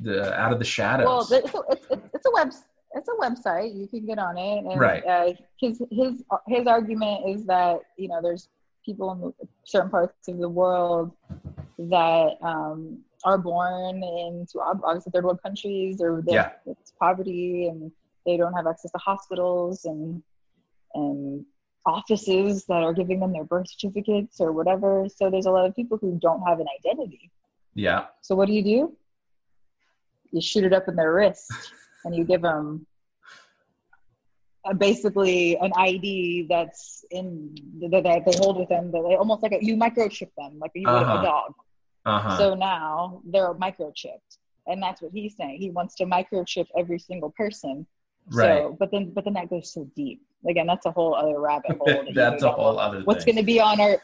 [0.00, 1.06] the Out of the Shadows.
[1.06, 2.52] Well, it's a, it's, it's, a web
[2.94, 3.74] it's a website.
[3.74, 4.64] You can get on it.
[4.66, 5.02] And, Right.
[5.06, 8.50] Uh, his his his argument is that you know there's
[8.84, 11.10] people in certain parts of the world
[11.78, 16.50] that um, are born into obviously third world countries or Yeah.
[16.66, 17.90] it's poverty and
[18.26, 20.22] they don't have access to hospitals and
[20.94, 21.46] and
[21.86, 25.06] offices that are giving them their birth certificates or whatever.
[25.14, 27.30] So there's a lot of people who don't have an identity.
[27.74, 28.96] yeah, So what do you do?
[30.32, 31.50] You shoot it up in their wrist,
[32.04, 32.86] and you give them
[34.64, 38.90] uh, basically an ID that's in that that they hold with them.
[38.90, 41.18] That they almost like a, you microchip them, like you would Uh-huh.
[41.18, 41.52] a dog.
[42.04, 42.36] uh huh.
[42.38, 45.58] So now they're microchipped, and that's what he's saying.
[45.60, 47.86] He wants to microchip every single person.
[48.30, 48.62] Right.
[48.62, 50.22] So, but then, but then that goes so deep.
[50.48, 51.86] Again, that's a whole other rabbit hole.
[51.86, 54.00] that That's a whole other What's going to be on our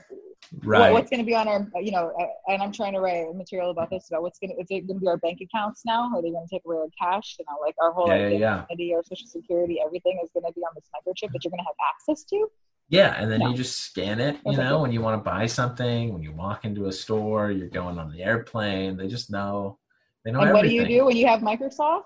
[0.64, 0.90] right.
[0.90, 2.12] what, what's going to be on our, you know,
[2.48, 4.98] and I'm trying to write material about this about what's going to, is it going
[4.98, 6.10] to be our bank accounts now?
[6.14, 7.36] Are they going to take away our cash?
[7.38, 8.54] You know, like our whole Yeah, yeah, yeah.
[8.64, 11.60] identity, our social security, everything is going to be on this microchip that you're going
[11.60, 12.48] to have access to?
[12.88, 13.48] yeah, and then No.
[13.50, 16.66] you just scan it, you know, when you want to buy something, when you walk
[16.66, 19.78] into a store, you're going on the airplane, they just know.
[20.24, 22.02] They know and what do you do when you have Microsoft?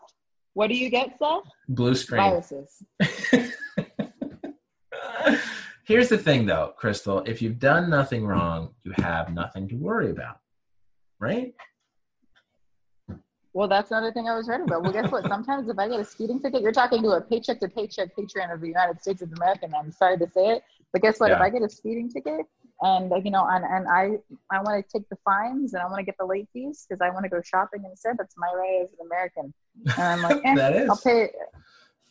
[0.56, 1.42] What do you get, Seth?
[1.68, 2.22] Blue screen.
[2.22, 2.82] Viruses.
[5.84, 7.18] Here's the thing, though, Crystal.
[7.26, 10.38] If you've done nothing wrong, you have nothing to worry about,
[11.20, 11.52] right?
[13.52, 14.82] Well, that's another thing I was writing about.
[14.82, 15.28] Well, guess what?
[15.28, 18.50] Sometimes if I get a speeding ticket, you're talking to a paycheck to paycheck patron
[18.50, 21.32] of the United States of America, and I'm sorry to say it, but guess what?
[21.32, 22.46] If I get a speeding ticket
[22.82, 24.18] and you know, and, and I
[24.50, 27.00] I want to take the fines and I want to get the late fees because
[27.00, 28.16] I want to go shopping instead.
[28.18, 29.52] That's my right as an American,
[29.96, 30.88] and I'm like, eh, that is.
[30.90, 31.30] I'll pay.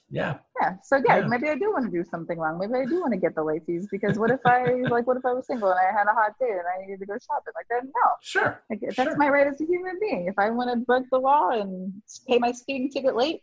[0.10, 0.38] Yeah.
[0.62, 1.28] Yeah, so yeah, Yeah.
[1.28, 2.60] maybe I do want to do something wrong.
[2.60, 5.18] Maybe I do want to get the late fees because what if I like, what
[5.18, 7.14] if I was single and I had a hot date and I needed to go
[7.16, 7.54] shopping?
[7.56, 8.12] Like, then no.
[8.22, 8.62] Sure.
[8.70, 9.18] Like, that's Sure.
[9.18, 10.28] my right as a human being.
[10.28, 11.92] If I want to break the law and
[12.28, 13.42] pay my speeding ticket late,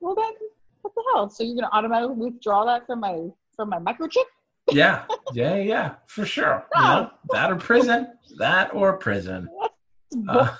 [0.00, 0.32] well then,
[0.82, 1.28] what the hell?
[1.28, 4.24] So you're gonna automatically withdraw that from my from my microchip?
[4.72, 5.04] Yeah.
[5.32, 5.56] Yeah.
[5.56, 5.94] Yeah.
[6.06, 6.66] For sure.
[6.76, 8.08] You know, that or prison.
[8.38, 9.48] That or prison.
[10.28, 10.54] Uh,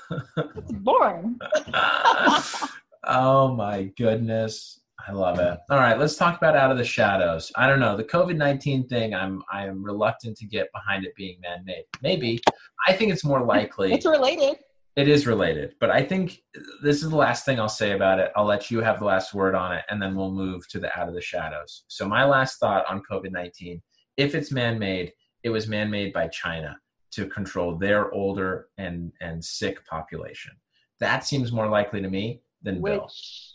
[0.70, 1.39] boring.
[3.07, 4.81] oh my goodness.
[5.09, 5.59] I love it.
[5.70, 7.53] All right, let's talk about out of the shadows.
[7.55, 9.15] I don't know the COVID nineteen thing.
[9.15, 11.85] I'm I am reluctant to get behind it being man made.
[12.03, 12.41] Maybe
[12.89, 14.57] I think it's more likely It's related.
[14.97, 16.41] it is related, but I think
[16.83, 18.33] this is the last thing I'll say about it.
[18.35, 20.97] I'll let you have the last word on it, and then we'll move to the
[20.99, 21.85] out of the shadows.
[21.87, 23.81] So my last thought on COVID nineteen:
[24.16, 25.12] if it's man made,
[25.43, 26.78] it was man made by China
[27.12, 30.52] to control their older and and sick population.
[31.01, 33.02] That seems more likely to me than Bill.
[33.02, 33.52] which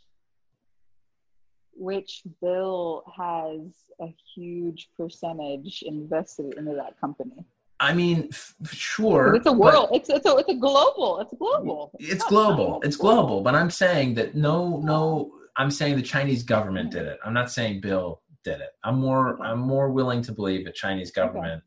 [1.74, 3.62] which Bill has
[4.02, 7.46] a huge percentage invested into that company.
[7.80, 9.34] I mean, f- sure.
[9.36, 9.90] It's a world.
[9.92, 11.20] It's it's a it's a global.
[11.20, 11.92] It's global.
[12.00, 12.66] It's not global.
[12.66, 13.42] China, It's global.
[13.42, 15.34] But I'm saying that no, no.
[15.58, 17.20] I'm saying the Chinese government did it.
[17.26, 18.72] I'm not saying Bill did it.
[18.84, 19.42] I'm more.
[19.42, 21.64] I'm more willing to believe the Chinese government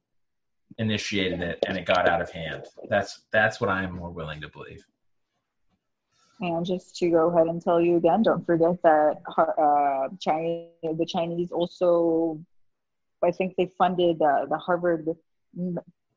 [0.79, 2.65] initiated it and it got out of hand.
[2.89, 4.85] That's that's what I'm more willing to believe.
[6.41, 11.07] And just to go ahead and tell you again, don't forget that uh, China, the
[11.07, 12.41] Chinese also,
[13.23, 15.09] I think they funded uh, the Harvard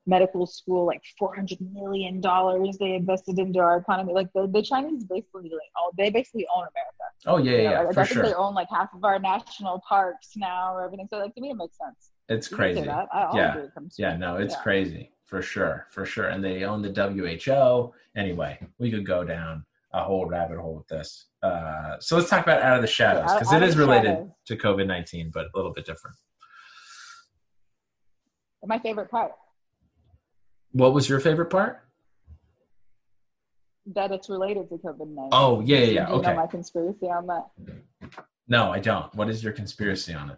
[0.08, 2.78] Medical School like four hundred million dollars.
[2.78, 4.14] They invested into our economy.
[4.14, 7.06] Like the, the Chinese basically, like, oh, they basically own America.
[7.26, 9.04] Oh yeah, You know, yeah, I, yeah I for think they own like half of
[9.04, 11.08] our national parks now or everything.
[11.10, 12.12] So like to me, it makes sense.
[12.30, 12.82] It's You crazy.
[12.82, 13.08] that.
[13.14, 13.66] I, I'll Yeah.
[13.98, 14.62] Yeah, no, it's yeah.
[14.62, 16.28] crazy for sure, for sure.
[16.30, 17.94] And they own the WHO.
[18.20, 21.28] Anyway, we could go down a whole rabbit hole with this.
[21.44, 24.30] Uh, so let's talk about Out of the Shadows because Out it is related Shadows.
[24.48, 26.16] to COVID nineteen, but a little bit different.
[28.66, 29.32] My favorite part
[30.72, 31.84] What was your favorite part?
[33.96, 35.30] that it's related to COVID nineteen.
[35.32, 36.06] Oh yeah, yeah, yeah.
[36.08, 36.30] Do you Okay.
[36.32, 37.48] know my conspiracy on that?
[38.48, 39.14] No, I don't.
[39.16, 40.38] What is your conspiracy on it?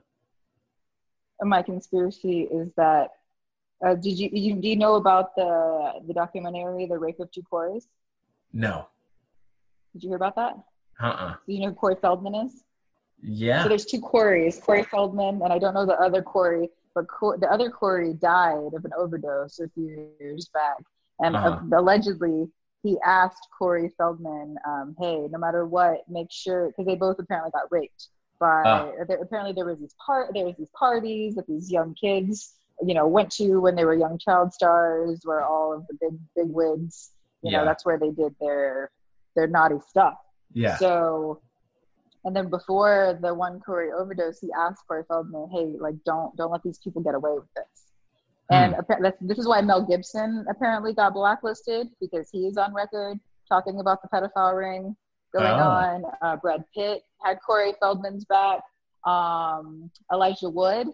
[1.41, 3.11] my conspiracy is that
[3.84, 7.41] uh, did you, you do you know about the the documentary the rape of two
[7.41, 7.88] Coreys?
[8.53, 8.88] No.
[9.93, 10.56] Did you hear about that?
[11.01, 11.06] Uh.
[11.07, 12.64] uh Do you know who Corey Feldman is?
[13.22, 13.64] Yeah.
[13.64, 17.37] So there's two Coreys, Corey Feldman, and I don't know the other Corey, but Cor-
[17.37, 20.77] the other Corey died of an overdose a few years back,
[21.19, 21.77] and uh, Uh-huh.
[21.77, 22.49] allegedly
[22.83, 27.51] he asked Corey Feldman, um, "Hey, no matter what, make sure," because they both apparently
[27.51, 28.07] got raped.
[28.39, 28.91] By Ah.
[29.07, 32.93] there, apparently there was these part there was these parties that these young kids, you
[32.93, 36.47] know, went to when they were young child stars, where all of the big big
[36.49, 37.11] wigs,
[37.41, 37.57] you Yeah.
[37.59, 38.91] know, that's where they did their
[39.35, 40.17] their naughty stuff.
[40.53, 40.77] Yeah.
[40.77, 41.41] So,
[42.25, 46.51] and then before the one Corey overdose, he asked Corey Feldman, "Hey, like, don't don't
[46.51, 47.85] let these people get away with this."
[48.51, 49.03] And Hmm.
[49.21, 54.01] this is why Mel Gibson apparently got blacklisted because he is on record talking about
[54.01, 54.95] the pedophile ring
[55.33, 55.69] going Oh.
[55.69, 56.05] on.
[56.21, 58.61] Uh, Brad Pitt had Corey Feldman's back.
[59.05, 60.87] Um, Elijah Wood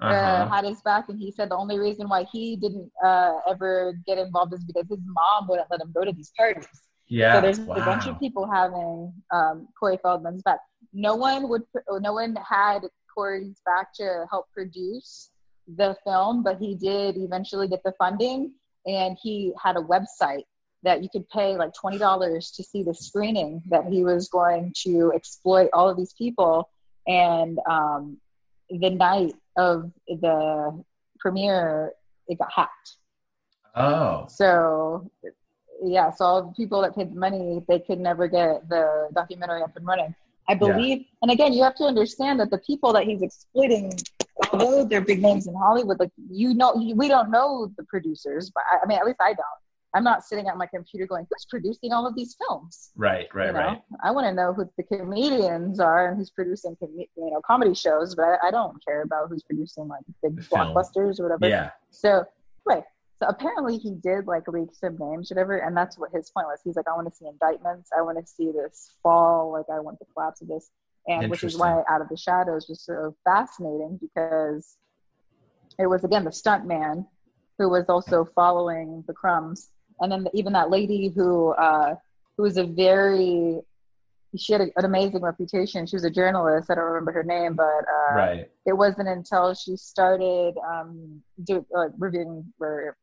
[0.00, 0.48] uh, Uh-huh.
[0.48, 4.18] had his back, and he said the only reason why he didn't uh, ever get
[4.18, 6.66] involved is because his mom wouldn't let him go to these parties.
[7.08, 7.34] Yeah.
[7.34, 7.76] So there's wow.
[7.76, 10.58] a bunch of people having um, Corey Feldman's back.
[10.92, 11.62] No one would,
[12.00, 12.80] no one had
[13.12, 15.30] Corey's back to help produce
[15.76, 18.52] the film, but he did eventually get the funding,
[18.86, 20.44] and he had a website
[20.82, 24.72] that you could pay like twenty dollars to see the screening that he was going
[24.78, 26.68] to exploit all of these people.
[27.06, 28.18] And um,
[28.68, 30.84] the night of the
[31.20, 31.92] premiere,
[32.28, 32.96] it got hacked.
[33.74, 34.26] Oh.
[34.28, 35.10] So,
[35.82, 39.62] yeah, so all the people that paid the money, they could never get the documentary
[39.62, 40.14] up and running.
[40.48, 43.92] I believe, and again, you have to understand that the people that he's exploiting,
[44.52, 48.64] although they're big names in Hollywood, like you know, we don't know the producers, but
[48.70, 49.46] I, I mean, at least I don't.
[49.94, 53.28] I'm not sitting at my computer going, "Who's producing all of these films?" Right.
[53.34, 53.48] Right.
[53.48, 53.58] you know?
[53.58, 53.82] Right.
[54.02, 57.74] I want to know who the comedians are and who's producing, com- you know, comedy
[57.74, 60.74] shows, but I, I don't care about who's producing like big Film.
[60.74, 61.46] blockbusters or whatever.
[61.46, 61.70] Yeah.
[61.90, 62.24] So
[62.64, 62.84] right.
[63.22, 66.58] So apparently he did like leak some names, whatever, and that's what his point was.
[66.64, 67.88] He's like, I want to see indictments.
[67.96, 69.52] I want to see this fall.
[69.52, 70.70] Like I want the collapse of this,
[71.06, 74.76] and which is why Out of the Shadows was so fascinating because
[75.78, 77.06] it was again the stunt man
[77.58, 79.70] who was also following the crumbs,
[80.00, 81.94] and then even that lady who uh,
[82.36, 83.60] who was a very
[84.36, 85.86] she had a, an amazing reputation.
[85.86, 86.72] She was a journalist.
[86.72, 88.50] I don't remember her name, but uh, Right.
[88.66, 92.96] it wasn't until she started um, do, uh, reviewing or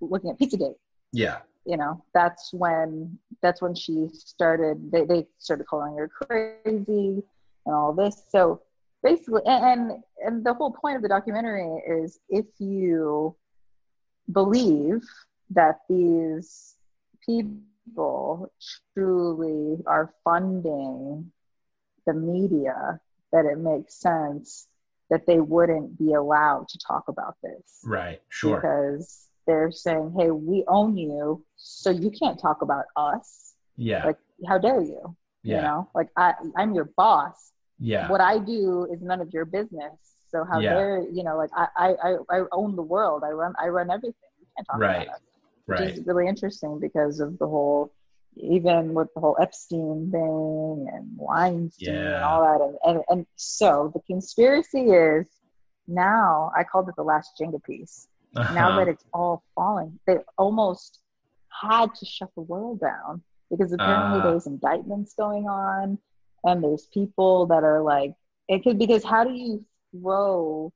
[0.00, 0.76] looking at Pizzagate.
[1.12, 1.38] Yeah.
[1.64, 4.90] You know, that's when that's when she started.
[4.90, 7.22] They they started calling her crazy
[7.66, 8.22] and all this.
[8.30, 8.62] So
[9.02, 13.36] basically, and and, and the whole point of the documentary is if you
[14.32, 15.02] believe
[15.50, 16.76] that these
[17.24, 18.50] people
[18.94, 21.30] truly are funding
[22.06, 23.00] the media,
[23.32, 24.68] that it makes sense
[25.10, 28.20] that they wouldn't be allowed to talk about this Right.
[28.28, 28.56] Sure.
[28.56, 33.54] because they're saying, "Hey, we own you, so you can't talk about us.
[33.76, 34.04] Yeah.
[34.06, 35.16] Like, how dare you?
[35.42, 35.56] yeah.
[35.56, 37.52] You know, like I, I'm your boss.
[37.80, 38.08] yeah.
[38.08, 39.94] What I do is none of your business.
[40.30, 40.74] So how Yeah.
[40.74, 41.36] dare you know?
[41.42, 43.22] Like I, I, I, own the world.
[43.24, 44.30] I run, I run everything.
[44.40, 45.02] You can't talk Right.
[45.06, 45.20] about us."
[45.66, 45.88] Which Right.
[45.98, 47.92] is really interesting because of the whole,
[48.36, 52.60] even with the whole Epstein thing and Weinstein and all that.
[52.66, 55.26] And, and, and so the conspiracy is
[55.86, 58.08] now, I called it the last Jenga piece.
[58.34, 58.76] Now Uh-huh.
[58.78, 61.00] that it's all falling, they almost
[61.62, 64.22] had to shut the world down because apparently Ah.
[64.22, 65.98] there's indictments going on
[66.44, 68.14] and there's people that are like,
[68.48, 70.72] it could, because how do you throw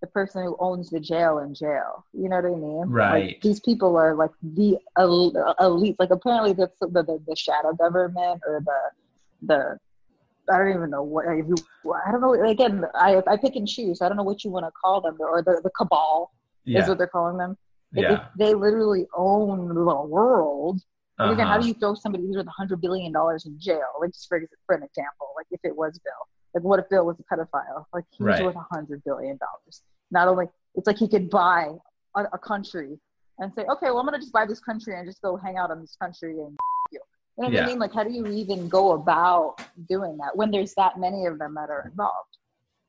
[0.00, 2.04] the person who owns the jail in jail.
[2.12, 2.84] You know what I mean?
[2.86, 3.26] Right.
[3.26, 5.96] Like, these people are like the elite.
[5.98, 8.80] Like apparently the the, the, the shadow government or the
[9.42, 9.78] the
[10.52, 12.34] I don't even know what I don't know.
[12.48, 14.00] Again, I I pick and choose.
[14.00, 16.30] I don't know what you want to call them, or the the cabal
[16.68, 16.82] Yeah.
[16.82, 17.56] is what they're calling them.
[17.92, 18.12] If- Yeah.
[18.12, 20.80] if they literally own the world.
[21.20, 21.62] And again, how Uh-huh.
[21.62, 23.88] do you throw somebody who's worth a hundred billion dollars in jail?
[24.00, 26.12] Like just for for an example, like if it was Bill,
[26.54, 27.86] like what if Bill was a pedophile?
[27.92, 28.44] Like he's Right.
[28.44, 29.82] worth a hundred billion dollars.
[30.12, 31.74] Not only it's like he could buy
[32.14, 33.00] a, a country
[33.40, 35.70] and say, okay, well I'm gonna just buy this country and just go hang out
[35.72, 36.56] in this country and
[36.92, 37.00] you.
[37.36, 37.64] You know what Yeah.
[37.64, 37.78] I mean?
[37.80, 41.54] Like how do you even go about doing that when there's that many of them
[41.54, 42.37] that are involved?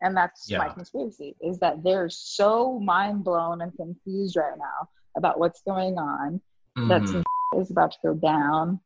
[0.02, 5.40] And that's my conspiracy is that they're so mind blown and confused right now about
[5.40, 6.42] what's going on
[6.88, 7.08] that Mhm.
[7.08, 7.24] some
[7.62, 8.80] is about to go down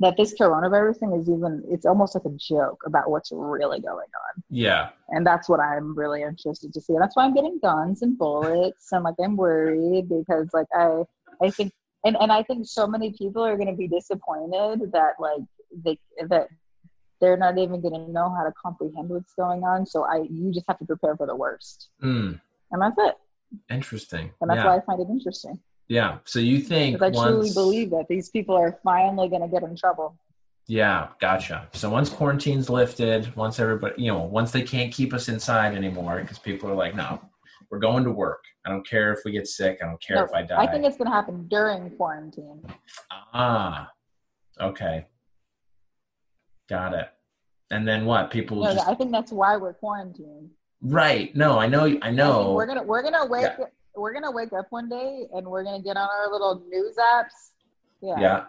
[0.00, 4.10] that this coronavirus thing is even it's almost like a joke about what's really going
[4.26, 4.90] on Yeah.
[5.08, 8.92] and that's what i'm really interested to see that's why i'm getting guns and bullets
[8.92, 11.02] and like i'm worried because like i
[11.42, 11.72] i think
[12.04, 15.42] and, and i think so many people are going to be disappointed that like
[15.84, 15.98] they
[16.28, 16.48] that
[17.20, 20.52] they're not even going to know how to comprehend what's going on so i you
[20.52, 22.40] just have to prepare for the worst Mm.
[22.72, 23.14] and that's it
[23.70, 24.30] Interesting.
[24.40, 24.66] and that's yeah.
[24.66, 26.18] why i find it interesting yeah.
[26.24, 29.76] So you think i truly believe that these people are finally going to get in
[29.76, 30.18] trouble
[30.68, 31.68] Yeah, gotcha.
[31.80, 36.18] So once quarantine's lifted, once everybody, you know, once they can't keep us inside anymore
[36.22, 37.20] because people are like, no,
[37.70, 38.42] we're going to work.
[38.64, 39.74] I don't care if we get sick.
[39.80, 40.60] I don't care No, if I die.
[40.64, 42.58] I think it's going to happen during quarantine.
[43.32, 43.88] ah,
[44.60, 45.06] okay,
[46.68, 47.08] got it.
[47.70, 48.30] And then what?
[48.30, 50.50] People No, just I think that's why we're quarantined.
[50.82, 51.34] right?
[51.34, 52.52] No, I know, I I know.
[52.54, 53.50] we're gonna we're gonna wake
[53.94, 57.52] we're gonna wake up one day and we're gonna get on our little news apps.
[58.02, 58.20] Yeah.
[58.20, 58.44] yeah.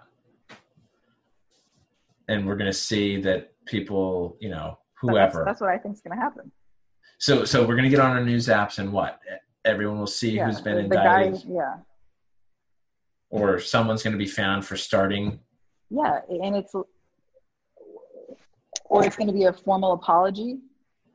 [2.27, 5.39] And we're gonna see that people, you know, whoever.
[5.39, 6.52] That's, that's what I think is gonna happen.
[7.18, 9.19] so, so we're gonna get on our news apps, and what?
[9.65, 10.45] Everyone will see Yeah.
[10.48, 11.23] who's been the guy.
[11.23, 11.76] indicted, Yeah.
[13.30, 15.39] or someone's gonna be found for starting
[15.89, 16.73] Yeah, and it's
[18.85, 20.60] or it's going to be a formal apology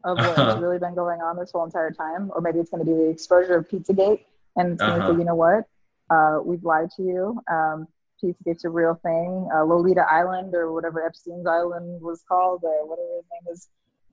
[0.05, 0.61] of what's Uh-huh.
[0.61, 3.09] really been going on this whole entire time, or maybe it's going to be the
[3.09, 4.25] exposure of Pizzagate,
[4.57, 5.13] and it's going to Uh-huh.
[5.13, 5.65] say, you know what,
[6.11, 7.41] uh, we've lied to you.
[7.51, 7.87] Um,
[8.23, 9.49] Pizzagate's a real thing.
[9.55, 13.69] Uh, Lolita Island or whatever Epstein's Island was called, or whatever his name is.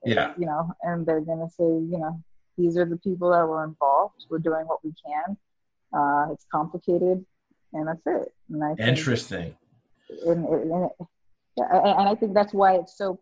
[0.05, 0.33] Yeah.
[0.37, 2.21] You know, and they're going to say, you know,
[2.57, 4.25] these are the people that were involved.
[4.29, 5.37] We're doing what we can.
[5.93, 7.25] Uh, it's complicated,
[7.73, 8.33] and that's it.
[8.49, 9.55] And I think, Interesting.
[10.25, 10.91] and, and, and,
[11.57, 13.19] and I think that's why it's so.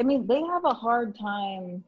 [0.00, 1.84] I mean, they have a hard time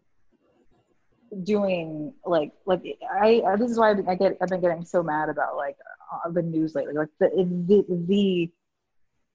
[1.45, 2.83] doing like like
[3.21, 5.77] I, I this is why I get I've been getting so mad about like
[6.25, 7.29] uh, the news lately like the
[7.69, 8.51] the the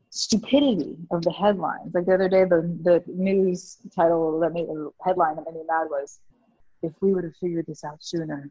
[0.10, 4.90] stupidity of the headlines like the other day the the news title that made the
[5.06, 6.20] headline that made me mad was
[6.82, 8.50] if we would have figured this out sooner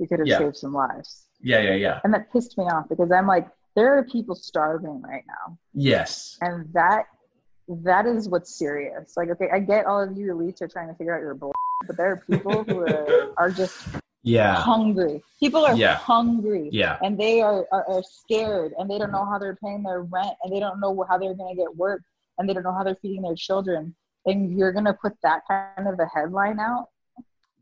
[0.00, 0.38] we could have Yeah.
[0.38, 2.00] saved some lives Yeah, yeah, yeah.
[2.02, 3.46] and that pissed me off because I'm like
[3.76, 6.38] there are people starving right now Yes.
[6.40, 7.04] and that
[7.84, 10.94] that is what's serious like okay i get all of you elites are trying to
[10.94, 11.52] figure out your bull
[11.86, 13.74] but there are people who are, are just
[14.22, 14.54] Yeah.
[14.54, 15.94] hungry people are Yeah.
[15.96, 16.98] hungry Yeah.
[17.02, 20.34] and they are, are, are scared and they don't know how they're paying their rent
[20.42, 22.02] and they don't know how they're going to get work
[22.38, 23.94] and they don't know how they're feeding their children
[24.26, 26.88] and you're going to put that kind of a headline out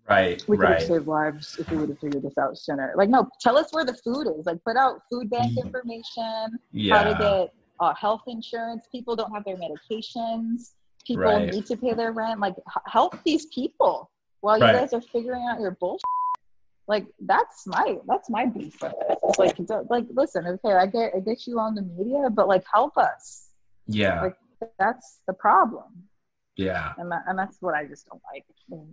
[0.09, 0.43] Right.
[0.49, 0.87] we could have Right.
[0.89, 3.85] saved lives if we would have figured this out sooner like no tell us where
[3.85, 5.65] the food is like put out food bank Mm.
[5.67, 6.59] information
[6.91, 7.19] how to Yeah.
[7.19, 8.87] get uh, health insurance.
[8.91, 10.73] People don't have their medications.
[11.07, 11.53] People Right.
[11.53, 12.41] need to pay their rent.
[12.41, 14.11] Like, h- help these people
[14.41, 14.75] while Right.
[14.75, 16.03] you guys are figuring out your bullshit.
[16.87, 18.79] Like, that's my that's my beef.
[18.83, 19.57] It's like,
[19.91, 23.51] like, listen, okay, I get I get you on the media, but like, help us.
[23.87, 24.23] Yeah.
[24.23, 24.37] Like,
[24.79, 26.09] that's the problem,
[26.57, 26.95] Yeah.
[26.99, 28.45] and that, and that's what I just don't like.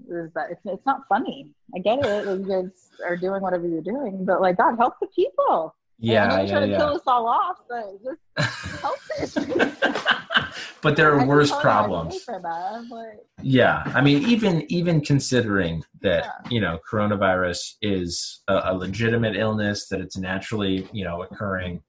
[0.09, 1.49] Is that it's it's not funny.
[1.73, 2.25] I get it.
[2.25, 5.73] You guys are doing whatever you're doing, but like, God, help the people.
[5.97, 6.37] Yeah.
[6.37, 6.49] you're Yeah.
[6.51, 6.77] trying to Yeah.
[6.77, 8.97] kill us all off, but just help
[10.81, 12.23] but there are can worse tell you I pay problems.
[12.23, 18.61] For that, but Yeah, I mean, even even considering that you know coronavirus is a,
[18.65, 21.81] a legitimate illness, that it's naturally you know occurring,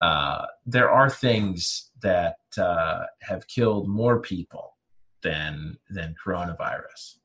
[0.00, 4.76] uh, there are things that uh, have killed more people
[5.22, 7.18] than than coronavirus,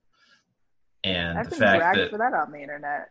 [1.03, 3.09] and I've the been fact that for that on the internet.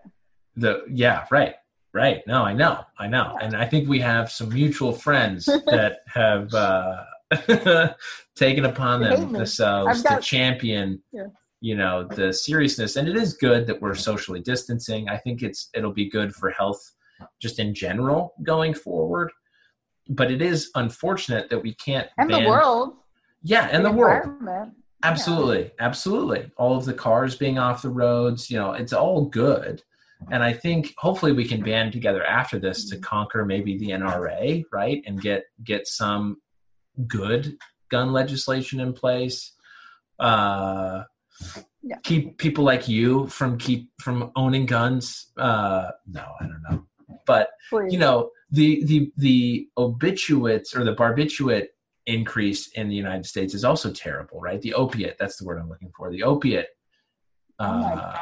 [0.56, 1.54] the yeah right
[1.94, 2.23] right.
[2.27, 2.81] No i know.
[2.98, 3.36] I know.
[3.40, 7.05] And i think we have some mutual friends that have uh
[8.36, 11.27] taken upon them themselves got- to champion Yeah.
[11.60, 12.97] you know the seriousness.
[12.97, 15.09] And it is good that we're socially distancing.
[15.09, 16.82] I think it's it'll be good for health
[17.40, 19.31] just in general going forward.
[20.09, 22.94] But it is unfortunate that we can't And the world.
[23.43, 24.24] yeah and the, world.
[24.24, 24.74] environment.
[25.05, 26.51] Absolutely, absolutely.
[26.56, 29.82] All of the cars being off the roads, you know, it's all good.
[30.31, 34.65] And I think hopefully we can band together after this to conquer maybe the NRA,
[34.73, 35.03] right?
[35.07, 36.40] And get get some
[37.07, 37.57] good
[37.90, 39.53] gun legislation in place.
[40.19, 41.05] Uh
[41.82, 41.97] Yeah.
[42.05, 45.32] keep people like you from keep from owning guns.
[45.36, 46.86] Uh no, I don't know.
[47.27, 47.93] But Please.
[47.93, 51.69] you know the the the obituates or the barbiturate
[52.07, 54.61] increase in the United States is also terrible, right?
[54.61, 56.11] The opiate, that's the word I'm looking for.
[56.11, 56.69] The opiate
[57.59, 58.20] oh my uh, god.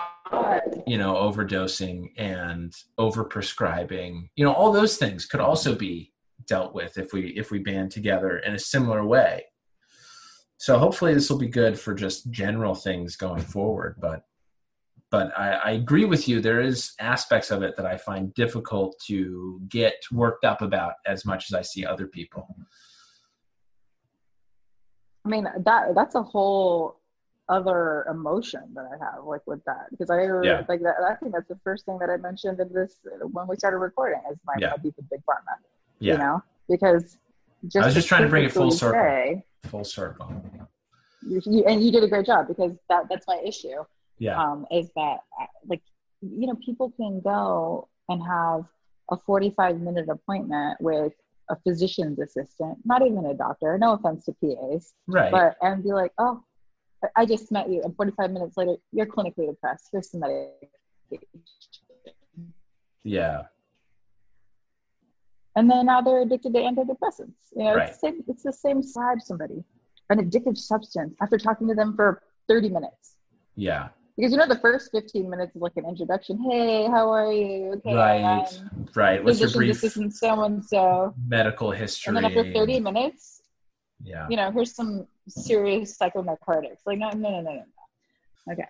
[0.87, 6.13] You know, overdosing and overprescribing, you know, all those things could also be
[6.47, 9.45] dealt with if we if we band together in a similar way.
[10.59, 13.97] So hopefully this will be good for just general things going forward.
[14.01, 14.23] But
[15.11, 16.41] but I, I agree with you.
[16.41, 21.25] There is aspects of it that I find difficult to get worked up about as
[21.25, 22.47] much as I see other people.
[25.25, 27.00] I mean that that's a whole
[27.57, 30.65] other emotion that I have like with that because I Yeah.
[30.69, 32.93] like that I think that's the first thing that I mentioned in this
[33.35, 34.77] when we started recording is my, Yeah.
[34.83, 35.55] beef with big pharma.
[35.99, 37.19] Yeah, You know because
[37.67, 39.01] just I was just trying to bring it full circle.
[39.01, 40.29] say- full circle.
[41.31, 43.79] you, you, and you did a great job because that that's my issue
[44.19, 45.83] Yeah, um, is that uh, like
[46.23, 48.65] you know people can go and have
[49.11, 51.13] a 45 minute appointment with
[51.49, 55.33] a physician's assistant not even a doctor no offense to pas right.
[55.33, 56.37] but and be like oh
[57.17, 60.59] I- just met you and 45 minutes later you're clinically depressed here's some medication
[63.03, 63.43] yeah,
[65.57, 67.89] and then now they're addicted to antidepressants you know Right.
[67.89, 69.65] it's, the same, it's the same side somebody
[70.11, 73.17] an addictive substance after talking to them for 30 minutes
[73.57, 76.39] yeah, Because you know the first 15 minutes is like an introduction.
[76.51, 77.73] Hey, how are you?
[77.75, 79.23] Okay, right, I'm right.
[79.23, 81.15] What's your brief assistant so and so.
[81.29, 82.09] medical history?
[82.09, 83.40] And then after 30 minutes,
[84.03, 86.79] yeah, you know, here's some serious psychonarcotics.
[86.87, 88.53] Like no, no, no, no, no.
[88.53, 88.65] Okay.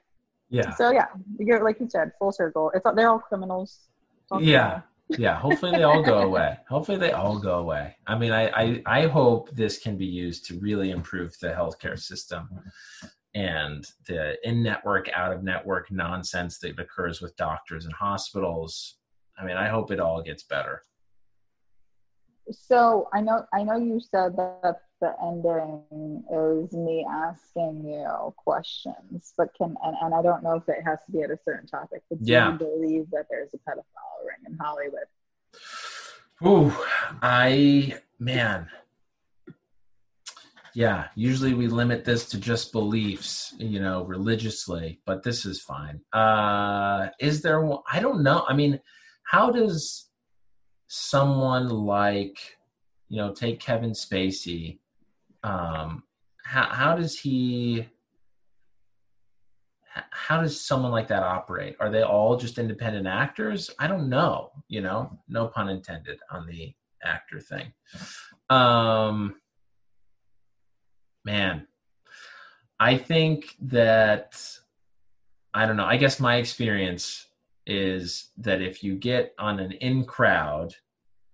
[0.49, 0.71] yeah.
[0.75, 1.07] So yeah,
[1.39, 2.71] you're like you said, full circle.
[2.75, 3.81] It's all, they're all criminals.
[4.31, 4.83] All Yeah.
[5.19, 8.83] yeah hopefully they all go away hopefully they all go away i mean I, I
[8.87, 12.49] i hope this can be used to really improve the healthcare system
[13.35, 18.99] and the in-network out-of-network nonsense that occurs with doctors and hospitals
[19.37, 20.81] i mean i hope it all gets better
[22.51, 29.33] So I know I know you said that the ending is me asking you questions,
[29.37, 31.67] but can and, and I don't know if it has to be at a certain
[31.67, 32.53] topic, but do Yeah.
[32.53, 35.09] you believe that there's a pedophile ring in Hollywood?
[36.47, 36.73] Ooh,
[37.23, 38.69] I man.
[40.75, 46.01] Yeah, usually we limit this to just beliefs, you know, religiously, but this is fine.
[46.13, 48.45] Uh is there one I don't know.
[48.49, 48.81] I mean,
[49.25, 50.11] how does
[50.89, 52.59] someone like,
[53.09, 54.80] you know, take Kevin Spacey
[55.43, 56.03] um
[56.45, 57.87] how how does he
[60.13, 61.77] how does someone like that operate?
[61.81, 63.71] Are they all just independent actors?
[63.79, 66.73] I don't know, you know, no pun intended on the
[67.03, 67.73] actor thing.
[68.49, 69.37] Um
[71.25, 71.67] man,
[72.79, 74.43] I think that
[75.53, 75.85] I don't know.
[75.85, 77.27] I guess my experience
[77.67, 80.75] is that if you get on an in crowd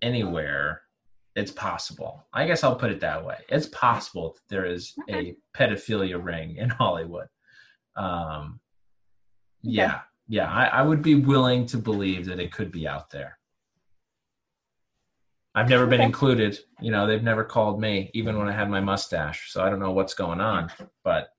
[0.01, 0.81] anywhere,
[1.37, 2.25] it's possible.
[2.33, 3.37] I guess I'll put it that way.
[3.47, 7.27] It's possible that there is a pedophilia ring in Hollywood.
[7.95, 8.59] Um,
[9.61, 13.37] yeah, yeah, I, I would be willing to believe that it could be out there.
[15.53, 16.05] I've never been Okay.
[16.07, 16.57] included.
[16.81, 19.51] You know, they've never called me, even when I had my mustache.
[19.51, 20.71] So I don't know what's going on.
[21.03, 21.29] But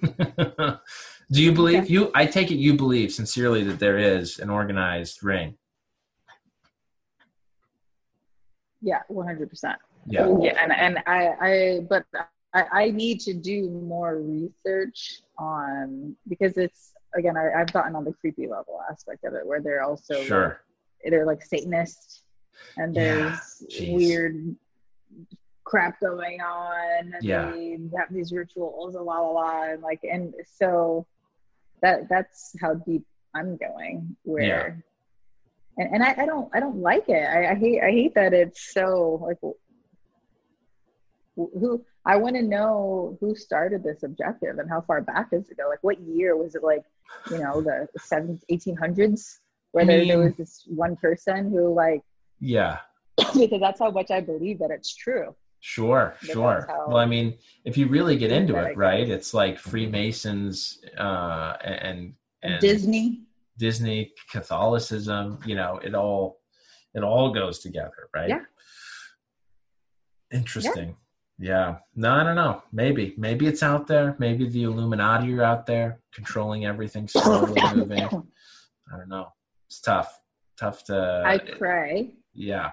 [0.02, 2.10] do you believe you?
[2.14, 5.58] I take it you believe sincerely that there is an organized ring.
[8.82, 9.78] Yeah, one hundred percent.
[10.06, 10.26] Yeah.
[10.26, 12.04] Oh, yeah, and and I I but
[12.54, 18.04] I, I need to do more research on because it's again I, I've gotten on
[18.04, 20.60] the creepy level aspect of it where they're also like, Sure.
[21.04, 22.22] they're like Satanists
[22.76, 23.94] and there's jeez.
[23.94, 24.56] weird
[25.64, 27.12] crap going on.
[27.14, 27.50] And Yeah.
[27.52, 31.06] They have these rituals and la la la and like and so
[31.82, 33.04] that that's how deep
[33.34, 34.84] I'm going where
[35.76, 37.22] and, and I, I don't I don't like it.
[37.22, 39.38] I, I hate I hate that it's so like
[41.36, 45.56] who I want to know who started this objective and how far back does it
[45.56, 45.68] go?
[45.68, 46.82] Like what year was it like,
[47.30, 49.38] you know, the seven, 1800s
[49.72, 52.02] where I there, there was this one person who like,
[52.40, 52.78] Yeah.
[53.18, 55.34] because that's how much I believe that it's true.
[55.60, 56.68] Sure, But sure.
[56.86, 59.08] Well, I mean, if you really get into it, it right?
[59.08, 63.25] It's like Freemasons uh, and and Disney.
[63.58, 65.38] Disney, Catholicism.
[65.46, 66.38] You know, it all
[66.94, 68.28] it all goes together, right?
[68.28, 68.40] Yeah.
[70.32, 70.96] Interesting.
[71.38, 71.76] Yeah.
[71.94, 72.62] No, I don't know.
[72.72, 73.14] Maybe.
[73.18, 74.16] Maybe it's out there.
[74.18, 78.02] Maybe the Illuminati are out there controlling everything, slowly moving.
[78.02, 79.28] I don't know.
[79.68, 80.18] It's tough.
[80.58, 81.22] Tough to.
[81.26, 82.14] I pray.
[82.32, 82.70] Yeah.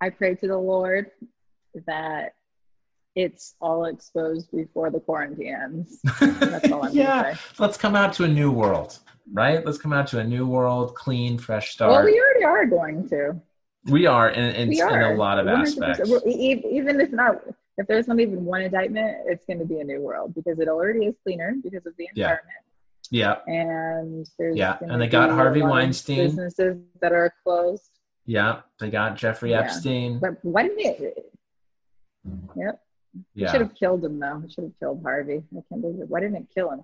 [0.00, 1.10] I pray to the Lord
[1.86, 2.32] that
[3.18, 5.98] it's all exposed before the quarantine ends.
[6.20, 7.34] That's all I'm yeah.
[7.34, 7.40] say.
[7.58, 8.98] Let's come out to a new world,
[9.32, 9.64] right?
[9.66, 11.90] Let's come out to a new world, clean, fresh start.
[11.90, 13.34] Well, we already are going to.
[13.86, 15.62] We are in, in, We in a lot of 100%.
[15.62, 16.26] aspects.
[16.26, 17.42] Even if not,
[17.76, 20.68] if there's not even one indictment, it's going to be a new world because it
[20.68, 22.44] already is cleaner because of the environment.
[23.10, 23.36] Yeah.
[23.46, 26.18] And there's Yeah, and they got Harvey Weinstein.
[26.18, 27.90] businesses that are closed.
[28.26, 28.60] Yeah.
[28.78, 29.60] They got Jeffrey Yeah.
[29.62, 30.18] Epstein.
[30.20, 31.32] But why didn't it?
[32.54, 32.80] Yep.
[33.34, 34.42] We should have killed him though.
[34.48, 35.42] Should have killed Harvey.
[35.56, 36.08] I can't believe it.
[36.08, 36.82] Why didn't it kill him?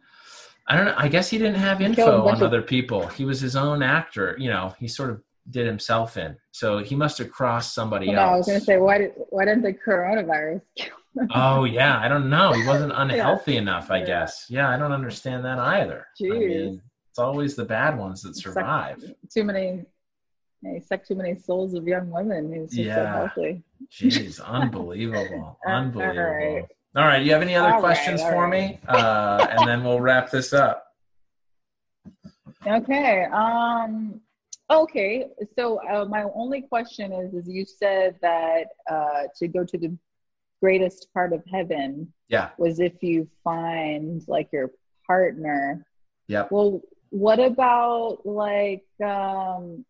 [0.66, 0.94] I don't know.
[0.96, 3.06] I guess he didn't have info on other people.
[3.08, 4.34] He was his own actor.
[4.38, 6.36] You know, he sort of did himself in.
[6.52, 8.38] So he must have crossed somebody no, I else.
[8.38, 10.86] was going to say why did why didn't the coronavirus kill
[11.16, 11.28] him?
[11.34, 12.52] Oh yeah, I don't know.
[12.52, 14.06] He wasn't unhealthy enough, I Yeah.
[14.06, 14.46] guess.
[14.48, 16.06] Yeah, I don't understand that either.
[16.20, 16.38] I Jeez.
[16.48, 19.04] mean, it's always the bad ones that survive.
[19.32, 19.84] too many.
[20.72, 22.50] He sucked too many souls of young women.
[22.50, 23.12] Was just so Yeah.
[23.12, 23.62] healthy.
[23.90, 26.18] Jeez, unbelievable, unbelievable.
[26.20, 26.64] All right.
[26.96, 27.22] All right.
[27.24, 28.70] you have any other All right, questions all for right.
[28.70, 28.80] me?
[28.88, 30.86] Uh, and then we'll wrap this up.
[32.66, 33.24] Okay.
[33.24, 34.20] Um.
[34.70, 35.26] Okay.
[35.56, 39.96] So uh, my only question is: is you said that uh, to go to the
[40.62, 42.50] greatest part of heaven Yeah.
[42.56, 44.70] was if you find like your
[45.06, 45.84] partner.
[46.26, 46.46] Yeah.
[46.50, 46.80] Well,
[47.10, 48.84] what about like?
[49.04, 49.84] Um,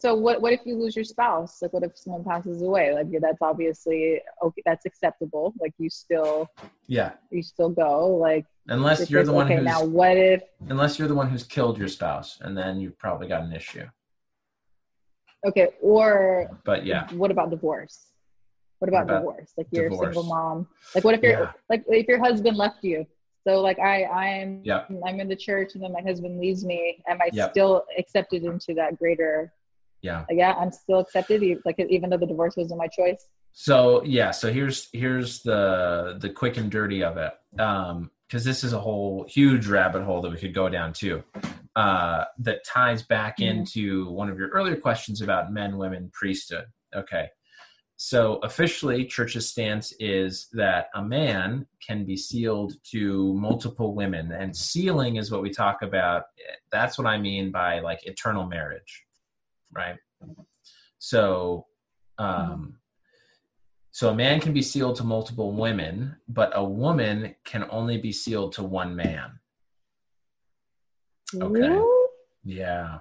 [0.00, 0.40] so what?
[0.42, 1.60] What if you lose your spouse?
[1.62, 2.92] Like, what if someone passes away?
[2.94, 4.62] Like, that's obviously okay.
[4.64, 5.54] That's acceptable.
[5.60, 6.48] Like, you still
[6.86, 7.12] Yeah.
[7.30, 8.08] you still go.
[8.08, 9.56] Like, Unless you're the one okay.
[9.56, 10.42] who's Now, what if?
[10.68, 13.86] unless you're the one who's killed your spouse, and then you've probably got an issue.
[15.46, 17.08] Okay, or But yeah.
[17.12, 18.12] what about divorce?
[18.78, 19.52] What about, about divorce?
[19.56, 20.66] Like you're a single mom.
[20.94, 21.52] Like what if you're Yeah.
[21.70, 23.06] like if your husband left you?
[23.46, 24.90] So like I I'm Yep.
[25.06, 27.02] I'm in the church and then my husband leaves me.
[27.08, 27.50] Am I Yep.
[27.52, 29.52] still accepted into that greater?
[30.06, 30.24] Yeah.
[30.30, 31.42] Yeah, I'm still accepted.
[31.64, 33.22] Like even though the divorce wasn't my choice.
[33.52, 38.64] So yeah, so here's here's the the quick and dirty of it, um because this
[38.64, 41.22] is a whole huge rabbit hole that we could go down to,
[41.76, 43.46] uh, that ties back Mhm.
[43.50, 46.66] into one of your earlier questions about men, women, priesthood.
[46.92, 47.28] Okay,
[47.96, 54.56] so officially, church's stance is that a man can be sealed to multiple women, and
[54.56, 56.24] sealing is what we talk about.
[56.72, 59.05] That's what I mean by like eternal marriage,
[59.76, 59.96] right?
[60.98, 61.66] So.
[62.18, 62.78] Um,
[63.90, 68.12] so a man can be sealed to multiple women, but a woman can only be
[68.12, 69.38] sealed to one man.
[71.34, 71.60] Okay.
[71.60, 72.08] Really?
[72.44, 72.98] Yeah.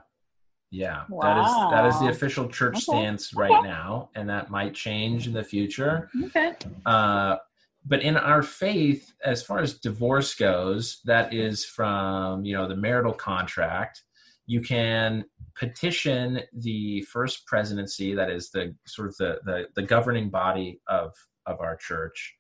[0.72, 1.04] Yeah.
[1.22, 2.84] That is that is the official church Okay.
[2.84, 6.10] stance right now, and that might change in the future.
[6.28, 6.54] Okay.
[6.86, 7.38] Uh,
[7.86, 12.76] but in our faith, as far as divorce goes, that is from you know the
[12.76, 14.04] marital contract.
[14.48, 20.30] You can petition the first presidency, that is the sort of the the, the governing
[20.30, 21.14] body of
[21.46, 22.36] of our church,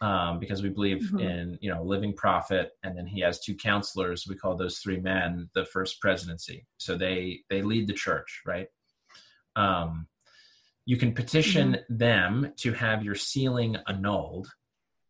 [0.00, 1.20] um, because we believe Mhm.
[1.20, 4.26] in you know living prophet, and then he has two counselors.
[4.28, 6.66] We call those three men the first presidency.
[6.78, 8.68] So they they lead the church, right?
[9.56, 10.06] Um,
[10.86, 14.48] you can petition them to have your sealing annulled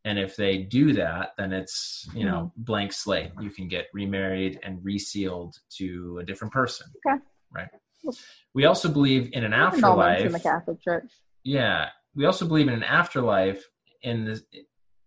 [0.05, 3.31] and if they do that then it's you know blank slate.
[3.41, 6.87] You can get remarried and resealed to a different person.
[7.07, 7.19] Okay.
[7.53, 7.69] right?
[8.55, 11.11] We also believe in an afterlife in the Catholic Church.
[11.45, 11.89] yeah.
[12.15, 13.63] We also believe in an afterlife
[14.03, 14.43] in the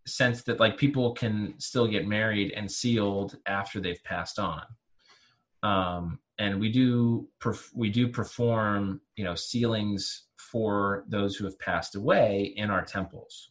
[0.05, 4.63] sense that like people can still get married and sealed after they've passed on.
[5.63, 11.57] Um and we do perf- we do perform you know sealings for those who have
[11.59, 13.49] passed away in our temples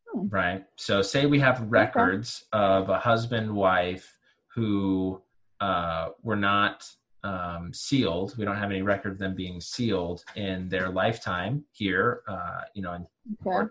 [0.13, 0.63] Right?
[0.75, 4.17] So say we have records of a husband wife
[4.47, 5.21] who
[5.59, 6.89] uh, were not
[7.23, 8.35] um, sealed.
[8.37, 12.81] We don't have any record of them being sealed in their lifetime here uh, you
[12.81, 13.05] know and,
[13.45, 13.69] Okay.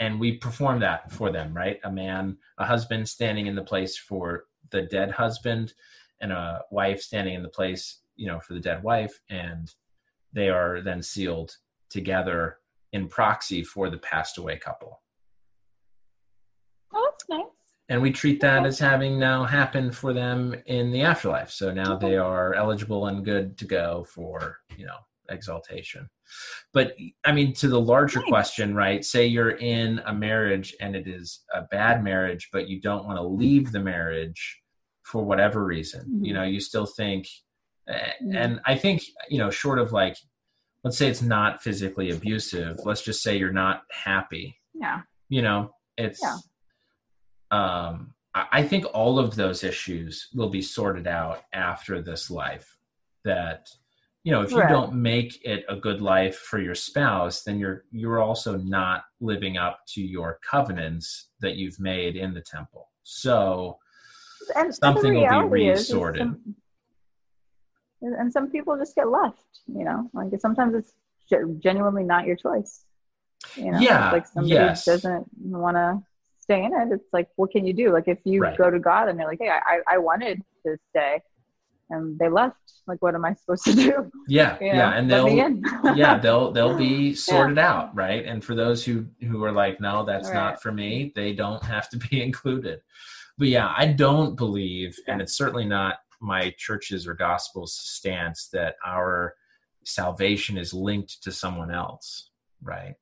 [0.00, 1.78] and we perform that for them right?
[1.84, 5.74] A man a husband standing in the place for the dead husband
[6.20, 9.74] and a wife standing in the place you know for the dead wife and
[10.32, 11.56] they are then sealed
[11.88, 12.58] together
[12.92, 15.00] in proxy for the passed away couple
[17.28, 17.46] that's nice.
[17.88, 18.68] and we treat that Okay.
[18.68, 22.10] as having now happened for them in the afterlife so now Okay.
[22.10, 24.98] they are eligible and good to go for you know
[25.28, 26.08] exaltation
[26.72, 26.94] but
[27.24, 31.44] i mean to the larger question right say you're in a marriage and it is
[31.52, 34.60] a bad marriage but you don't want to leave the marriage
[35.02, 36.36] for whatever reason you Mhm.
[36.36, 37.26] know you still think
[37.88, 38.36] Mhm.
[38.36, 40.16] and i think you know short of like
[40.84, 42.78] let's say it's not physically abusive.
[42.84, 44.56] Let's just say you're not happy.
[44.72, 45.00] Yeah.
[45.28, 46.36] You know, it's Yeah.
[47.50, 48.12] Um
[48.52, 52.76] I think all of those issues will be sorted out after this life.
[53.24, 53.68] That
[54.24, 54.68] you know, if you Right.
[54.68, 59.56] don't make it a good life for your spouse, then you're you're also not living
[59.56, 62.90] up to your covenants that you've made in the temple.
[63.04, 63.78] So
[64.54, 66.22] and Something will be reality is- is resorted.
[66.22, 66.56] some-
[68.02, 70.92] and some people just get left you know like sometimes it's
[71.60, 72.84] genuinely not your choice
[73.56, 74.84] you know Yeah, like somebody yes.
[74.84, 75.98] doesn't want to
[76.46, 77.92] stay in it it's like what can you do?
[77.92, 78.56] Like if you Right.
[78.56, 81.20] go to god and they're like hey I, I wanted to stay
[81.90, 82.56] and they left
[82.88, 84.10] like what am i supposed to do?
[84.28, 85.54] Yeah, You know, yeah, and they'll
[85.96, 88.24] yeah they'll they'll be sorted out right?
[88.24, 91.88] And for those who who are like no that's not for me they don't have
[91.90, 92.80] to be included.
[93.38, 98.76] But yeah i don't believe and it's certainly not my church's or gospel's stance that
[98.84, 99.34] our
[99.84, 102.30] salvation is linked to someone else
[102.62, 102.94] right?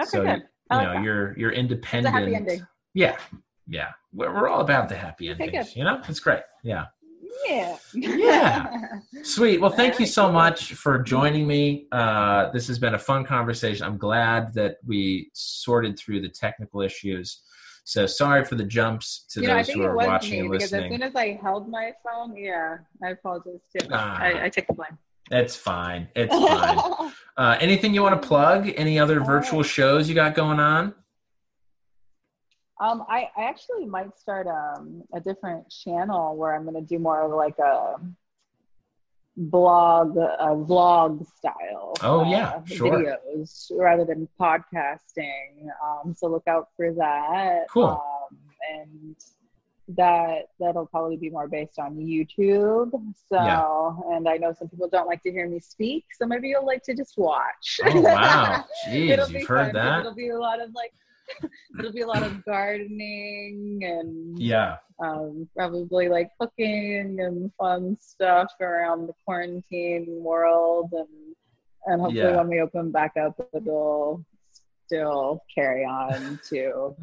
[0.00, 0.42] Okay so good
[0.76, 1.02] like know that.
[1.02, 2.62] you're you're independent
[2.94, 3.16] yeah
[3.66, 5.76] yeah we're, we're all about the happy Okay, endings good.
[5.76, 6.86] you know it's great yeah
[7.48, 8.68] yeah Yeah.
[9.22, 9.60] Sweet.
[9.60, 11.86] Well, thank you so much for joining me.
[11.90, 13.84] Uh, this has been a fun conversation.
[13.86, 17.42] I'm glad that we sorted through the technical issues.
[17.84, 20.06] So sorry for the jumps to you know, I those think who it are was
[20.06, 23.86] watching me and because as soon as I held my phone, yeah, I apologize too.
[23.92, 24.18] Ah.
[24.18, 24.96] I, I take the blame.
[25.30, 26.08] It's fine.
[26.14, 26.78] It's fine.
[27.36, 28.72] Uh, anything you want to plug?
[28.76, 30.94] Any other virtual shows you got going on?
[32.80, 36.98] um, I, I actually might start um, a different channel where I'm going to do
[36.98, 37.94] more of like a
[39.36, 41.94] blog, a vlog style.
[42.02, 43.18] Oh, yeah, uh, sure.
[43.34, 45.68] Videos rather than podcasting.
[45.84, 47.66] Um, so look out for that.
[47.70, 47.84] Cool.
[47.84, 48.38] Um,
[48.72, 49.16] and
[49.88, 52.90] that that'll probably be more based on YouTube.
[53.28, 54.16] So, Yeah.
[54.16, 56.82] and I know some people don't like to hear me speak, so maybe you'll like
[56.84, 57.80] to just watch.
[57.84, 60.00] Oh wow, jeez, you've heard fun that?
[60.00, 60.92] It'll be a lot of like,
[61.78, 68.52] it'll be a lot of gardening and Yeah, um, probably like cooking and fun stuff
[68.60, 71.08] around the quarantine world, and
[71.86, 72.36] and hopefully Yeah.
[72.36, 74.24] when we open back up, it'll
[74.86, 76.94] still carry on to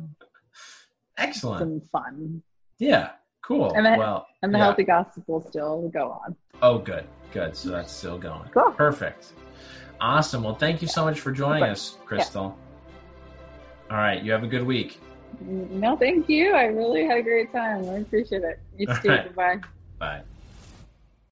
[1.18, 1.60] excellent.
[1.60, 2.42] some fun,
[2.82, 3.12] Yeah,
[3.44, 3.72] cool.
[3.76, 4.64] And then- well, and the yeah.
[4.66, 6.36] healthy gospel still go on.
[6.64, 7.56] Oh, good, good.
[7.56, 8.50] So that's still going.
[8.50, 8.72] Cool.
[8.72, 9.34] Perfect.
[10.00, 10.42] Awesome.
[10.44, 12.58] Well, thank you so much for joining us, Crystal.
[13.92, 14.24] All right.
[14.24, 15.00] You have a good week.
[15.44, 16.56] Mm, no, thank you.
[16.56, 17.88] I really had a great time.
[17.88, 18.60] I appreciate it.
[18.78, 19.10] You All too.
[19.10, 19.36] right.
[19.36, 19.60] Bye.
[20.00, 20.22] Bye.